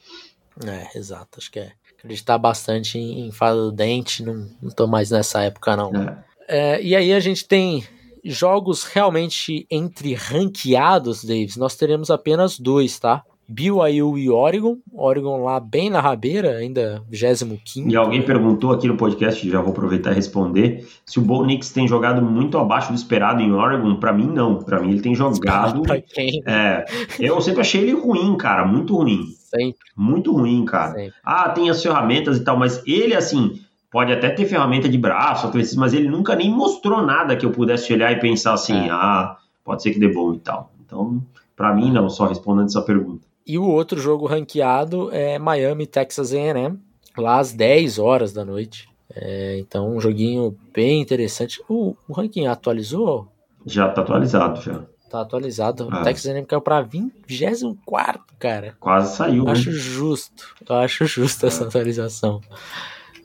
É, 0.66 0.98
exato. 0.98 1.38
Acho 1.38 1.52
que 1.52 1.60
é 1.60 1.72
acreditar 1.98 2.38
bastante 2.38 2.98
em, 2.98 3.28
em 3.28 3.32
fada 3.32 3.56
do 3.58 3.72
dente. 3.72 4.24
Não, 4.24 4.48
não 4.62 4.70
tô 4.72 4.88
mais 4.88 5.12
nessa 5.12 5.42
época, 5.44 5.76
não. 5.76 5.92
É. 5.96 6.24
É, 6.48 6.82
e 6.84 6.96
aí 6.96 7.12
a 7.12 7.20
gente 7.20 7.46
tem 7.48 7.84
jogos 8.26 8.84
realmente 8.84 9.66
entre 9.70 10.14
ranqueados, 10.14 11.24
Davis. 11.24 11.56
Nós 11.58 11.76
teremos 11.76 12.10
apenas 12.10 12.60
dois, 12.60 13.00
tá? 13.00 13.24
BYU 13.48 14.18
e 14.18 14.28
Oregon. 14.28 14.78
Oregon 14.92 15.44
lá 15.44 15.60
bem 15.60 15.88
na 15.90 16.02
rabeira, 16.02 16.58
ainda 16.58 17.04
25. 17.10 17.88
E 17.88 17.96
alguém 17.96 18.24
perguntou 18.24 18.72
aqui 18.72 18.88
no 18.88 18.98
podcast, 18.98 19.48
já 19.48 19.62
vou 19.62 19.70
aproveitar 19.70 20.12
e 20.12 20.16
responder, 20.16 20.88
se 21.06 21.20
o 21.20 21.22
Bo 21.22 21.46
Nix 21.46 21.72
tem 21.72 21.88
jogado 21.88 22.24
muito 22.24 22.58
abaixo 22.58 22.90
do 22.92 22.96
esperado 22.96 23.42
em 23.42 23.52
Oregon. 23.54 23.98
Pra 23.98 24.12
mim, 24.12 24.26
não. 24.26 24.58
Pra 24.64 24.82
mim, 24.82 24.92
ele 24.92 25.02
tem 25.02 25.14
jogado. 25.14 25.84
Pra 25.84 26.02
quem? 26.02 26.42
É, 26.48 26.86
eu 27.20 27.40
sempre 27.40 27.62
achei 27.62 27.82
ele 27.82 27.94
ruim, 27.94 28.36
cara. 28.36 28.66
Muito 28.66 28.96
ruim. 28.96 29.28
Sempre, 29.56 29.78
Muito 29.96 30.34
ruim, 30.34 30.66
cara. 30.66 30.94
sempre. 30.94 31.14
Ah, 31.24 31.50
tem 31.50 31.70
as 31.70 31.82
ferramentas 31.82 32.38
e 32.38 32.44
tal, 32.44 32.58
mas 32.58 32.82
ele, 32.86 33.14
assim, 33.14 33.62
pode 33.96 34.12
até 34.12 34.30
ter 34.30 34.46
ferramenta 34.46 34.90
de 34.90 34.98
braço, 34.98 35.48
atletismo, 35.48 35.80
mas 35.80 35.94
ele 35.94 36.10
nunca 36.10 36.36
nem 36.36 36.52
mostrou 36.52 37.02
nada 37.02 37.34
que 37.38 37.46
eu 37.46 37.52
pudesse 37.52 37.94
olhar 37.94 38.12
e 38.12 38.20
pensar 38.20 38.52
assim, 38.52 38.76
É. 38.76 38.90
ah, 38.92 39.38
pode 39.64 39.82
ser 39.82 39.92
que 39.94 40.00
dê 40.02 40.10
bom 40.10 40.34
e 40.34 40.40
tal. 40.40 40.70
Então, 40.86 41.24
pra 41.56 41.74
mim, 41.74 41.90
não, 41.94 42.10
só 42.10 42.26
respondendo 42.26 42.66
essa 42.66 42.82
pergunta. 42.82 43.26
E 43.48 43.58
o 43.58 43.64
outro 43.64 43.98
jogo 43.98 44.26
ranqueado 44.28 45.10
é 45.14 45.40
Miami 45.40 45.88
Texas 45.88 46.34
A&M, 46.34 46.78
lá 47.18 47.40
às 47.40 47.54
10 47.54 47.98
horas 47.98 48.34
da 48.34 48.44
noite. 48.44 48.90
É, 49.16 49.58
então, 49.60 49.96
um 49.96 50.02
joguinho 50.02 50.58
bem 50.74 51.00
interessante. 51.00 51.64
O, 51.70 51.96
o 52.06 52.12
ranking 52.12 52.48
atualizou? 52.48 53.30
Já 53.66 53.88
tá 53.88 54.02
atualizado, 54.02 54.62
já. 54.62 54.82
Tá 55.10 55.22
atualizado. 55.22 55.88
Ah. 55.90 56.02
O 56.02 56.04
Texas 56.04 56.30
A&M 56.30 56.46
caiu 56.46 56.60
pra 56.60 56.82
24, 56.82 58.22
cara. 58.38 58.76
Quase 58.78 59.16
saiu, 59.16 59.46
né? 59.46 59.54
Acho 59.54 59.72
justo. 59.72 60.54
Eu 60.70 60.76
acho 60.76 61.06
justo 61.06 61.46
essa 61.46 61.64
atualização. 61.64 62.42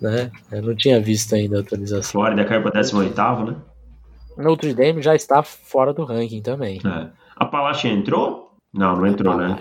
Né? 0.01 0.31
Eu 0.51 0.63
não 0.63 0.75
tinha 0.75 1.01
visto 1.01 1.35
ainda 1.35 1.59
a 1.59 1.61
atualização. 1.61 2.13
Flórida 2.21 2.45
caiu 2.45 2.63
pra 2.63 2.71
18 2.71 3.15
né? 3.45 3.57
Notre 4.39 4.73
Dame 4.75 5.03
já 5.03 5.15
está 5.15 5.43
fora 5.43 5.93
do 5.93 6.05
ranking 6.05 6.41
também. 6.41 6.81
É. 6.85 7.09
A 7.37 7.45
Palache 7.45 7.89
entrou? 7.89 8.55
Não, 8.73 8.97
não 8.97 9.07
entrou, 9.07 9.37
né? 9.37 9.61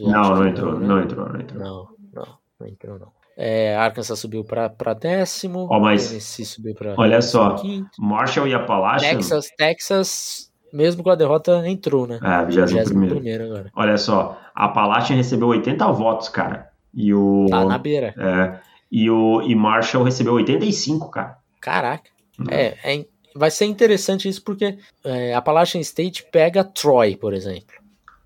Não, 0.00 0.34
não 0.36 0.46
entrou, 0.46 0.78
né? 0.78 0.86
não 0.86 1.00
entrou, 1.02 1.28
não 1.28 1.40
entrou. 1.40 1.62
Não, 1.62 1.88
não, 2.12 2.26
não 2.60 2.66
entrou 2.66 2.98
não. 2.98 3.08
É, 3.36 3.74
Arkansas 3.76 4.18
subiu 4.18 4.44
pra, 4.44 4.68
pra 4.68 4.92
décimo. 4.92 5.66
Ó, 5.70 5.80
mas- 5.80 6.08
Tennessee 6.08 6.44
subiu 6.44 6.74
pra 6.74 6.94
Olha 6.98 7.22
só, 7.22 7.54
quinto. 7.54 7.88
Marshall 7.98 8.46
e 8.46 8.52
Appalachian. 8.54 9.08
Texas, 9.14 9.48
Texas, 9.56 10.52
mesmo 10.72 11.02
com 11.02 11.08
a 11.10 11.14
derrota, 11.14 11.66
entrou, 11.66 12.06
né? 12.06 12.18
É, 12.22 12.44
21 12.44 12.84
primeiro. 12.84 13.14
primeiro 13.14 13.44
agora. 13.44 13.70
Olha 13.74 13.96
só, 13.96 14.38
a 14.54 14.66
Appalachian 14.66 15.16
recebeu 15.16 15.48
80 15.48 15.90
votos, 15.92 16.28
cara. 16.28 16.68
E 16.92 17.14
o. 17.14 17.46
Tá 17.48 17.64
na 17.64 17.78
beira. 17.78 18.12
é, 18.18 18.60
e 18.90 19.10
o 19.10 19.42
e 19.42 19.54
Marshall 19.54 20.04
recebeu 20.04 20.34
85, 20.34 21.10
cara. 21.10 21.38
Caraca. 21.60 22.10
Hum. 22.38 22.44
É, 22.50 22.76
é 22.84 23.06
vai 23.34 23.50
ser 23.50 23.66
interessante 23.66 24.28
isso 24.28 24.42
porque 24.42 24.78
é, 25.04 25.34
Appalachian 25.34 25.80
State 25.80 26.26
pega 26.30 26.64
Troy, 26.64 27.16
por 27.16 27.32
exemplo. 27.32 27.76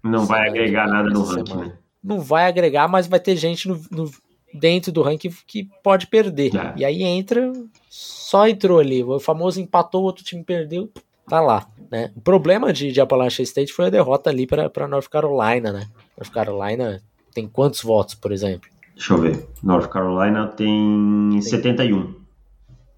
Não 0.03 0.25
vai 0.25 0.49
agregar 0.49 0.87
nada 0.87 1.09
no 1.09 1.23
ranking, 1.23 1.57
né? 1.57 1.79
Não 2.03 2.21
vai 2.21 2.47
agregar, 2.47 2.89
mas 2.89 3.07
vai 3.07 3.19
ter 3.19 3.37
gente 3.37 3.67
no, 3.69 3.81
no 3.91 4.11
dentro 4.53 4.93
do 4.93 5.03
ranking 5.03 5.35
que 5.47 5.69
pode 5.83 6.07
perder. 6.07 6.55
É. 6.55 6.75
E 6.77 6.85
aí 6.85 7.03
entra, 7.03 7.53
só 7.89 8.47
entrou 8.47 8.79
ali, 8.79 9.03
o 9.03 9.19
famoso 9.19 9.61
empatou, 9.61 10.03
o 10.03 10.05
outro 10.05 10.23
time 10.23 10.45
perdeu, 10.45 10.91
tá 11.27 11.41
lá. 11.41 11.67
Né? 11.91 12.13
O 12.15 12.21
problema 12.21 12.73
de, 12.73 12.93
de 12.93 13.01
Appalachian 13.01 13.43
State 13.43 13.73
foi 13.73 13.87
a 13.87 13.91
derrota 13.91 14.31
ali 14.31 14.47
para 14.47 14.89
North 14.89 15.09
Carolina, 15.09 15.73
né? 15.73 15.89
North 16.17 16.33
Carolina 16.33 17.03
tem 17.35 17.49
quantos 17.49 17.83
votos, 17.83 18.15
por 18.15 18.31
exemplo? 18.31 18.71
Deixa 18.95 19.13
eu 19.13 19.19
ver. 19.19 19.49
North 19.63 19.89
Carolina 19.89 20.47
tem, 20.49 21.31
tem 21.33 21.43
71. 21.43 22.15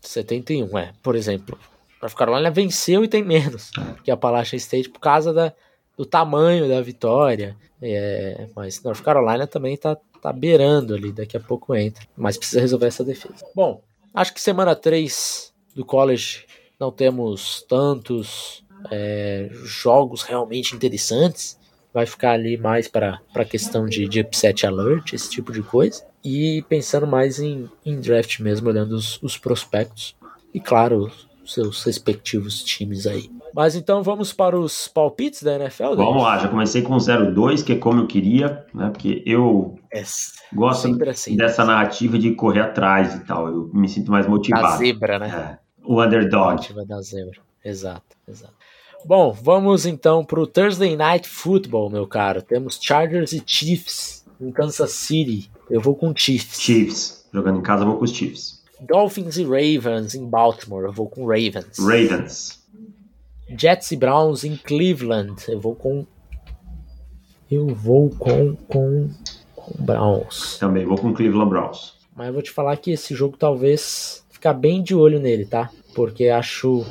71, 0.01 0.79
é. 0.79 0.93
Por 1.03 1.17
exemplo, 1.17 1.59
North 2.01 2.15
Carolina 2.15 2.51
venceu 2.51 3.05
e 3.05 3.09
tem 3.09 3.25
menos 3.25 3.71
é. 3.79 4.03
que 4.05 4.11
a 4.11 4.15
Appalachian 4.15 4.57
State 4.57 4.89
por 4.89 5.01
causa 5.01 5.33
da, 5.33 5.53
do 5.97 6.05
tamanho 6.05 6.69
da 6.69 6.81
vitória. 6.81 7.57
É, 7.81 8.49
mas 8.55 8.83
North 8.83 9.03
Carolina 9.03 9.47
também 9.47 9.77
tá, 9.77 9.97
tá 10.21 10.33
beirando 10.33 10.95
ali, 10.95 11.13
daqui 11.13 11.37
a 11.37 11.41
pouco 11.41 11.75
entra. 11.75 12.07
Mas 12.17 12.37
precisa 12.37 12.61
resolver 12.61 12.87
essa 12.87 13.05
defesa. 13.05 13.45
Bom, 13.55 13.83
acho 14.15 14.33
que 14.33 14.41
semana 14.41 14.75
3 14.75 15.53
do 15.75 15.85
college 15.85 16.45
não 16.79 16.91
temos 16.91 17.63
tantos 17.69 18.65
é, 18.91 19.51
jogos 19.65 20.23
realmente 20.23 20.75
interessantes. 20.75 21.59
Vai 21.97 22.05
ficar 22.05 22.33
ali 22.33 22.59
mais 22.59 22.89
para 22.89 23.19
a 23.35 23.43
questão 23.43 23.87
de, 23.87 24.07
de 24.07 24.21
upset 24.21 24.67
alert, 24.67 25.15
esse 25.15 25.31
tipo 25.31 25.51
de 25.51 25.63
coisa. 25.63 26.05
E 26.23 26.63
pensando 26.69 27.07
mais 27.07 27.41
em, 27.41 27.71
em 27.87 27.99
draft 27.99 28.39
mesmo, 28.41 28.69
olhando 28.69 28.93
os, 28.93 29.19
os 29.23 29.39
prospectos. 29.39 30.15
E 30.53 30.61
claro, 30.61 31.11
seus 31.47 31.83
respectivos 31.85 32.63
times 32.63 33.07
aí. 33.07 33.31
Mas 33.55 33.75
então 33.75 34.03
vamos 34.03 34.31
para 34.31 34.61
os 34.61 34.87
palpites 34.89 35.43
da 35.43 35.55
NFL? 35.55 35.95
Vamos 35.95 36.23
lá, 36.23 36.37
já 36.37 36.49
comecei 36.49 36.83
com 36.83 36.95
0-2, 36.99 37.65
que 37.65 37.73
é 37.73 37.77
como 37.77 38.03
eu 38.03 38.07
queria, 38.07 38.67
né? 38.75 38.91
Porque 38.91 39.23
eu 39.25 39.79
é, 39.91 40.03
gosto 40.53 40.95
assim, 41.09 41.35
dessa 41.35 41.65
narrativa 41.65 42.19
de 42.19 42.33
correr 42.33 42.61
atrás 42.61 43.15
e 43.15 43.21
tal. 43.21 43.49
Eu 43.49 43.71
me 43.73 43.89
sinto 43.89 44.11
mais 44.11 44.27
motivado. 44.27 44.67
A 44.67 44.77
zebra, 44.77 45.19
né? 45.19 45.29
É, 45.29 45.59
o 45.83 46.03
underdog. 46.03 46.43
A 46.43 46.47
narrativa 46.49 46.85
da 46.85 47.01
zebra. 47.01 47.41
Exato, 47.65 48.15
exato. 48.29 48.56
Bom, 49.07 49.31
vamos 49.31 49.87
então 49.87 50.25
para 50.25 50.41
o 50.41 50.49
Thursday 50.49 50.97
Night 50.97 51.29
Football, 51.29 51.91
meu 51.91 52.09
caro. 52.09 52.43
Temos 52.43 52.77
Chargers 52.83 53.33
e 53.33 53.41
Chiefs 53.47 54.27
em 54.41 54.51
Kansas 54.51 54.91
City. 54.91 55.49
Eu 55.71 55.81
vou 55.81 55.95
com 55.95 56.13
Chiefs. 56.13 56.61
Chiefs. 56.61 57.29
Jogando 57.33 57.61
em 57.61 57.63
casa, 57.63 57.85
eu 57.85 57.87
vou 57.87 57.99
com 57.99 58.05
os 58.05 58.11
Chiefs. 58.11 58.65
Dolphins 58.81 59.37
e 59.37 59.45
Ravens 59.45 60.17
em 60.17 60.29
Baltimore, 60.29 60.87
eu 60.87 60.93
vou 60.93 61.09
com 61.09 61.25
Ravens. 61.25 61.79
Ravens. 61.79 62.67
Jets 63.57 63.93
e 63.93 63.97
Browns 63.97 64.43
em 64.43 64.57
Cleveland, 64.57 65.37
eu 65.47 65.61
vou 65.61 65.77
com. 65.77 66.05
Eu 67.49 67.69
vou 67.69 68.11
com, 68.11 68.57
com, 68.67 69.09
com 69.55 69.85
Browns. 69.85 70.59
Também 70.59 70.85
vou 70.85 70.99
com 70.99 71.15
Cleveland 71.15 71.49
Browns. 71.49 71.95
Mas 72.13 72.27
eu 72.27 72.33
vou 72.33 72.43
te 72.43 72.51
falar 72.51 72.77
que 72.77 72.91
esse 72.91 73.15
jogo 73.15 73.37
talvez 73.37 74.27
ficar 74.31 74.53
bem 74.53 74.83
de 74.83 74.97
olho 74.97 75.21
nele, 75.21 75.47
tá? 75.47 75.71
Porque 75.95 76.27
acho 76.27 76.85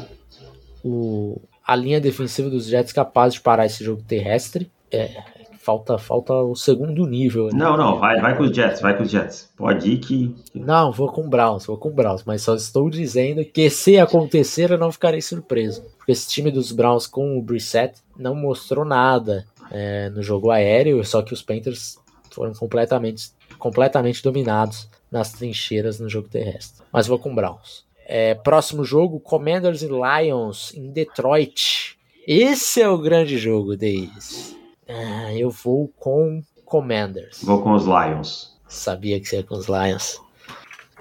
o, 0.81 1.41
a 1.65 1.75
linha 1.75 1.99
defensiva 1.99 2.49
dos 2.49 2.65
Jets 2.65 2.93
capaz 2.93 3.33
de 3.33 3.41
parar 3.41 3.65
esse 3.65 3.83
jogo 3.83 4.01
terrestre. 4.03 4.71
É, 4.91 5.23
falta 5.65 5.97
falta 5.97 6.31
o 6.33 6.55
segundo 6.55 7.07
nível. 7.07 7.49
Não, 7.51 7.75
não, 7.75 7.99
vai, 7.99 8.21
vai 8.21 8.37
com 8.37 8.43
os 8.43 8.55
Jets, 8.55 8.81
vai 8.81 8.95
com 8.95 9.01
os 9.01 9.09
Jets. 9.09 9.51
Pode 9.57 9.89
ir 9.89 9.97
que. 9.97 10.35
Não, 10.53 10.91
vou 10.91 11.11
com 11.11 11.21
o 11.21 11.29
Browns, 11.29 11.65
vou 11.65 11.77
com 11.77 11.89
o 11.89 11.93
Browns, 11.93 12.23
mas 12.23 12.43
só 12.43 12.55
estou 12.55 12.87
dizendo 12.89 13.43
que 13.43 13.69
se 13.69 13.97
acontecer 13.97 14.69
eu 14.69 14.77
não 14.77 14.91
ficarei 14.91 15.21
surpreso. 15.21 15.83
Porque 15.97 16.11
esse 16.11 16.29
time 16.29 16.51
dos 16.51 16.71
Browns 16.71 17.07
com 17.07 17.37
o 17.37 17.41
Brissett 17.41 17.95
não 18.15 18.35
mostrou 18.35 18.85
nada 18.85 19.45
é, 19.71 20.09
no 20.11 20.21
jogo 20.21 20.51
aéreo, 20.51 21.03
só 21.03 21.23
que 21.23 21.33
os 21.33 21.41
Panthers 21.41 21.97
foram 22.29 22.53
completamente, 22.53 23.31
completamente 23.57 24.21
dominados 24.21 24.87
nas 25.11 25.31
trincheiras 25.31 25.99
no 25.99 26.07
jogo 26.07 26.27
terrestre. 26.27 26.85
Mas 26.91 27.07
vou 27.07 27.17
com 27.17 27.31
o 27.31 27.35
Browns. 27.35 27.84
É, 28.05 28.35
próximo 28.35 28.83
jogo, 28.83 29.19
Commanders 29.19 29.81
e 29.81 29.87
Lions 29.87 30.73
em 30.75 30.91
Detroit. 30.91 31.97
Esse 32.27 32.81
é 32.81 32.87
o 32.89 32.97
grande 32.97 33.37
jogo 33.37 33.75
deles. 33.75 34.55
Ah, 34.87 35.33
eu 35.33 35.49
vou 35.49 35.91
com 35.97 36.43
Commanders. 36.63 37.43
Vou 37.43 37.61
com 37.61 37.73
os 37.73 37.85
Lions. 37.85 38.55
Sabia 38.67 39.19
que 39.19 39.27
você 39.27 39.37
ia 39.37 39.43
com 39.43 39.55
os 39.55 39.67
Lions. 39.67 40.21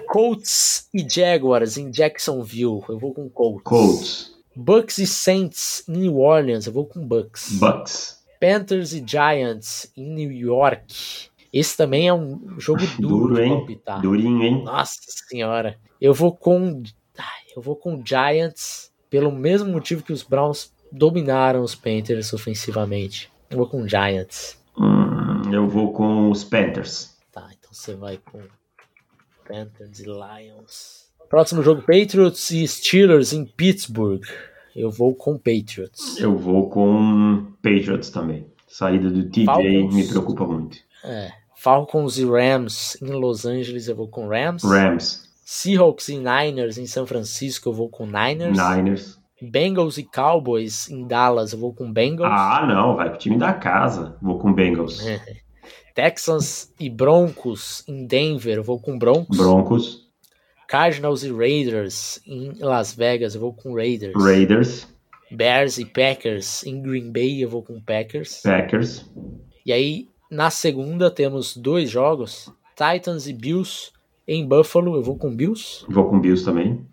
Colts 0.07 0.87
e 0.93 1.07
Jaguars 1.07 1.77
em 1.77 1.89
Jacksonville. 1.89 2.81
Eu 2.89 2.99
vou 2.99 3.13
com 3.13 3.29
Colts. 3.29 3.63
Colts. 3.63 4.35
Bucks 4.55 4.97
e 4.99 5.07
Saints 5.07 5.83
em 5.87 5.97
New 5.97 6.19
Orleans. 6.19 6.65
Eu 6.65 6.73
vou 6.73 6.85
com 6.85 7.05
Bucks. 7.05 7.51
Bucks. 7.53 8.23
Panthers 8.39 8.93
e 8.93 9.03
Giants 9.05 9.91
em 9.97 10.13
New 10.13 10.31
York. 10.31 11.29
Esse 11.55 11.77
também 11.77 12.05
é 12.05 12.13
um 12.13 12.59
jogo 12.59 12.85
duro, 12.99 13.29
duro 13.29 13.41
hein? 13.41 13.49
palpitar. 13.49 14.01
Durinho, 14.01 14.43
hein? 14.43 14.61
Nossa 14.61 14.99
senhora. 15.07 15.79
Eu 16.01 16.13
vou 16.13 16.35
com 16.35 16.83
eu 17.55 17.61
vou 17.61 17.77
com 17.77 18.05
Giants 18.05 18.91
pelo 19.09 19.31
mesmo 19.31 19.71
motivo 19.71 20.03
que 20.03 20.11
os 20.11 20.21
Browns 20.21 20.73
dominaram 20.91 21.61
os 21.61 21.73
Panthers 21.73 22.33
ofensivamente. 22.33 23.31
Eu 23.49 23.59
vou 23.59 23.67
com 23.67 23.87
Giants. 23.87 24.59
Hum, 24.77 25.53
eu 25.53 25.65
vou 25.65 25.93
com 25.93 26.29
os 26.29 26.43
Panthers. 26.43 27.15
Tá, 27.31 27.47
então 27.57 27.71
você 27.71 27.95
vai 27.95 28.17
com 28.17 28.41
Panthers 29.47 30.01
e 30.01 30.03
Lions. 30.03 31.05
Próximo 31.29 31.63
jogo, 31.63 31.83
Patriots 31.83 32.51
e 32.51 32.67
Steelers 32.67 33.31
em 33.31 33.45
Pittsburgh. 33.45 34.25
Eu 34.75 34.91
vou 34.91 35.15
com 35.15 35.37
Patriots. 35.37 36.19
Eu 36.19 36.37
vou 36.37 36.69
com 36.69 37.53
Patriots 37.63 38.09
também. 38.09 38.45
Saída 38.67 39.09
do 39.09 39.29
TJ 39.29 39.87
me 39.87 40.05
preocupa 40.05 40.45
muito. 40.45 40.77
É. 41.01 41.44
Falcons 41.65 42.19
e 42.19 42.25
Rams 42.25 42.95
em 43.01 43.07
Los 43.07 43.43
Angeles, 43.43 43.87
eu 43.87 43.95
vou 43.95 44.07
com 44.07 44.27
Rams. 44.27 44.63
Rams. 44.63 45.27
Seahawks 45.43 46.09
e 46.09 46.17
Niners 46.17 46.77
em 46.77 46.85
São 46.85 47.07
Francisco, 47.07 47.69
eu 47.69 47.73
vou 47.73 47.89
com 47.89 48.05
Niners. 48.05 48.55
Niners. 48.55 49.19
Bengals 49.41 49.97
e 49.97 50.03
Cowboys 50.03 50.87
em 50.91 51.07
Dallas, 51.07 51.53
eu 51.53 51.59
vou 51.59 51.73
com 51.73 51.91
Bengals. 51.91 52.31
Ah, 52.31 52.67
não, 52.67 52.95
vai 52.95 53.09
pro 53.09 53.17
time 53.17 53.39
da 53.39 53.51
casa. 53.51 54.15
Vou 54.21 54.37
com 54.37 54.53
Bengals. 54.53 54.99
Texans 55.95 56.71
e 56.79 56.87
Broncos 56.87 57.83
em 57.87 58.05
Denver, 58.05 58.57
eu 58.57 58.63
vou 58.63 58.79
com 58.79 58.95
Broncos. 58.95 59.35
Broncos. 59.35 60.07
Cardinals 60.67 61.23
e 61.23 61.31
Raiders 61.31 62.21
em 62.27 62.59
Las 62.59 62.93
Vegas, 62.93 63.33
eu 63.33 63.41
vou 63.41 63.53
com 63.53 63.73
Raiders. 63.73 64.13
Raiders. 64.15 64.87
Bears 65.31 65.79
e 65.79 65.85
Packers 65.85 66.63
em 66.63 66.79
Green 66.79 67.11
Bay, 67.11 67.43
eu 67.43 67.49
vou 67.49 67.63
com 67.63 67.81
Packers. 67.81 68.41
Packers. 68.43 69.03
E 69.65 69.73
aí, 69.73 70.09
na 70.29 70.49
segunda, 70.49 71.11
temos 71.11 71.55
dois 71.55 71.89
jogos: 71.89 72.51
Titans 72.75 73.27
e 73.27 73.33
Bills 73.33 73.91
em 74.27 74.47
Buffalo, 74.47 74.95
eu 74.95 75.03
vou 75.03 75.15
com 75.17 75.35
Bills. 75.35 75.85
Vou 75.87 76.09
com 76.09 76.19
Bills 76.19 76.43
também. 76.43 76.85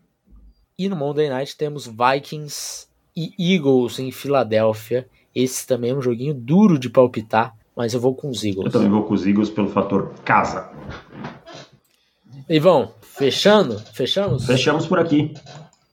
E 0.79 0.89
no 0.89 0.97
Monday 0.97 1.31
Night 1.31 1.57
temos 1.57 1.87
Vikings 1.87 2.87
e 3.17 3.33
Eagles 3.39 3.99
em 3.99 4.11
Filadélfia. 4.11 5.09
Esse 5.35 5.67
também 5.67 5.91
é 5.91 5.95
um 5.95 6.03
joguinho 6.03 6.35
duro 6.35 6.79
de 6.79 6.91
palpitar, 6.91 7.55
mas 7.75 7.95
eu 7.95 8.01
vou 8.01 8.15
com 8.15 8.29
os 8.29 8.45
Eagles. 8.45 8.67
Eu 8.67 8.73
também 8.73 8.91
vou 8.91 9.05
com 9.05 9.15
os 9.15 9.27
Eagles 9.27 9.49
pelo 9.49 9.69
fator 9.69 10.13
casa. 10.25 10.71
Ivão, 12.49 12.93
fechando? 13.01 13.79
Fechamos? 13.95 14.45
Fechamos 14.45 14.87
por 14.87 14.99
aqui. 14.99 15.33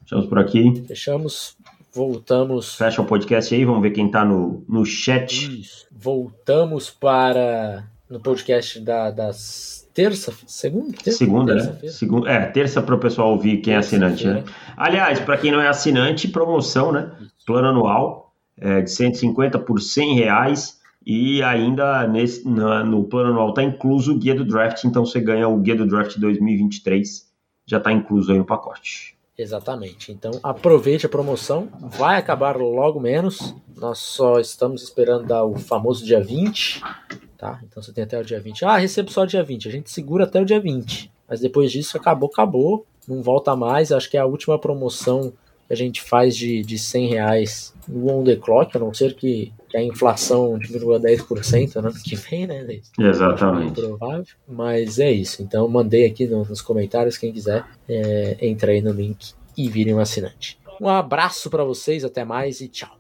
Fechamos 0.02 0.26
por 0.28 0.40
aqui. 0.40 0.84
Fechamos. 0.88 1.56
Voltamos. 1.94 2.76
Fecha 2.76 3.02
o 3.02 3.06
podcast 3.06 3.54
aí, 3.54 3.66
vamos 3.66 3.82
ver 3.82 3.92
quem 3.92 4.10
tá 4.10 4.24
no, 4.24 4.64
no 4.68 4.86
chat. 4.86 5.60
Isso. 5.60 5.88
Voltamos 5.92 6.90
para 6.90 7.86
no 8.10 8.20
podcast 8.20 8.80
da, 8.80 9.12
das 9.12 9.88
terça, 9.94 10.34
segunda? 10.48 10.98
Terça, 10.98 11.18
segunda, 11.18 11.54
terça 11.54 11.80
né? 11.84 11.90
Segunda, 11.90 12.30
é, 12.30 12.46
terça 12.46 12.82
para 12.82 12.96
o 12.96 13.00
pessoal 13.00 13.32
ouvir 13.32 13.58
quem 13.58 13.74
é 13.74 13.78
assinante, 13.78 14.26
né? 14.26 14.44
Aliás, 14.78 15.20
para 15.20 15.38
quem 15.38 15.52
não 15.52 15.60
é 15.60 15.68
assinante, 15.68 16.28
promoção, 16.28 16.92
né? 16.92 17.12
Plano 17.46 17.68
anual 17.68 18.34
é, 18.58 18.82
de 18.82 18.92
150 18.92 19.60
por 19.60 19.80
100 19.82 20.16
reais 20.16 20.80
e 21.06 21.42
ainda 21.44 22.08
nesse, 22.08 22.48
na, 22.48 22.84
no 22.84 23.04
plano 23.04 23.32
anual 23.32 23.50
está 23.50 23.64
incluso 23.64 24.14
o 24.14 24.18
guia 24.18 24.36
do 24.36 24.46
draft, 24.46 24.84
então 24.84 25.06
você 25.06 25.20
ganha 25.20 25.48
o 25.48 25.58
guia 25.58 25.76
do 25.76 25.88
draft 25.88 26.18
2023, 26.18 27.28
já 27.66 27.78
está 27.78 27.92
incluso 27.92 28.32
aí 28.32 28.38
no 28.38 28.46
pacote. 28.46 29.18
Exatamente. 29.42 30.12
Então 30.12 30.32
aproveite 30.44 31.06
a 31.06 31.10
promoção, 31.10 31.70
vai 31.80 32.18
acabar 32.18 32.58
logo 32.58 33.00
menos. 33.00 33.56
Nós 33.76 34.00
só 34.00 34.40
estamos 34.40 34.84
esperando 34.84 35.26
dar 35.26 35.46
o 35.46 35.58
famoso 35.58 36.06
dia 36.06 36.22
20 36.22 36.82
tá? 37.40 37.58
Então 37.64 37.82
você 37.82 37.92
tem 37.92 38.04
até 38.04 38.20
o 38.20 38.24
dia 38.24 38.40
20. 38.40 38.66
Ah, 38.66 38.78
recebo 38.78 39.10
só 39.10 39.26
dia 39.26 39.42
20. 39.42 39.68
A 39.70 39.72
gente 39.72 39.90
segura 39.90 40.26
até 40.26 40.40
o 40.40 40.46
dia 40.46 40.60
20. 40.60 41.10
Mas 41.28 41.40
depois 41.40 41.72
disso 41.72 41.98
acabou, 41.98 42.30
acabou. 42.32 42.86
Não 43.08 43.24
volta 43.24 43.56
mais. 43.56 43.92
Acho 43.92 44.12
que 44.12 44.18
é 44.18 44.20
a 44.20 44.26
última 44.26 44.60
promoção 44.60 45.32
que 45.66 45.74
a 45.74 45.76
gente 45.76 46.02
faz 46.02 46.36
de, 46.36 46.62
de 46.62 46.78
100 46.78 47.08
reais 47.08 47.74
no 47.88 48.12
on 48.12 48.24
the 48.24 48.36
clock, 48.36 48.76
a 48.76 48.80
não 48.80 48.94
ser 48.94 49.16
que, 49.16 49.54
que 49.70 49.78
a 49.78 49.84
inflação 49.84 50.57
diminua 50.57 50.99
10% 50.99 51.76
no 51.76 51.89
ano 51.89 51.93
que 52.03 52.15
vem, 52.15 52.47
né? 52.47 52.80
Exatamente. 52.97 53.80
É 53.80 53.84
provável. 53.84 54.26
Mas 54.47 54.99
é 54.99 55.11
isso. 55.11 55.41
Então 55.43 55.67
mandei 55.67 56.05
aqui 56.05 56.26
no, 56.26 56.43
nos 56.43 56.61
comentários. 56.61 57.17
Quem 57.17 57.32
quiser, 57.32 57.63
é, 57.88 58.38
entra 58.41 58.72
aí 58.72 58.82
no 58.82 58.91
link 58.91 59.34
e 59.55 59.70
vire 59.70 59.93
um 59.93 59.99
assinante. 59.99 60.57
Um 60.82 60.88
abraço 60.88 61.49
para 61.49 61.63
vocês, 61.63 62.03
até 62.03 62.24
mais 62.24 62.61
e 62.61 62.67
tchau. 62.67 62.99